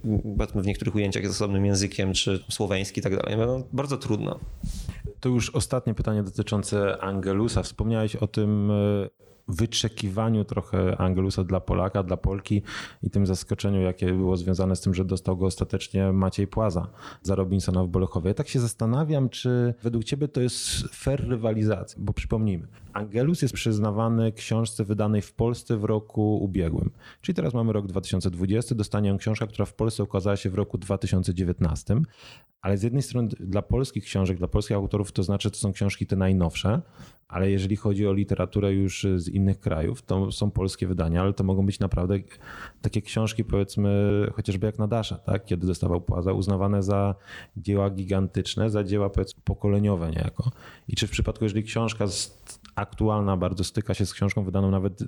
w 0.55 0.67
niektórych 0.67 0.95
ujęciach 0.95 1.23
jest 1.23 1.35
osobnym 1.35 1.67
językiem, 1.67 2.13
czy 2.13 2.45
słoweński 2.51 3.01
i 3.01 3.03
tak 3.03 3.17
dalej. 3.17 3.37
No, 3.37 3.63
bardzo 3.73 3.97
trudno. 3.97 4.39
To 5.21 5.29
już 5.29 5.51
ostatnie 5.51 5.95
pytanie 5.95 6.23
dotyczące 6.23 6.99
Angelusa. 7.01 7.63
Wspomniałeś 7.63 8.17
o 8.17 8.27
tym 8.27 8.73
wyczekiwaniu 9.49 10.45
trochę 10.45 10.97
Angelusa 11.01 11.45
dla 11.45 11.61
Polaka, 11.61 12.03
dla 12.03 12.17
Polki 12.17 12.63
i 13.03 13.11
tym 13.11 13.27
zaskoczeniu, 13.27 13.81
jakie 13.81 14.13
było 14.13 14.37
związane 14.37 14.77
z 14.77 14.81
tym, 14.81 14.95
że 14.95 15.05
dostał 15.05 15.37
go 15.37 15.47
ostatecznie 15.47 16.13
Maciej 16.13 16.47
Płaza 16.47 16.89
za 17.23 17.35
Robinsona 17.35 17.85
w 17.85 17.89
Bolechowie. 17.89 18.29
Ja 18.29 18.35
tak 18.35 18.49
się 18.49 18.61
zastanawiam, 18.61 19.29
czy 19.29 19.75
według 19.83 20.05
ciebie 20.05 20.29
to 20.29 20.41
jest 20.41 20.89
fair 20.95 21.29
rywalizacja, 21.29 21.99
bo 22.03 22.13
przypomnijmy, 22.13 22.69
Angelus 22.93 23.43
jest 23.43 23.55
przyznawany 23.55 24.33
książce 24.33 24.85
wydanej 24.85 25.23
w 25.23 25.33
Polsce 25.33 25.77
w 25.77 25.85
roku 25.85 26.39
ubiegłym. 26.45 26.91
Czyli 27.21 27.37
teraz 27.37 27.55
mamy 27.55 27.73
rok 27.73 27.87
2020, 27.87 28.75
dostanie 28.75 29.13
on 29.13 29.19
książka, 29.19 29.47
która 29.47 29.65
w 29.65 29.75
Polsce 29.75 30.03
ukazała 30.03 30.37
się 30.37 30.51
w 30.51 30.55
roku 30.55 30.79
2019, 30.79 32.01
ale 32.61 32.79
z 32.79 32.83
jednej 32.83 33.03
strony 33.03 33.29
dla 33.41 33.63
polskich 33.63 34.05
książek, 34.05 34.39
dla 34.39 34.49
polskich 34.49 34.77
autorów 34.77 35.13
to 35.13 35.23
znaczy, 35.23 35.51
to 35.51 35.57
są 35.57 35.73
książki 35.73 36.07
te 36.07 36.17
najnowsze, 36.17 36.83
ale 37.29 37.51
jeżeli 37.51 37.77
chodzi 37.77 38.07
o 38.07 38.13
literaturę 38.13 38.73
już 38.73 39.07
z 39.17 39.29
innych 39.29 39.61
krajów, 39.61 40.03
to 40.03 40.33
są 40.33 40.51
polskie 40.51 40.87
wydania, 40.87 41.21
ale 41.21 41.33
to 41.33 41.45
mogą 41.45 41.67
być 41.67 41.81
naprawdę 41.81 42.19
takie 42.83 43.03
książki, 43.03 43.45
powiedzmy, 43.45 43.91
chociażby 44.35 44.67
jak 44.67 44.79
Nadasza, 44.79 45.17
tak? 45.17 45.45
kiedy 45.45 45.67
dostawał 45.67 46.01
Płaza, 46.01 46.33
uznawane 46.33 46.83
za 46.83 47.15
dzieła 47.57 47.91
gigantyczne, 47.91 48.71
za 48.71 48.85
dzieła 48.85 49.11
powiedzmy 49.11 49.43
pokoleniowe 49.45 50.11
niejako. 50.11 50.51
I 50.89 50.97
czy 50.97 51.07
w 51.07 51.11
przypadku, 51.11 51.45
jeżeli 51.45 51.65
książka 51.65 52.07
aktualna 52.75 53.37
bardzo 53.37 53.65
styka 53.65 53.95
się 53.95 54.07
z 54.07 54.13
książką 54.13 54.45
wydaną 54.45 54.71
nawet 54.71 54.99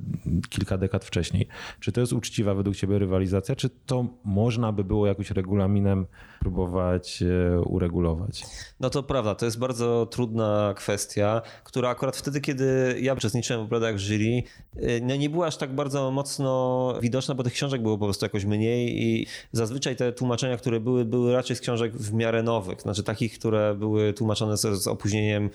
kilka 0.49 0.79
dekad 0.79 1.05
wcześniej, 1.05 1.49
czy 1.81 1.93
to 1.93 2.01
jest 2.01 2.13
uczciwa 2.13 2.55
według 2.55 2.77
ciebie 2.77 2.99
rywalizacja, 2.99 3.57
czy 3.57 3.71
to 3.71 4.07
można 4.25 4.73
by 4.73 4.85
było 4.85 5.07
jakoś 5.07 5.31
regulaminem 5.31 6.07
próbować 6.41 7.23
e, 7.23 7.61
uregulować? 7.61 8.45
No 8.81 8.91
to 8.91 9.03
prawda, 9.03 9.35
to 9.35 9.45
jest 9.45 9.59
bardzo 9.59 10.07
trudna 10.07 10.75
kwestia, 10.77 11.43
która 11.65 11.89
akurat 11.89 12.10
wtedy, 12.17 12.41
kiedy 12.41 12.97
ja 13.01 13.15
uczestniczyłem 13.15 13.63
w 13.63 13.65
obradach 13.65 13.99
jury, 13.99 14.43
e, 14.77 15.01
no 15.01 15.17
nie 15.17 15.31
była 15.31 15.47
aż 15.47 15.57
tak 15.57 15.75
bardzo 15.75 16.11
mocno 16.11 16.95
widoczna, 17.03 17.35
bo 17.35 17.43
tych 17.43 17.53
książek 17.53 17.83
było 17.83 17.99
po 17.99 18.05
prostu 18.05 18.25
jakoś 18.25 18.45
mniej 18.45 19.03
i 19.03 19.27
zazwyczaj 19.53 19.97
te 19.97 20.13
tłumaczenia, 20.13 20.57
które 20.57 20.81
były, 20.81 21.05
były 21.05 21.33
raczej 21.33 21.57
z 21.57 21.61
książek 21.61 21.97
w 21.97 22.13
miarę 22.13 22.43
nowych, 22.43 22.81
znaczy 22.81 23.03
takich, 23.03 23.39
które 23.39 23.75
były 23.75 24.13
tłumaczone 24.13 24.57
z, 24.57 24.83
z 24.83 24.87
opóźnieniem 24.87 25.51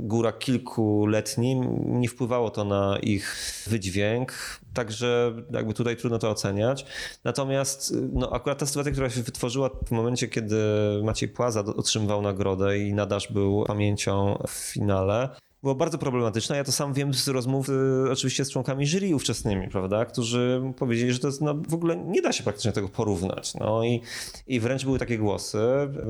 góra 0.00 0.32
kilkuletnim, 0.32 1.82
nie 2.00 2.08
wpływało 2.08 2.50
to 2.50 2.64
na 2.64 2.98
ich 3.02 3.36
wydźwięk, 3.66 4.32
także 4.74 5.32
jakby 5.50 5.74
tutaj 5.74 5.96
trudno 5.96 6.18
to 6.18 6.30
oceniać. 6.30 6.86
Natomiast 7.24 7.94
no, 8.12 8.32
akurat 8.32 8.58
ta 8.58 8.66
sytuacja, 8.66 8.92
która 8.92 9.10
się 9.10 9.22
wytworzyła 9.22 9.70
w 9.86 9.90
momencie, 9.90 10.28
kiedy 10.28 10.56
Maciej 11.02 11.28
Płaza 11.28 11.60
otrzymywał 11.60 12.22
nagrodę 12.22 12.78
i 12.78 12.94
Nadasz 12.94 13.32
był 13.32 13.64
pamięcią 13.64 14.42
w 14.48 14.50
finale, 14.50 15.28
było 15.62 15.74
bardzo 15.74 15.98
problematyczne. 15.98 16.56
Ja 16.56 16.64
to 16.64 16.72
sam 16.72 16.92
wiem 16.92 17.14
z 17.14 17.28
rozmów 17.28 17.68
y, 17.68 17.72
oczywiście 18.12 18.44
z 18.44 18.50
członkami 18.50 18.86
jury 18.86 19.14
ówczesnymi, 19.14 19.68
prawda, 19.68 20.04
którzy 20.04 20.62
powiedzieli, 20.76 21.12
że 21.12 21.18
to 21.18 21.28
no, 21.40 21.54
w 21.68 21.74
ogóle 21.74 21.96
nie 21.96 22.22
da 22.22 22.32
się 22.32 22.42
praktycznie 22.42 22.72
tego 22.72 22.88
porównać. 22.88 23.54
No 23.54 23.84
i, 23.84 24.02
i 24.46 24.60
wręcz 24.60 24.84
były 24.84 24.98
takie 24.98 25.18
głosy, 25.18 25.58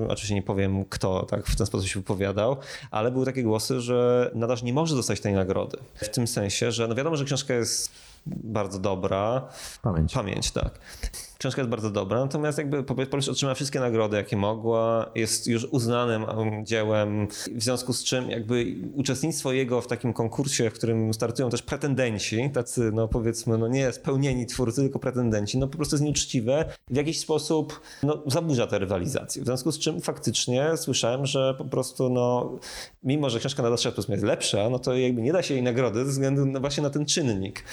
oczywiście 0.09 0.34
nie 0.34 0.42
powiem 0.42 0.84
kto 0.84 1.22
tak 1.22 1.46
w 1.46 1.57
ten 1.57 1.66
sposób 1.66 1.88
się 1.88 2.01
wypowiadał, 2.01 2.57
ale 2.90 3.11
były 3.11 3.26
takie 3.26 3.42
głosy, 3.42 3.80
że 3.80 4.30
Nadasz 4.34 4.62
nie 4.62 4.72
może 4.72 4.96
dostać 4.96 5.20
tej 5.20 5.32
nagrody. 5.32 5.78
W 5.94 6.09
tym 6.09 6.26
sensie, 6.26 6.72
że 6.72 6.88
no 6.88 6.94
wiadomo, 6.94 7.16
że 7.16 7.24
książka 7.24 7.55
jest 7.55 7.90
bardzo 8.37 8.79
dobra. 8.79 9.49
Pamięć. 9.83 10.14
Pamięć, 10.14 10.51
tak. 10.51 10.81
Książka 11.39 11.61
jest 11.62 11.70
bardzo 11.70 11.91
dobra, 11.91 12.20
natomiast 12.20 12.59
jakby 12.59 12.83
Polish 12.83 13.29
otrzymała 13.29 13.55
wszystkie 13.55 13.81
nagrody, 13.81 14.16
jakie 14.16 14.37
mogła, 14.37 15.11
jest 15.14 15.47
już 15.47 15.64
uznanym 15.64 16.24
um, 16.24 16.66
dziełem, 16.66 17.29
w 17.55 17.62
związku 17.62 17.93
z 17.93 18.05
czym 18.05 18.31
jakby 18.31 18.74
uczestnictwo 18.95 19.53
jego 19.53 19.81
w 19.81 19.87
takim 19.87 20.12
konkursie, 20.12 20.70
w 20.70 20.74
którym 20.74 21.14
startują 21.14 21.51
też 21.51 21.62
pretendenci, 21.62 22.51
tacy 22.51 22.91
no 22.95 23.09
powiedzmy, 23.09 23.59
no 23.59 23.68
nie 23.68 23.93
spełnieni 23.93 24.47
twórcy, 24.47 24.81
tylko 24.81 24.99
pretendenci, 24.99 25.59
no 25.59 25.68
po 25.68 25.76
prostu 25.76 25.95
jest 25.95 26.05
nieuczciwe, 26.05 26.64
w 26.91 26.97
jakiś 26.97 27.20
sposób 27.20 27.81
no, 28.03 28.22
zaburza 28.26 28.66
tę 28.66 28.79
rywalizację. 28.79 29.43
W 29.43 29.45
związku 29.45 29.72
z 29.72 29.79
czym 29.79 30.01
faktycznie 30.01 30.76
słyszałem, 30.76 31.26
że 31.26 31.55
po 31.59 31.64
prostu 31.64 32.11
no, 32.11 32.59
mimo 33.03 33.31
że 33.31 33.39
książka 33.39 33.62
na 33.62 33.68
Plus 33.95 34.09
jest 34.09 34.24
lepsza, 34.24 34.70
no 34.70 34.79
to 34.79 34.95
jakby 34.95 35.22
nie 35.22 35.33
da 35.33 35.43
się 35.43 35.55
jej 35.55 35.62
nagrody 35.62 35.99
ze 35.99 36.11
względu 36.11 36.47
na, 36.47 36.61
właśnie 36.61 36.83
na 36.83 36.91
ten 36.91 37.07
czynnik, 37.07 37.64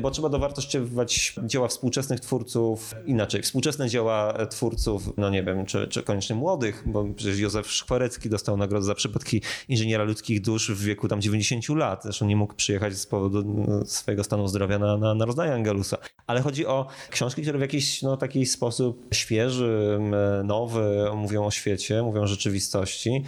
bo 0.00 0.10
trzeba 0.10 0.28
dowartościować 0.28 1.34
dzieła 1.44 1.68
współczesnych 1.68 2.20
twórców 2.20 2.94
inaczej, 3.06 3.42
współczesne 3.42 3.88
dzieła 3.88 4.46
twórców, 4.46 5.12
no 5.16 5.30
nie 5.30 5.42
wiem, 5.42 5.66
czy, 5.66 5.88
czy 5.88 6.02
koniecznie 6.02 6.36
młodych, 6.36 6.82
bo 6.86 7.04
przecież 7.16 7.38
Józef 7.38 7.70
Szkwarecki 7.70 8.28
dostał 8.28 8.56
nagrodę 8.56 8.86
za 8.86 8.94
przypadki 8.94 9.42
inżyniera 9.68 10.04
ludzkich 10.04 10.40
dusz 10.40 10.70
w 10.70 10.84
wieku 10.84 11.08
tam 11.08 11.20
90 11.20 11.68
lat. 11.68 12.02
Zresztą 12.02 12.26
nie 12.26 12.36
mógł 12.36 12.54
przyjechać 12.54 12.96
z 12.96 13.06
powodu 13.06 13.42
no, 13.44 13.84
swojego 13.86 14.24
stanu 14.24 14.48
zdrowia 14.48 14.78
na, 14.78 14.96
na, 14.96 15.14
na 15.14 15.24
rozdanie 15.24 15.54
Angelusa. 15.54 15.96
Ale 16.26 16.40
chodzi 16.40 16.66
o 16.66 16.86
książki, 17.10 17.42
które 17.42 17.58
w 17.58 17.62
jakiś 17.62 18.02
no, 18.02 18.16
taki 18.16 18.46
sposób 18.46 19.06
świeży, 19.14 19.98
nowy 20.44 21.10
mówią 21.16 21.46
o 21.46 21.50
świecie, 21.50 22.02
mówią 22.02 22.22
o 22.22 22.26
rzeczywistości. 22.26 23.24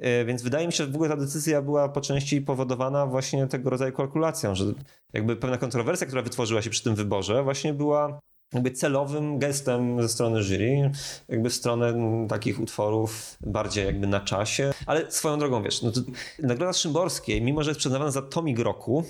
E, 0.00 0.24
więc 0.24 0.42
wydaje 0.42 0.66
mi 0.66 0.72
się, 0.72 0.84
że 0.84 0.86
w 0.86 0.94
ogóle 0.94 1.10
ta 1.10 1.16
decyzja 1.16 1.62
była 1.62 1.88
po 1.88 2.00
części 2.00 2.42
powodowana 2.42 3.06
właśnie 3.06 3.46
tego 3.46 3.70
rodzaju 3.70 3.92
kalkulacją, 3.92 4.54
że 4.54 4.64
jakby 5.12 5.36
pewna 5.36 5.58
kontrowersja, 5.58 6.06
która 6.06 6.22
wytworzyła 6.22 6.62
się 6.62 6.70
przy 6.70 6.82
tym 6.82 6.94
wyborze, 6.94 7.42
właśnie 7.42 7.74
była 7.74 8.20
jakby 8.54 8.70
celowym 8.70 9.38
gestem 9.38 10.02
ze 10.02 10.08
strony 10.08 10.42
jury, 10.42 10.90
jakby 11.28 11.50
w 11.50 11.54
stronę 11.54 11.94
takich 12.28 12.60
utworów 12.60 13.36
bardziej 13.40 13.86
jakby 13.86 14.06
na 14.06 14.20
czasie. 14.20 14.72
Ale 14.86 15.10
swoją 15.10 15.38
drogą, 15.38 15.62
wiesz, 15.62 15.82
no 15.82 15.92
Nagroda 16.38 16.72
Szymborskiej, 16.72 17.42
mimo 17.42 17.62
że 17.62 17.70
jest 17.70 17.80
przyznawana 17.80 18.10
za 18.10 18.22
tomik 18.22 18.58
roku, 18.58 19.04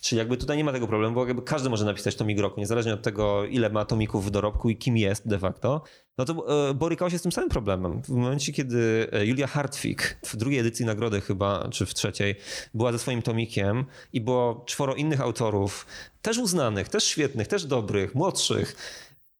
Czyli 0.00 0.18
jakby 0.18 0.36
tutaj 0.36 0.56
nie 0.56 0.64
ma 0.64 0.72
tego 0.72 0.86
problemu, 0.86 1.14
bo 1.14 1.26
jakby 1.26 1.42
każdy 1.42 1.70
może 1.70 1.84
napisać 1.84 2.16
tomik 2.16 2.40
roku, 2.40 2.60
niezależnie 2.60 2.94
od 2.94 3.02
tego, 3.02 3.44
ile 3.44 3.70
ma 3.70 3.84
tomików 3.84 4.26
w 4.26 4.30
dorobku 4.30 4.70
i 4.70 4.76
kim 4.76 4.96
jest 4.96 5.28
de 5.28 5.38
facto. 5.38 5.82
No 6.18 6.24
to 6.24 6.68
e, 6.70 6.74
borykał 6.74 7.10
się 7.10 7.18
z 7.18 7.22
tym 7.22 7.32
samym 7.32 7.50
problemem. 7.50 8.02
W 8.02 8.08
momencie, 8.08 8.52
kiedy 8.52 9.08
e, 9.12 9.26
Julia 9.26 9.46
Hartwig 9.46 10.18
w 10.24 10.36
drugiej 10.36 10.60
edycji 10.60 10.86
nagrody 10.86 11.20
chyba, 11.20 11.68
czy 11.70 11.86
w 11.86 11.94
trzeciej, 11.94 12.34
była 12.74 12.92
ze 12.92 12.98
swoim 12.98 13.22
tomikiem 13.22 13.84
i 14.12 14.20
było 14.20 14.64
czworo 14.66 14.94
innych 14.94 15.20
autorów, 15.20 15.86
też 16.22 16.38
uznanych, 16.38 16.88
też 16.88 17.04
świetnych, 17.04 17.48
też 17.48 17.64
dobrych, 17.64 18.14
młodszych, 18.14 18.76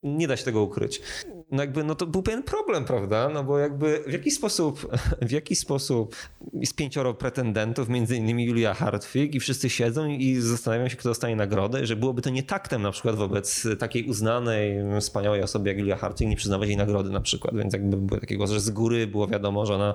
nie 0.03 0.29
da 0.29 0.37
się 0.37 0.45
tego 0.45 0.63
ukryć. 0.63 1.03
No 1.51 1.63
jakby, 1.63 1.85
no 1.85 1.95
to 1.95 2.07
był 2.07 2.23
pewien 2.23 2.43
problem, 2.43 2.85
prawda? 2.85 3.29
No 3.29 3.45
bo 3.45 3.59
jakby 3.59 4.05
w 4.07 4.13
jaki 4.13 4.31
sposób, 4.31 4.87
w 5.29 5.31
jaki 5.31 5.57
sposób 5.57 6.17
jest 6.53 6.77
pięcioro 6.77 7.15
pretendentów, 7.15 7.89
między 7.89 8.17
innymi 8.17 8.45
Julia 8.45 8.75
Hartwig 8.75 9.35
i 9.35 9.41
wszyscy 9.41 9.71
siedzą 9.71 10.07
i 10.07 10.37
zastanawiają 10.37 10.89
się, 10.89 10.97
kto 10.97 11.09
dostanie 11.09 11.37
nagrodę, 11.37 11.87
że 11.87 11.97
byłoby 11.97 12.23
to 12.23 12.31
nie 12.31 12.43
taktem 12.43 12.83
na 12.83 12.91
przykład 12.91 13.17
wobec 13.17 13.67
takiej 13.79 14.05
uznanej, 14.05 14.77
wspaniałej 15.01 15.43
osoby 15.43 15.69
jak 15.69 15.79
Julia 15.79 15.97
Hartwig 15.97 16.29
nie 16.29 16.37
przyznawać 16.37 16.69
jej 16.69 16.77
nagrody 16.77 17.11
na 17.11 17.21
przykład, 17.21 17.57
więc 17.57 17.73
jakby 17.73 17.97
były 17.97 18.21
takie 18.21 18.37
głosy, 18.37 18.55
że 18.55 18.61
z 18.61 18.71
góry 18.71 19.07
było 19.07 19.27
wiadomo, 19.27 19.67
że 19.67 19.75
ona... 19.75 19.95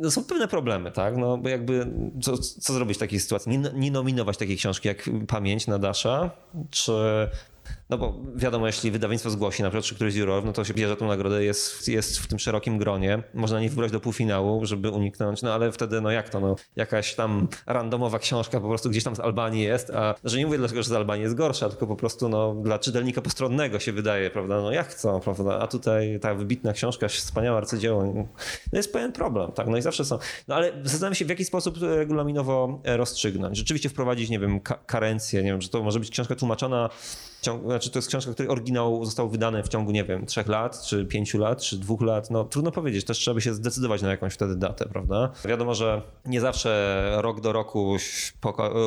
No 0.00 0.10
są 0.10 0.24
pewne 0.24 0.48
problemy, 0.48 0.92
tak? 0.92 1.16
No 1.16 1.38
bo 1.38 1.48
jakby 1.48 1.86
co, 2.22 2.38
co 2.38 2.72
zrobić 2.72 2.96
w 2.96 3.00
takiej 3.00 3.20
sytuacji? 3.20 3.58
Nie, 3.58 3.70
nie 3.74 3.90
nominować 3.90 4.36
takiej 4.36 4.56
książki 4.56 4.88
jak 4.88 5.10
Pamięć 5.28 5.66
na 5.66 5.78
Dasza, 5.78 6.30
czy 6.70 6.92
no 7.90 7.98
bo 7.98 8.14
wiadomo, 8.36 8.66
jeśli 8.66 8.90
wydawnictwo 8.90 9.30
zgłosi 9.30 9.62
na 9.62 9.68
przykład, 9.70 9.84
czy 9.84 9.94
któryś 9.94 10.12
z 10.14 10.16
jurorów, 10.16 10.44
no 10.44 10.52
to 10.52 10.64
się 10.64 10.74
bierze 10.74 10.96
tą 10.96 11.08
nagrodę, 11.08 11.44
jest, 11.44 11.88
jest 11.88 12.18
w 12.18 12.26
tym 12.26 12.38
szerokim 12.38 12.78
gronie. 12.78 13.22
Można 13.34 13.60
nie 13.60 13.68
wybrać 13.68 13.92
do 13.92 14.00
półfinału, 14.00 14.66
żeby 14.66 14.90
uniknąć, 14.90 15.42
no 15.42 15.54
ale 15.54 15.72
wtedy, 15.72 16.00
no 16.00 16.10
jak 16.10 16.28
to, 16.28 16.40
no 16.40 16.56
jakaś 16.76 17.14
tam 17.14 17.48
randomowa 17.66 18.18
książka 18.18 18.60
po 18.60 18.68
prostu 18.68 18.90
gdzieś 18.90 19.04
tam 19.04 19.16
z 19.16 19.20
Albanii 19.20 19.62
jest, 19.62 19.90
a 19.90 20.14
że 20.24 20.38
nie 20.38 20.46
mówię 20.46 20.58
dlatego, 20.58 20.82
że 20.82 20.88
z 20.88 20.92
Albanii 20.92 21.22
jest 21.22 21.34
gorsza, 21.34 21.68
tylko 21.68 21.86
po 21.86 21.96
prostu 21.96 22.28
no 22.28 22.54
dla 22.54 22.78
czytelnika 22.78 23.22
postronnego 23.22 23.78
się 23.78 23.92
wydaje, 23.92 24.30
prawda, 24.30 24.62
no 24.62 24.72
jak 24.72 24.94
co, 24.94 25.20
prawda, 25.20 25.58
a 25.58 25.66
tutaj 25.66 26.20
ta 26.20 26.34
wybitna 26.34 26.72
książka, 26.72 27.08
wspaniałe 27.08 27.58
arcydzieło, 27.58 28.04
no 28.04 28.28
jest 28.72 28.92
pewien 28.92 29.12
problem, 29.12 29.52
tak, 29.52 29.66
no 29.66 29.76
i 29.76 29.82
zawsze 29.82 30.04
są. 30.04 30.18
No 30.48 30.54
ale 30.54 30.72
zastanawiam 30.82 31.14
się, 31.14 31.24
w 31.24 31.28
jaki 31.28 31.44
sposób 31.44 31.78
regulaminowo 31.80 32.80
rozstrzygnąć. 32.84 33.56
Rzeczywiście 33.56 33.88
wprowadzić, 33.88 34.30
nie 34.30 34.38
wiem, 34.38 34.60
karencję, 34.86 35.42
nie 35.42 35.50
wiem, 35.50 35.60
że 35.60 35.68
to 35.68 35.82
może 35.82 36.00
być 36.00 36.10
książka 36.10 36.34
tłumaczona 36.34 36.90
ciągu, 37.42 37.73
znaczy 37.74 37.90
to 37.90 37.98
jest 37.98 38.08
książka, 38.08 38.32
której 38.32 38.52
oryginał 38.52 39.04
został 39.04 39.28
wydany 39.28 39.62
w 39.62 39.68
ciągu, 39.68 39.90
nie 39.90 40.04
wiem, 40.04 40.26
trzech 40.26 40.48
lat, 40.48 40.82
czy 40.82 41.06
pięciu 41.06 41.38
lat, 41.38 41.62
czy 41.62 41.78
dwóch 41.78 42.00
lat. 42.00 42.30
No 42.30 42.44
trudno 42.44 42.70
powiedzieć, 42.70 43.04
też 43.04 43.18
trzeba 43.18 43.34
by 43.34 43.40
się 43.40 43.54
zdecydować 43.54 44.02
na 44.02 44.10
jakąś 44.10 44.34
wtedy 44.34 44.56
datę, 44.56 44.86
prawda? 44.86 45.30
Wiadomo, 45.44 45.74
że 45.74 46.02
nie 46.26 46.40
zawsze 46.40 47.12
rok 47.16 47.40
do 47.40 47.52
roku 47.52 47.96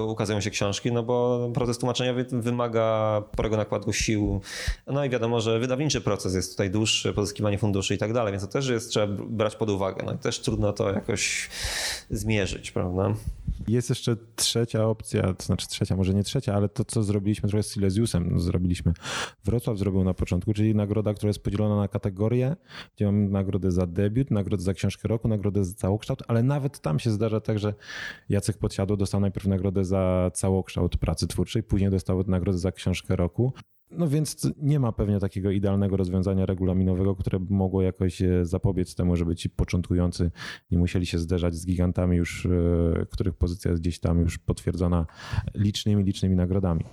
ukazują 0.07 0.41
się 0.41 0.49
książki, 0.49 0.91
no 0.91 1.03
bo 1.03 1.49
proces 1.53 1.77
tłumaczeniowy 1.77 2.25
wymaga 2.31 3.21
sporego 3.33 3.57
nakładu 3.57 3.93
sił. 3.93 4.41
No 4.87 5.05
i 5.05 5.09
wiadomo, 5.09 5.41
że 5.41 5.59
wydawniczy 5.59 6.01
proces 6.01 6.33
jest 6.33 6.51
tutaj 6.51 6.71
dłuższy, 6.71 7.13
pozyskiwanie 7.13 7.57
funduszy 7.57 7.95
i 7.95 7.97
tak 7.97 8.13
dalej, 8.13 8.31
więc 8.33 8.43
to 8.43 8.49
też 8.49 8.67
jest, 8.67 8.89
trzeba 8.89 9.23
brać 9.29 9.55
pod 9.55 9.69
uwagę. 9.69 10.03
No 10.05 10.13
i 10.13 10.17
też 10.17 10.39
trudno 10.39 10.73
to 10.73 10.91
jakoś 10.91 11.49
zmierzyć, 12.09 12.71
prawda? 12.71 13.13
Jest 13.67 13.89
jeszcze 13.89 14.15
trzecia 14.35 14.85
opcja, 14.85 15.33
to 15.33 15.45
znaczy 15.45 15.67
trzecia, 15.67 15.95
może 15.95 16.13
nie 16.13 16.23
trzecia, 16.23 16.53
ale 16.53 16.69
to, 16.69 16.85
co 16.85 17.03
zrobiliśmy 17.03 17.49
trochę 17.49 17.63
z 17.63 17.73
Silesiusem, 17.73 18.39
zrobiliśmy. 18.39 18.76
Wrocław 19.45 19.77
zrobił 19.77 20.03
na 20.03 20.13
początku, 20.13 20.53
czyli 20.53 20.75
nagroda, 20.75 21.13
która 21.13 21.27
jest 21.27 21.43
podzielona 21.43 21.77
na 21.77 21.87
kategorie, 21.87 22.55
gdzie 22.95 23.05
mamy 23.05 23.29
nagrodę 23.29 23.71
za 23.71 23.87
debiut, 23.87 24.31
nagrodę 24.31 24.63
za 24.63 24.73
książkę 24.73 25.07
roku, 25.07 25.27
nagrodę 25.27 25.65
za 25.65 25.73
całokształt, 25.73 26.23
ale 26.27 26.43
nawet 26.43 26.79
tam 26.79 26.99
się 26.99 27.11
zdarza 27.11 27.41
tak, 27.41 27.59
że 27.59 27.73
Jacek 28.29 28.57
Podsiadło 28.57 28.97
dostał 28.97 29.21
najpierw 29.21 29.47
nagrodę 29.47 29.85
za 29.85 30.31
całokształt 30.33 30.97
pracy 30.97 31.27
twórczej, 31.27 31.63
później 31.63 31.89
dostał 31.89 32.23
nagrodę 32.27 32.57
za 32.57 32.71
książkę 32.71 33.15
roku. 33.15 33.53
No 33.91 34.07
więc 34.07 34.51
nie 34.57 34.79
ma 34.79 34.91
pewnie 34.91 35.19
takiego 35.19 35.51
idealnego 35.51 35.97
rozwiązania 35.97 36.45
regulaminowego, 36.45 37.15
które 37.15 37.39
by 37.39 37.53
mogło 37.53 37.81
jakoś 37.81 38.21
e, 38.21 38.45
zapobiec 38.45 38.95
temu, 38.95 39.15
żeby 39.15 39.35
ci 39.35 39.49
początkujący 39.49 40.31
nie 40.71 40.77
musieli 40.77 41.05
się 41.05 41.19
zderzać 41.19 41.55
z 41.55 41.65
gigantami 41.65 42.17
już, 42.17 42.45
e, 42.45 43.05
których 43.11 43.35
pozycja 43.35 43.71
jest 43.71 43.81
gdzieś 43.81 43.99
tam 43.99 44.19
już 44.19 44.37
potwierdzona 44.37 45.05
licznymi, 45.55 46.03
licznymi 46.03 46.35
nagrodami. 46.35 46.85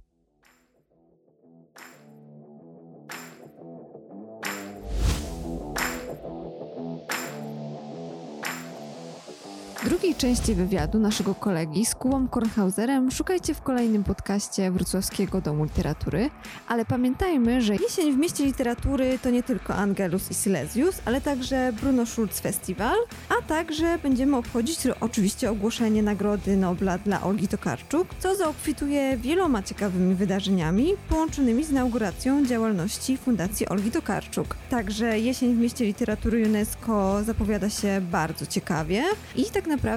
Drugiej 10.04 10.20
części 10.20 10.54
wywiadu 10.54 10.98
naszego 10.98 11.34
kolegi 11.34 11.86
z 11.86 11.94
Kubą 11.94 12.28
Kornhauserem 12.28 13.10
szukajcie 13.10 13.54
w 13.54 13.62
kolejnym 13.62 14.04
podcaście 14.04 14.70
Wrocławskiego 14.70 15.40
Domu 15.40 15.64
Literatury, 15.64 16.30
ale 16.68 16.84
pamiętajmy, 16.84 17.62
że 17.62 17.76
jesień 17.76 18.12
w 18.12 18.16
mieście 18.16 18.44
literatury 18.44 19.18
to 19.22 19.30
nie 19.30 19.42
tylko 19.42 19.74
Angelus 19.74 20.30
i 20.30 20.34
Silesius, 20.34 21.00
ale 21.04 21.20
także 21.20 21.72
Bruno 21.80 22.06
Schulz 22.06 22.40
Festival, 22.40 22.96
a 23.28 23.42
także 23.42 23.98
będziemy 24.02 24.36
obchodzić 24.36 24.78
oczywiście 25.00 25.50
ogłoszenie 25.50 26.02
Nagrody 26.02 26.56
Nobla 26.56 26.98
dla 26.98 27.22
Olgi 27.22 27.48
Tokarczuk, 27.48 28.08
co 28.18 28.36
zaobfituje 28.36 29.16
wieloma 29.16 29.62
ciekawymi 29.62 30.14
wydarzeniami 30.14 30.94
połączonymi 31.08 31.64
z 31.64 31.70
inauguracją 31.70 32.46
działalności 32.46 33.16
Fundacji 33.16 33.68
Olgi 33.68 33.90
Tokarczuk. 33.90 34.56
Także 34.70 35.18
jesień 35.18 35.54
w 35.54 35.58
mieście 35.58 35.84
literatury 35.84 36.46
UNESCO 36.46 37.24
zapowiada 37.24 37.70
się 37.70 38.00
bardzo 38.10 38.46
ciekawie 38.46 39.04
i 39.36 39.44
tak 39.44 39.66
naprawdę 39.66 39.93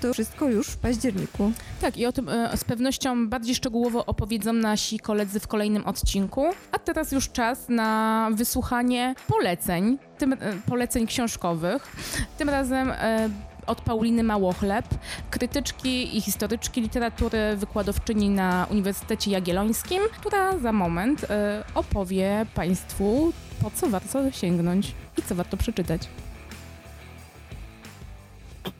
to 0.00 0.12
wszystko 0.12 0.48
już 0.48 0.68
w 0.68 0.76
październiku. 0.76 1.52
Tak, 1.80 1.96
i 1.96 2.06
o 2.06 2.12
tym 2.12 2.28
e, 2.28 2.56
z 2.56 2.64
pewnością 2.64 3.28
bardziej 3.28 3.54
szczegółowo 3.54 4.06
opowiedzą 4.06 4.52
nasi 4.52 4.98
koledzy 4.98 5.40
w 5.40 5.48
kolejnym 5.48 5.84
odcinku. 5.86 6.44
A 6.72 6.78
teraz 6.78 7.12
już 7.12 7.30
czas 7.30 7.68
na 7.68 8.28
wysłuchanie 8.32 9.14
poleceń, 9.28 9.98
tym 10.18 10.32
e, 10.32 10.36
poleceń 10.66 11.06
książkowych. 11.06 11.96
Tym 12.38 12.48
razem 12.48 12.90
e, 12.90 13.30
od 13.66 13.80
Pauliny 13.80 14.22
Małochleb, 14.22 14.84
krytyczki 15.30 16.16
i 16.16 16.20
historyczki 16.20 16.80
literatury, 16.80 17.56
wykładowczyni 17.56 18.30
na 18.30 18.66
Uniwersytecie 18.70 19.30
Jagiellońskim, 19.30 20.02
która 20.20 20.58
za 20.58 20.72
moment 20.72 21.26
opowie 21.74 22.46
Państwu, 22.54 23.32
po 23.62 23.70
co 23.70 23.88
warto 23.88 24.30
sięgnąć 24.30 24.94
i 25.18 25.22
co 25.22 25.34
warto 25.34 25.56
przeczytać. 25.56 26.08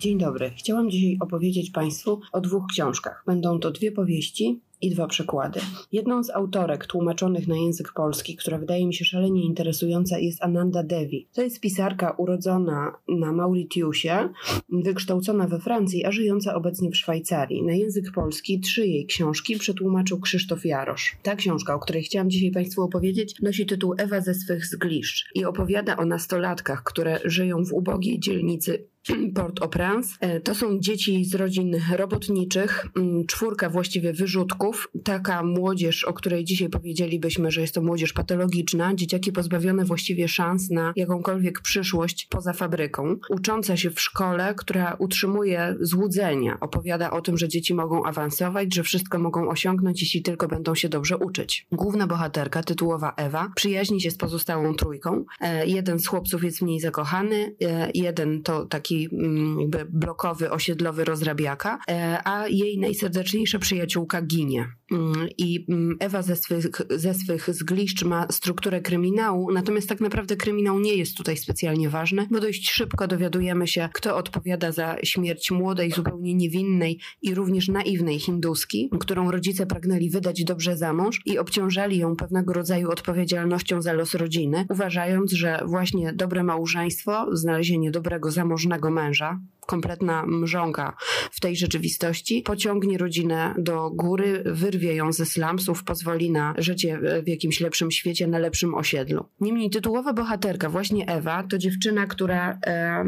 Dzień 0.01 0.19
dobry. 0.19 0.51
Chciałam 0.57 0.91
dzisiaj 0.91 1.17
opowiedzieć 1.21 1.71
Państwu 1.71 2.21
o 2.33 2.41
dwóch 2.41 2.65
książkach. 2.71 3.23
Będą 3.27 3.61
to 3.61 3.71
dwie 3.71 3.93
powieści 3.93 4.61
i 4.81 4.91
dwa 4.91 5.07
przykłady. 5.07 5.61
Jedną 5.93 6.25
z 6.25 6.31
autorek 6.31 6.87
tłumaczonych 6.87 7.49
na 7.49 7.57
język 7.57 7.93
polski, 7.93 8.37
która 8.37 8.59
wydaje 8.59 8.87
mi 8.87 8.95
się 8.95 9.05
szalenie 9.05 9.45
interesująca, 9.45 10.19
jest 10.19 10.43
Ananda 10.43 10.83
Devi. 10.83 11.29
To 11.33 11.43
jest 11.43 11.61
pisarka 11.61 12.11
urodzona 12.11 12.97
na 13.09 13.33
Mauritiusie, 13.33 14.29
wykształcona 14.69 15.49
we 15.49 15.59
Francji, 15.59 16.05
a 16.05 16.13
żyjąca 16.13 16.55
obecnie 16.55 16.91
w 16.91 16.97
Szwajcarii. 16.97 17.63
Na 17.63 17.73
język 17.73 18.13
polski 18.15 18.61
trzy 18.61 18.87
jej 18.87 19.07
książki 19.07 19.59
przetłumaczył 19.59 20.21
Krzysztof 20.21 20.65
Jarosz. 20.65 21.17
Ta 21.23 21.37
książka, 21.37 21.75
o 21.75 21.79
której 21.79 22.03
chciałam 22.03 22.31
dzisiaj 22.31 22.51
Państwu 22.51 22.83
opowiedzieć, 22.83 23.41
nosi 23.43 23.67
tytuł 23.67 23.95
Ewa 23.99 24.21
ze 24.21 24.35
swych 24.35 24.67
zgliszcz 24.67 25.25
i 25.35 25.45
opowiada 25.45 25.97
o 25.97 26.05
nastolatkach, 26.05 26.83
które 26.83 27.21
żyją 27.25 27.65
w 27.65 27.73
ubogiej 27.73 28.21
dzielnicy 28.21 28.94
Port-au-Prince. 29.35 30.17
E, 30.21 30.41
to 30.41 30.55
są 30.55 30.79
dzieci 30.81 31.25
z 31.25 31.35
rodzin 31.35 31.81
robotniczych, 31.97 32.87
mm, 32.97 33.27
czwórka 33.27 33.71
właściwie 33.71 34.13
wyrzutków. 34.13 34.89
Taka 35.05 35.43
młodzież, 35.43 36.05
o 36.05 36.13
której 36.13 36.45
dzisiaj 36.45 36.69
powiedzielibyśmy, 36.69 37.51
że 37.51 37.61
jest 37.61 37.75
to 37.75 37.83
młodzież 37.83 38.13
patologiczna, 38.13 38.95
dzieciaki 38.95 39.33
pozbawione 39.33 39.85
właściwie 39.85 40.29
szans 40.29 40.71
na 40.71 40.93
jakąkolwiek 40.97 41.61
przyszłość 41.61 42.27
poza 42.31 42.53
fabryką. 42.53 43.17
Ucząca 43.31 43.77
się 43.77 43.91
w 43.91 44.01
szkole, 44.01 44.55
która 44.57 44.97
utrzymuje 44.99 45.77
złudzenia. 45.81 46.59
Opowiada 46.61 47.11
o 47.11 47.21
tym, 47.21 47.39
że 47.39 47.49
dzieci 47.49 47.75
mogą 47.75 48.05
awansować, 48.05 48.75
że 48.75 48.83
wszystko 48.83 49.19
mogą 49.19 49.49
osiągnąć, 49.49 50.03
jeśli 50.03 50.23
tylko 50.23 50.49
będą 50.49 50.75
się 50.75 50.89
dobrze 50.89 51.17
uczyć. 51.17 51.67
Główna 51.73 52.07
bohaterka, 52.07 52.63
tytułowa 52.63 53.13
Ewa, 53.17 53.53
przyjaźni 53.57 54.01
się 54.01 54.11
z 54.11 54.17
pozostałą 54.17 54.75
trójką. 54.75 55.25
E, 55.41 55.67
jeden 55.67 55.99
z 55.99 56.07
chłopców 56.07 56.45
jest 56.45 56.59
w 56.59 56.63
niej 56.63 56.81
zakochany, 56.81 57.55
e, 57.63 57.91
jeden 57.95 58.43
to 58.43 58.67
taki 58.67 58.94
taki 58.95 59.09
mm, 59.13 59.61
jakby 59.61 59.87
blokowy, 59.91 60.51
osiedlowy 60.51 61.05
rozrabiaka, 61.05 61.79
e, 61.91 62.19
a 62.25 62.49
jej 62.49 62.79
najserdeczniejsza 62.79 63.59
przyjaciółka 63.59 64.23
ginie. 64.23 64.69
Mm, 64.93 65.29
I 65.39 65.67
mm, 65.69 65.97
Ewa 66.01 66.23
ze 66.23 66.37
swych, 66.37 66.67
ze 66.91 67.15
swych 67.15 67.55
zgliszcz 67.55 68.05
ma 68.05 68.27
strukturę 68.31 68.81
kryminału, 68.81 69.53
natomiast 69.53 69.89
tak 69.89 70.01
naprawdę 70.01 70.37
kryminał 70.37 70.81
nie 70.81 70.95
jest 70.95 71.17
tutaj 71.17 71.37
specjalnie 71.37 71.89
ważny, 71.89 72.27
bo 72.31 72.41
dość 72.41 72.71
szybko 72.71 73.07
dowiadujemy 73.07 73.67
się, 73.69 73.89
kto 73.93 74.17
odpowiada 74.17 74.73
za 74.73 74.97
śmierć 75.03 75.51
młodej, 75.51 75.91
zupełnie 75.91 76.35
niewinnej 76.35 76.99
i 77.23 77.35
również 77.35 77.69
naiwnej 77.69 78.19
hinduski, 78.19 78.91
którą 79.01 79.31
rodzice 79.31 79.67
pragnęli 79.67 80.11
wydać 80.11 80.45
dobrze 80.45 80.77
za 80.77 80.93
mąż 80.93 81.21
i 81.27 81.39
obciążali 81.39 81.99
ją 81.99 82.17
pewnego 82.17 82.53
rodzaju 82.53 82.91
odpowiedzialnością 82.91 83.83
za 83.83 83.93
los 83.93 84.15
rodziny, 84.15 84.67
uważając, 84.71 85.33
że 85.33 85.61
właśnie 85.67 86.13
dobre 86.13 86.45
małżeństwo, 86.45 87.27
znalezienie 87.33 87.91
dobrego 87.91 88.31
zamożnego 88.31 88.84
męża, 88.91 89.39
kompletna 89.67 90.27
mrzonka 90.27 90.97
w 91.31 91.41
tej 91.41 91.57
rzeczywistości, 91.57 92.43
pociągnie 92.43 92.99
rodzinę 92.99 93.55
do 93.59 93.91
góry, 93.91 94.43
wyrwie 94.47 94.95
ją 94.95 95.13
ze 95.13 95.27
slumsów, 95.27 95.85
pozwoli 95.85 96.31
na 96.31 96.55
życie 96.59 96.99
w 97.25 97.29
jakimś 97.29 97.61
lepszym 97.61 97.91
świecie, 97.91 98.27
na 98.27 98.39
lepszym 98.39 98.75
osiedlu. 98.75 99.25
Niemniej 99.41 99.71
tytułowa 99.71 100.13
bohaterka, 100.13 100.69
właśnie 100.69 101.07
Ewa, 101.07 101.43
to 101.43 101.59
dziewczyna, 101.59 102.07
która 102.07 102.59
e, 102.67 103.05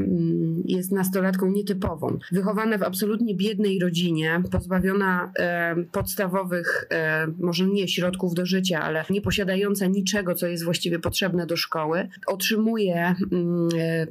jest 0.65 0.93
nastolatką 0.93 1.51
nietypową, 1.51 2.19
wychowana 2.33 2.79
w 2.79 2.83
absolutnie 2.83 3.35
biednej 3.35 3.81
rodzinie, 3.81 4.43
pozbawiona 4.53 5.33
e, 5.39 5.77
podstawowych, 5.93 6.87
e, 6.91 7.27
może 7.39 7.67
nie 7.67 7.89
środków 7.89 8.35
do 8.35 8.47
życia, 8.47 8.81
ale 8.81 9.05
nie 9.11 9.21
posiadająca 9.21 9.87
niczego, 9.87 10.35
co 10.35 10.47
jest 10.47 10.65
właściwie 10.65 10.99
potrzebne 10.99 11.47
do 11.47 11.57
szkoły, 11.57 12.09
otrzymuje 12.27 13.15
mm, 13.33 13.69
e, 13.79 14.07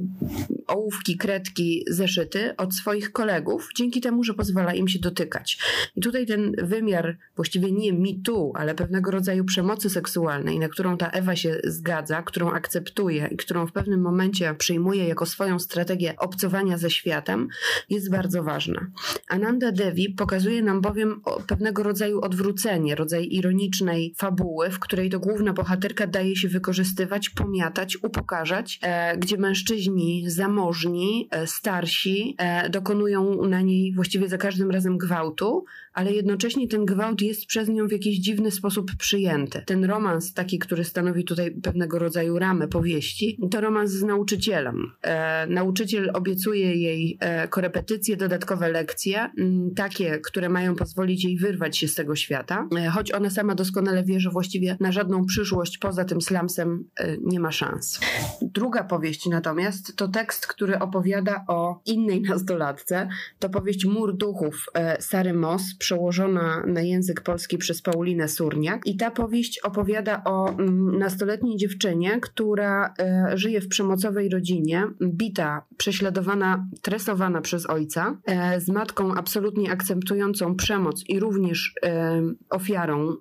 ołówki, 0.68 1.18
kredki, 1.18 1.84
zeszyty, 1.88 2.35
od 2.58 2.76
swoich 2.76 3.12
kolegów, 3.12 3.70
dzięki 3.76 4.02
temu, 4.02 4.24
że 4.24 4.34
pozwala 4.34 4.74
im 4.74 4.88
się 4.88 5.00
dotykać. 5.00 5.60
I 5.96 6.02
tutaj 6.02 6.26
ten 6.26 6.52
wymiar, 6.64 7.18
właściwie 7.36 7.72
nie 7.72 7.94
mitu, 7.94 8.52
ale 8.56 8.76
pewnego 8.76 9.12
rodzaju 9.12 9.46
przemocy 9.46 9.90
seksualnej, 9.90 10.60
na 10.60 10.70
którą 10.70 10.98
ta 10.98 11.10
Ewa 11.10 11.36
się 11.36 11.60
zgadza, 11.64 12.22
którą 12.22 12.52
akceptuje 12.52 13.30
i 13.32 13.38
którą 13.38 13.68
w 13.68 13.72
pewnym 13.72 14.02
momencie 14.02 14.56
przyjmuje 14.56 15.08
jako 15.08 15.26
swoją 15.26 15.60
strategię 15.60 16.16
obcowania 16.18 16.78
ze 16.78 16.90
światem, 16.90 17.48
jest 17.90 18.12
bardzo 18.12 18.44
ważna. 18.44 18.88
Ananda 19.30 19.72
Devi 19.72 20.10
pokazuje 20.10 20.62
nam 20.62 20.82
bowiem 20.82 21.22
pewnego 21.48 21.84
rodzaju 21.84 22.22
odwrócenie, 22.22 22.96
rodzaj 22.96 23.28
ironicznej 23.32 24.14
fabuły, 24.18 24.70
w 24.70 24.80
której 24.80 25.10
to 25.10 25.20
główna 25.20 25.54
bohaterka 25.54 26.08
daje 26.08 26.36
się 26.36 26.48
wykorzystywać, 26.48 27.30
pomiatać, 27.30 27.98
upokarzać, 28.04 28.80
e, 28.82 29.18
gdzie 29.18 29.38
mężczyźni 29.38 30.30
zamożni, 30.30 31.28
e, 31.32 31.48
starsi, 31.48 32.25
e, 32.38 32.70
dokonują 32.70 33.46
na 33.46 33.62
niej 33.62 33.94
właściwie 33.94 34.30
za 34.30 34.38
każdym 34.38 34.72
razem 34.72 34.98
gwałtu, 34.98 35.66
ale 35.96 36.14
jednocześnie 36.14 36.68
ten 36.68 36.86
gwałt 36.86 37.22
jest 37.22 37.46
przez 37.46 37.70
nią 37.70 37.88
w 37.88 37.92
jakiś 37.92 38.20
dziwny 38.20 38.52
sposób 38.52 38.92
przyjęty. 39.00 39.64
Ten 39.66 39.86
romans, 39.86 40.34
taki, 40.34 40.60
który 40.60 40.84
stanowi 40.84 41.24
tutaj 41.24 41.52
pewnego 41.52 42.00
rodzaju 42.00 42.40
ramę 42.40 42.68
powieści, 42.68 43.40
to 43.52 43.62
romans 43.62 43.92
z 43.92 44.04
nauczycielem. 44.04 44.92
E, 45.02 45.48
nauczyciel 45.48 46.12
obiecuje 46.14 46.76
jej 46.76 47.18
e, 47.20 47.48
korepetycje, 47.48 48.18
dodatkowe 48.18 48.70
lekcje, 48.70 49.30
m, 49.40 49.72
takie, 49.76 50.20
które 50.20 50.50
mają 50.50 50.76
pozwolić 50.76 51.24
jej 51.26 51.38
wyrwać 51.38 51.78
się 51.78 51.88
z 51.88 51.96
tego 51.96 52.16
świata, 52.16 52.68
e, 52.78 52.90
choć 52.90 53.12
ona 53.12 53.30
sama 53.30 53.56
doskonale 53.56 54.04
wie, 54.04 54.20
że 54.20 54.30
właściwie 54.30 54.78
na 54.80 54.92
żadną 54.92 55.26
przyszłość 55.26 55.78
poza 55.78 56.06
tym 56.06 56.22
slamsem 56.22 56.90
e, 57.00 57.18
nie 57.22 57.40
ma 57.40 57.52
szans. 57.52 58.00
Druga 58.42 58.84
powieść 58.84 59.26
natomiast 59.26 59.96
to 59.96 60.08
tekst, 60.08 60.48
który 60.48 60.80
opowiada 60.80 61.46
o 61.48 61.82
innej 61.86 62.22
nastolatce. 62.22 63.10
To 63.40 63.50
powieść 63.50 63.86
Mur 63.86 64.18
Duchów 64.18 64.66
e, 64.74 65.02
Sary 65.02 65.34
Moss 65.34 65.64
przełożona 65.86 66.64
na 66.68 66.82
język 66.82 67.22
polski 67.22 67.58
przez 67.58 67.82
Paulinę 67.82 68.28
Surniak. 68.28 68.82
I 68.86 68.98
ta 68.98 69.12
powieść 69.12 69.60
opowiada 69.60 70.22
o 70.24 70.50
mm, 70.50 70.98
nastoletniej 70.98 71.58
dziewczynie, 71.58 72.20
która 72.22 72.94
e, 73.00 73.32
żyje 73.38 73.62
w 73.62 73.68
przemocowej 73.68 74.30
rodzinie, 74.30 74.84
bita, 75.02 75.66
prześladowana, 75.78 76.68
tresowana 76.82 77.42
przez 77.42 77.70
ojca, 77.70 78.18
e, 78.26 78.62
z 78.62 78.70
matką 78.70 79.14
absolutnie 79.16 79.72
akceptującą 79.72 80.56
przemoc 80.56 81.04
i 81.08 81.20
również 81.20 81.74
e, 81.86 82.22
ofiarą 82.50 83.16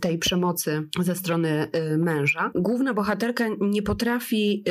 tej 0.00 0.18
przemocy 0.18 0.88
ze 1.00 1.14
strony 1.14 1.68
męża. 1.98 2.50
Główna 2.54 2.94
bohaterka 2.94 3.44
nie 3.60 3.82
potrafi, 3.82 4.64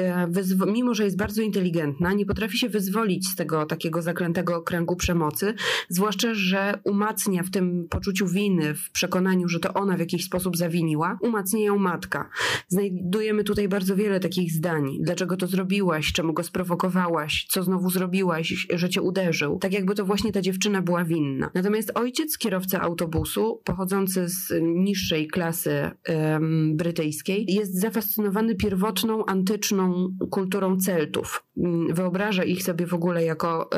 mimo 0.68 0.94
że 0.94 1.04
jest 1.04 1.18
bardzo 1.18 1.42
inteligentna, 1.42 2.14
nie 2.14 2.26
potrafi 2.26 2.58
się 2.58 2.70
wyzwolić 2.70 3.28
z 3.28 3.36
tego 3.36 3.66
takiego 3.66 4.02
zaklętego 4.02 4.62
kręgu 4.62 4.96
przemocy, 4.96 5.54
zwłaszcza, 5.90 6.34
że 6.34 6.80
umacnia 6.84 7.17
umacnia 7.18 7.44
w 7.44 7.50
tym 7.50 7.88
poczuciu 7.90 8.28
winy, 8.28 8.74
w 8.74 8.92
przekonaniu, 8.92 9.48
że 9.48 9.60
to 9.60 9.74
ona 9.74 9.98
w 9.98 10.00
jakiś 10.00 10.26
sposób 10.26 10.58
zawiniła, 10.58 11.18
umacnia 11.22 11.60
ją 11.60 11.78
matka. 11.78 12.30
Znajdujemy 12.68 13.44
tutaj 13.44 13.68
bardzo 13.68 13.96
wiele 13.96 14.20
takich 14.20 14.52
zdań. 14.52 14.98
Dlaczego 15.02 15.38
to 15.38 15.48
zrobiłaś? 15.48 16.12
Czemu 16.14 16.34
go 16.34 16.44
sprowokowałaś? 16.44 17.48
Co 17.50 17.64
znowu 17.64 17.90
zrobiłaś, 17.90 18.68
że 18.74 18.90
cię 18.90 19.02
uderzył? 19.02 19.60
Tak 19.60 19.74
jakby 19.74 19.96
to 19.96 20.06
właśnie 20.06 20.32
ta 20.32 20.42
dziewczyna 20.42 20.82
była 20.82 21.06
winna. 21.06 21.52
Natomiast 21.54 21.92
ojciec, 21.96 22.38
kierowca 22.38 22.82
autobusu, 22.82 23.62
pochodzący 23.66 24.30
z 24.30 24.54
niższej 24.62 25.28
klasy 25.28 25.92
um, 26.10 26.78
brytyjskiej, 26.78 27.46
jest 27.50 27.82
zafascynowany 27.82 28.56
pierwotną, 28.56 29.26
antyczną 29.26 30.10
kulturą 30.32 30.78
Celtów. 30.78 31.47
Mm, 31.58 31.94
wyobraża 31.94 32.44
ich 32.44 32.64
sobie 32.64 32.88
w 32.88 32.94
ogóle 32.94 33.24
jako 33.26 33.70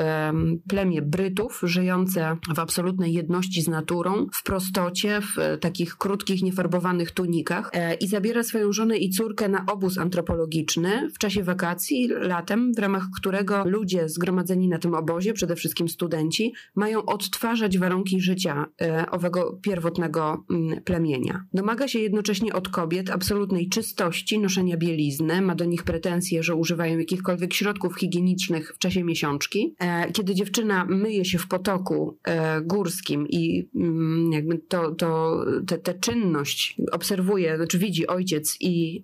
plemię 0.69 1.01
Brytów, 1.01 1.61
żyjące 1.63 2.37
w 2.55 2.59
absolutnej 2.59 3.13
jedności 3.13 3.61
z 3.61 3.67
naturą, 3.67 4.27
w 4.33 4.43
prostocie, 4.43 5.21
w 5.21 5.57
takich 5.59 5.95
krótkich, 5.95 6.43
niefarbowanych 6.43 7.11
tunikach 7.11 7.69
e, 7.73 7.93
i 7.93 8.07
zabiera 8.07 8.43
swoją 8.43 8.71
żonę 8.71 8.97
i 8.97 9.09
córkę 9.09 9.49
na 9.49 9.65
obóz 9.65 9.97
antropologiczny 9.97 11.09
w 11.13 11.17
czasie 11.17 11.43
wakacji, 11.43 12.07
latem, 12.07 12.73
w 12.73 12.79
ramach 12.79 13.03
którego 13.17 13.63
ludzie 13.65 14.09
zgromadzeni 14.09 14.67
na 14.67 14.79
tym 14.79 14.93
obozie, 14.93 15.33
przede 15.33 15.55
wszystkim 15.55 15.89
studenci, 15.89 16.53
mają 16.75 17.05
odtwarzać 17.05 17.77
warunki 17.77 18.21
życia 18.21 18.65
e, 18.81 19.11
owego 19.11 19.59
pierwotnego 19.61 20.45
mm, 20.49 20.81
plemienia. 20.81 21.43
Domaga 21.53 21.87
się 21.87 21.99
jednocześnie 21.99 22.53
od 22.53 22.69
kobiet 22.69 23.09
absolutnej 23.09 23.69
czystości, 23.69 24.39
noszenia 24.39 24.77
bielizny, 24.77 25.41
ma 25.41 25.55
do 25.55 25.65
nich 25.65 25.83
pretensje, 25.83 26.43
że 26.43 26.55
używają 26.55 26.99
jakichkolwiek 26.99 27.53
środków 27.53 27.68
higienicznych 27.99 28.73
w 28.75 28.77
czasie 28.77 29.03
miesiączki. 29.03 29.75
E, 29.79 30.11
kiedy 30.11 30.35
dziewczyna 30.35 30.85
myje 30.85 31.25
się 31.25 31.37
w 31.37 31.47
potoku 31.47 32.17
e, 32.23 32.61
górskim 32.61 33.27
i 33.27 33.69
mm, 33.75 34.31
jakby 34.31 34.57
to, 34.57 34.91
to, 34.91 35.43
tę 35.83 35.93
czynność 35.93 36.77
obserwuje, 36.91 37.57
znaczy 37.57 37.79
widzi 37.79 38.07
ojciec 38.07 38.57
i 38.59 39.03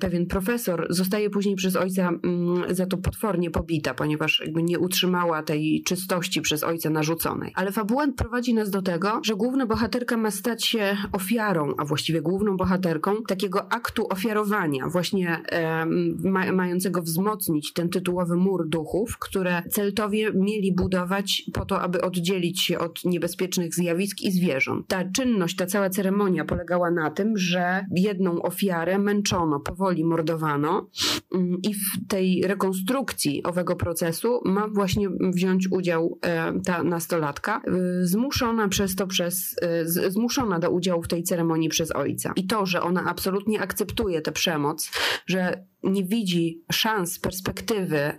pewien 0.00 0.26
profesor, 0.26 0.86
zostaje 0.90 1.30
później 1.30 1.56
przez 1.56 1.76
ojca 1.76 2.08
mm, 2.08 2.74
za 2.74 2.86
to 2.86 2.96
potwornie 2.96 3.50
pobita, 3.50 3.94
ponieważ 3.94 4.40
jakby 4.40 4.62
nie 4.62 4.78
utrzymała 4.78 5.42
tej 5.42 5.82
czystości 5.86 6.40
przez 6.40 6.64
ojca 6.64 6.90
narzuconej. 6.90 7.52
Ale 7.54 7.72
fabuła 7.72 8.06
prowadzi 8.16 8.54
nas 8.54 8.70
do 8.70 8.82
tego, 8.82 9.20
że 9.24 9.36
główna 9.36 9.66
bohaterka 9.66 10.16
ma 10.16 10.30
stać 10.30 10.64
się 10.64 10.96
ofiarą, 11.12 11.74
a 11.78 11.84
właściwie 11.84 12.22
główną 12.22 12.56
bohaterką 12.56 13.22
takiego 13.22 13.72
aktu 13.72 14.06
ofiarowania, 14.08 14.88
właśnie 14.88 15.42
e, 15.52 15.86
ma, 16.24 16.52
mającego 16.52 17.02
wzmocnić 17.02 17.72
ten 17.72 17.88
tytułowy 18.04 18.36
mur 18.36 18.68
duchów, 18.68 19.18
które 19.18 19.62
Celtowie 19.70 20.32
mieli 20.34 20.74
budować 20.74 21.42
po 21.52 21.64
to, 21.64 21.80
aby 21.80 22.00
oddzielić 22.00 22.62
się 22.62 22.78
od 22.78 23.04
niebezpiecznych 23.04 23.74
zjawisk 23.74 24.20
i 24.20 24.30
zwierząt. 24.30 24.88
Ta 24.88 25.04
czynność, 25.04 25.56
ta 25.56 25.66
cała 25.66 25.90
ceremonia 25.90 26.44
polegała 26.44 26.90
na 26.90 27.10
tym, 27.10 27.38
że 27.38 27.86
jedną 27.96 28.42
ofiarę 28.42 28.98
męczono, 28.98 29.60
powoli 29.60 30.04
mordowano 30.04 30.88
mm, 31.34 31.58
i 31.62 31.74
w 31.74 32.08
tej 32.08 32.42
rekonstrukcji 32.46 33.42
owego 33.42 33.76
procesu 33.76 34.40
ma 34.44 34.68
właśnie 34.68 35.08
wziąć 35.20 35.68
udział 35.70 36.18
e, 36.22 36.60
ta 36.60 36.82
nastolatka, 36.82 37.62
e, 37.66 38.06
zmuszona 38.06 38.68
przez 38.68 38.96
to 38.96 39.06
przez, 39.06 39.56
e, 39.62 40.10
zmuszona 40.10 40.58
do 40.58 40.70
udziału 40.70 41.02
w 41.02 41.08
tej 41.08 41.22
ceremonii 41.22 41.68
przez 41.68 41.92
ojca. 41.92 42.32
I 42.36 42.46
to, 42.46 42.66
że 42.66 42.82
ona 42.82 43.04
absolutnie 43.04 43.60
akceptuje 43.60 44.22
tę 44.22 44.32
przemoc, 44.32 44.90
że 45.26 45.64
nie 45.84 46.04
widzi 46.04 46.62
szans, 46.72 47.18
perspektywy 47.18 48.12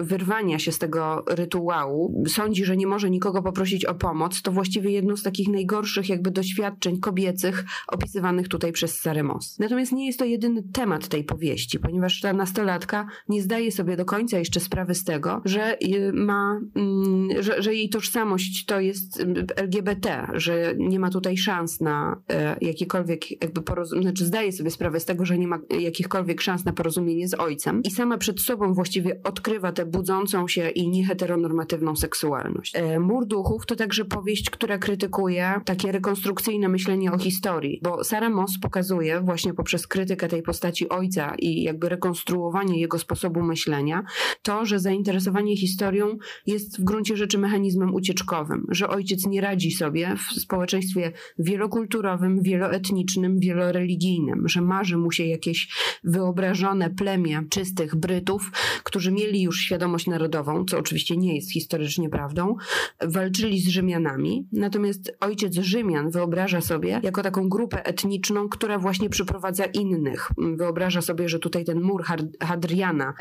wyrwania 0.00 0.58
się 0.58 0.72
z 0.72 0.78
tego 0.78 1.24
rytuału, 1.28 2.24
sądzi, 2.28 2.64
że 2.64 2.76
nie 2.76 2.86
może 2.86 3.10
nikogo 3.10 3.42
poprosić 3.42 3.84
o 3.84 3.94
pomoc, 3.94 4.42
to 4.42 4.52
właściwie 4.52 4.90
jedno 4.90 5.16
z 5.16 5.22
takich 5.22 5.48
najgorszych 5.48 6.08
jakby 6.08 6.30
doświadczeń 6.30 7.00
kobiecych 7.00 7.64
opisywanych 7.88 8.48
tutaj 8.48 8.72
przez 8.72 9.00
Sarę 9.00 9.22
Moss. 9.22 9.58
Natomiast 9.58 9.92
nie 9.92 10.06
jest 10.06 10.18
to 10.18 10.24
jedyny 10.24 10.62
temat 10.72 11.08
tej 11.08 11.24
powieści, 11.24 11.78
ponieważ 11.78 12.20
ta 12.20 12.32
nastolatka 12.32 13.06
nie 13.28 13.42
zdaje 13.42 13.72
sobie 13.72 13.96
do 13.96 14.04
końca 14.04 14.38
jeszcze 14.38 14.60
sprawy 14.60 14.94
z 14.94 15.04
tego, 15.04 15.42
że 15.44 15.78
y, 15.82 16.12
ma, 16.12 16.60
mm, 16.74 17.42
że, 17.42 17.62
że 17.62 17.74
jej 17.74 17.88
tożsamość 17.88 18.64
to 18.64 18.80
jest 18.80 19.24
LGBT, 19.56 20.26
że 20.34 20.74
nie 20.78 20.98
ma 20.98 21.10
tutaj 21.10 21.36
szans 21.36 21.80
na 21.80 22.22
e, 22.28 22.56
jakiekolwiek 22.60 23.42
jakby 23.42 23.62
porozumienie, 23.62 24.08
znaczy 24.08 24.24
zdaje 24.24 24.52
sobie 24.52 24.70
sprawę 24.70 25.00
z 25.00 25.04
tego, 25.04 25.24
że 25.24 25.38
nie 25.38 25.48
ma 25.48 25.58
jakichkolwiek 25.80 26.40
szans 26.40 26.64
na 26.64 26.72
porozumienie 26.72 27.07
porozumienie 27.08 27.28
z 27.28 27.34
ojcem 27.34 27.82
i 27.82 27.90
sama 27.90 28.18
przed 28.18 28.40
sobą 28.40 28.74
właściwie 28.74 29.20
odkrywa 29.24 29.72
tę 29.72 29.86
budzącą 29.86 30.48
się 30.48 30.68
i 30.70 30.88
nieheteronormatywną 30.88 31.96
seksualność. 31.96 32.76
E, 32.76 33.00
Mur 33.00 33.26
Duchów 33.26 33.66
to 33.66 33.76
także 33.76 34.04
powieść, 34.04 34.50
która 34.50 34.78
krytykuje 34.78 35.60
takie 35.64 35.92
rekonstrukcyjne 35.92 36.68
myślenie 36.68 37.12
o 37.12 37.18
historii, 37.18 37.80
bo 37.82 38.04
Sarah 38.04 38.32
Moss 38.32 38.58
pokazuje 38.58 39.20
właśnie 39.20 39.54
poprzez 39.54 39.86
krytykę 39.86 40.28
tej 40.28 40.42
postaci 40.42 40.88
ojca 40.88 41.34
i 41.38 41.62
jakby 41.62 41.88
rekonstruowanie 41.88 42.80
jego 42.80 42.98
sposobu 42.98 43.42
myślenia, 43.42 44.02
to, 44.42 44.66
że 44.66 44.78
zainteresowanie 44.78 45.56
historią 45.56 46.18
jest 46.46 46.80
w 46.80 46.84
gruncie 46.84 47.16
rzeczy 47.16 47.38
mechanizmem 47.38 47.94
ucieczkowym, 47.94 48.66
że 48.68 48.88
ojciec 48.88 49.26
nie 49.26 49.40
radzi 49.40 49.70
sobie 49.70 50.16
w 50.16 50.40
społeczeństwie 50.40 51.12
wielokulturowym, 51.38 52.42
wieloetnicznym, 52.42 53.38
wieloreligijnym, 53.38 54.48
że 54.48 54.60
marzy 54.60 54.96
mu 54.96 55.12
się 55.12 55.24
jakieś 55.24 55.68
wyobrażone 56.04 56.90
plemię 56.98 57.42
czystych 57.50 57.96
Brytów, 57.96 58.50
którzy 58.84 59.12
mieli 59.12 59.42
już 59.42 59.60
świadomość 59.60 60.06
narodową, 60.06 60.64
co 60.64 60.78
oczywiście 60.78 61.16
nie 61.16 61.36
jest 61.36 61.52
historycznie 61.52 62.10
prawdą, 62.10 62.56
walczyli 63.00 63.60
z 63.60 63.68
Rzymianami. 63.68 64.46
Natomiast 64.52 65.16
ojciec 65.20 65.54
Rzymian 65.54 66.10
wyobraża 66.10 66.60
sobie 66.60 67.00
jako 67.02 67.22
taką 67.22 67.48
grupę 67.48 67.86
etniczną, 67.86 68.48
która 68.48 68.78
właśnie 68.78 69.08
przyprowadza 69.08 69.64
innych. 69.64 70.28
Wyobraża 70.56 71.02
sobie, 71.02 71.28
że 71.28 71.38
tutaj 71.38 71.64
ten 71.64 71.80
mur 71.80 72.04
Hadriana, 72.40 73.14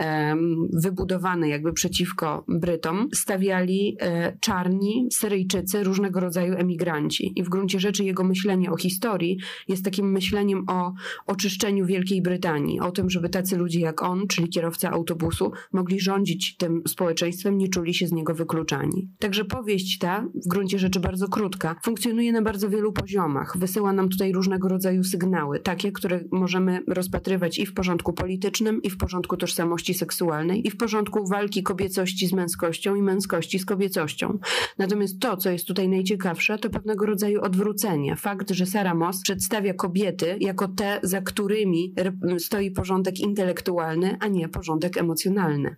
wybudowany 0.74 1.50
jakby 1.50 1.74
przeciwko 1.74 2.46
Brytom, 2.48 3.10
stawiali 3.14 3.98
e, 4.00 4.38
czarni 4.40 5.08
Syryjczycy, 5.12 5.84
różnego 5.84 6.20
rodzaju 6.20 6.54
emigranci. 6.58 7.34
I 7.36 7.44
w 7.44 7.50
gruncie 7.50 7.80
rzeczy 7.80 8.04
jego 8.04 8.24
myślenie 8.24 8.72
o 8.72 8.78
historii 8.78 9.38
jest 9.68 9.86
takim 9.86 10.12
myśleniem 10.12 10.64
o 10.70 10.94
oczyszczeniu 11.26 11.86
Wielkiej 11.86 12.22
Brytanii, 12.22 12.80
o 12.80 12.92
tym, 12.92 13.10
żeby 13.10 13.30
tacy 13.30 13.58
ludzie 13.58 13.67
ludzie 13.68 13.80
jak 13.80 14.04
on, 14.04 14.28
czyli 14.28 14.50
kierowca 14.50 14.92
autobusu, 14.92 15.52
mogli 15.74 16.00
rządzić 16.00 16.58
tym 16.58 16.82
społeczeństwem, 16.88 17.58
nie 17.58 17.68
czuli 17.68 17.94
się 17.94 18.08
z 18.08 18.12
niego 18.12 18.34
wykluczani. 18.34 19.10
Także 19.20 19.46
powieść 19.46 19.98
ta, 19.98 20.26
w 20.46 20.48
gruncie 20.48 20.80
rzeczy 20.80 21.00
bardzo 21.00 21.28
krótka, 21.28 21.76
funkcjonuje 21.84 22.32
na 22.32 22.42
bardzo 22.42 22.70
wielu 22.70 22.94
poziomach. 22.94 23.58
Wysyła 23.58 23.94
nam 23.94 24.10
tutaj 24.10 24.32
różnego 24.32 24.68
rodzaju 24.68 25.04
sygnały, 25.04 25.60
takie, 25.60 25.92
które 25.92 26.24
możemy 26.32 26.80
rozpatrywać 26.88 27.60
i 27.60 27.66
w 27.66 27.74
porządku 27.74 28.14
politycznym, 28.14 28.82
i 28.82 28.90
w 28.90 28.98
porządku 28.98 29.38
tożsamości 29.38 29.94
seksualnej, 29.94 30.68
i 30.68 30.72
w 30.72 30.78
porządku 30.78 31.28
walki 31.28 31.64
kobiecości 31.64 32.28
z 32.28 32.34
męskością 32.34 32.96
i 32.96 33.02
męskości 33.02 33.60
z 33.60 33.66
kobiecością. 33.66 34.40
Natomiast 34.78 35.20
to, 35.20 35.38
co 35.38 35.50
jest 35.50 35.66
tutaj 35.66 35.90
najciekawsze, 35.90 36.58
to 36.58 36.70
pewnego 36.70 37.06
rodzaju 37.06 37.42
odwrócenie. 37.42 38.16
Fakt, 38.16 38.52
że 38.52 38.66
Sarah 38.66 38.96
Moss 38.96 39.22
przedstawia 39.22 39.74
kobiety 39.74 40.38
jako 40.40 40.68
te, 40.68 41.00
za 41.04 41.22
którymi 41.22 41.94
stoi 42.38 42.72
porządek 42.72 43.20
intelektualny, 43.20 43.47
intelektualny, 43.48 44.18
a 44.20 44.28
nie 44.28 44.50
porządek 44.50 44.98
emocjonalny. 44.98 45.76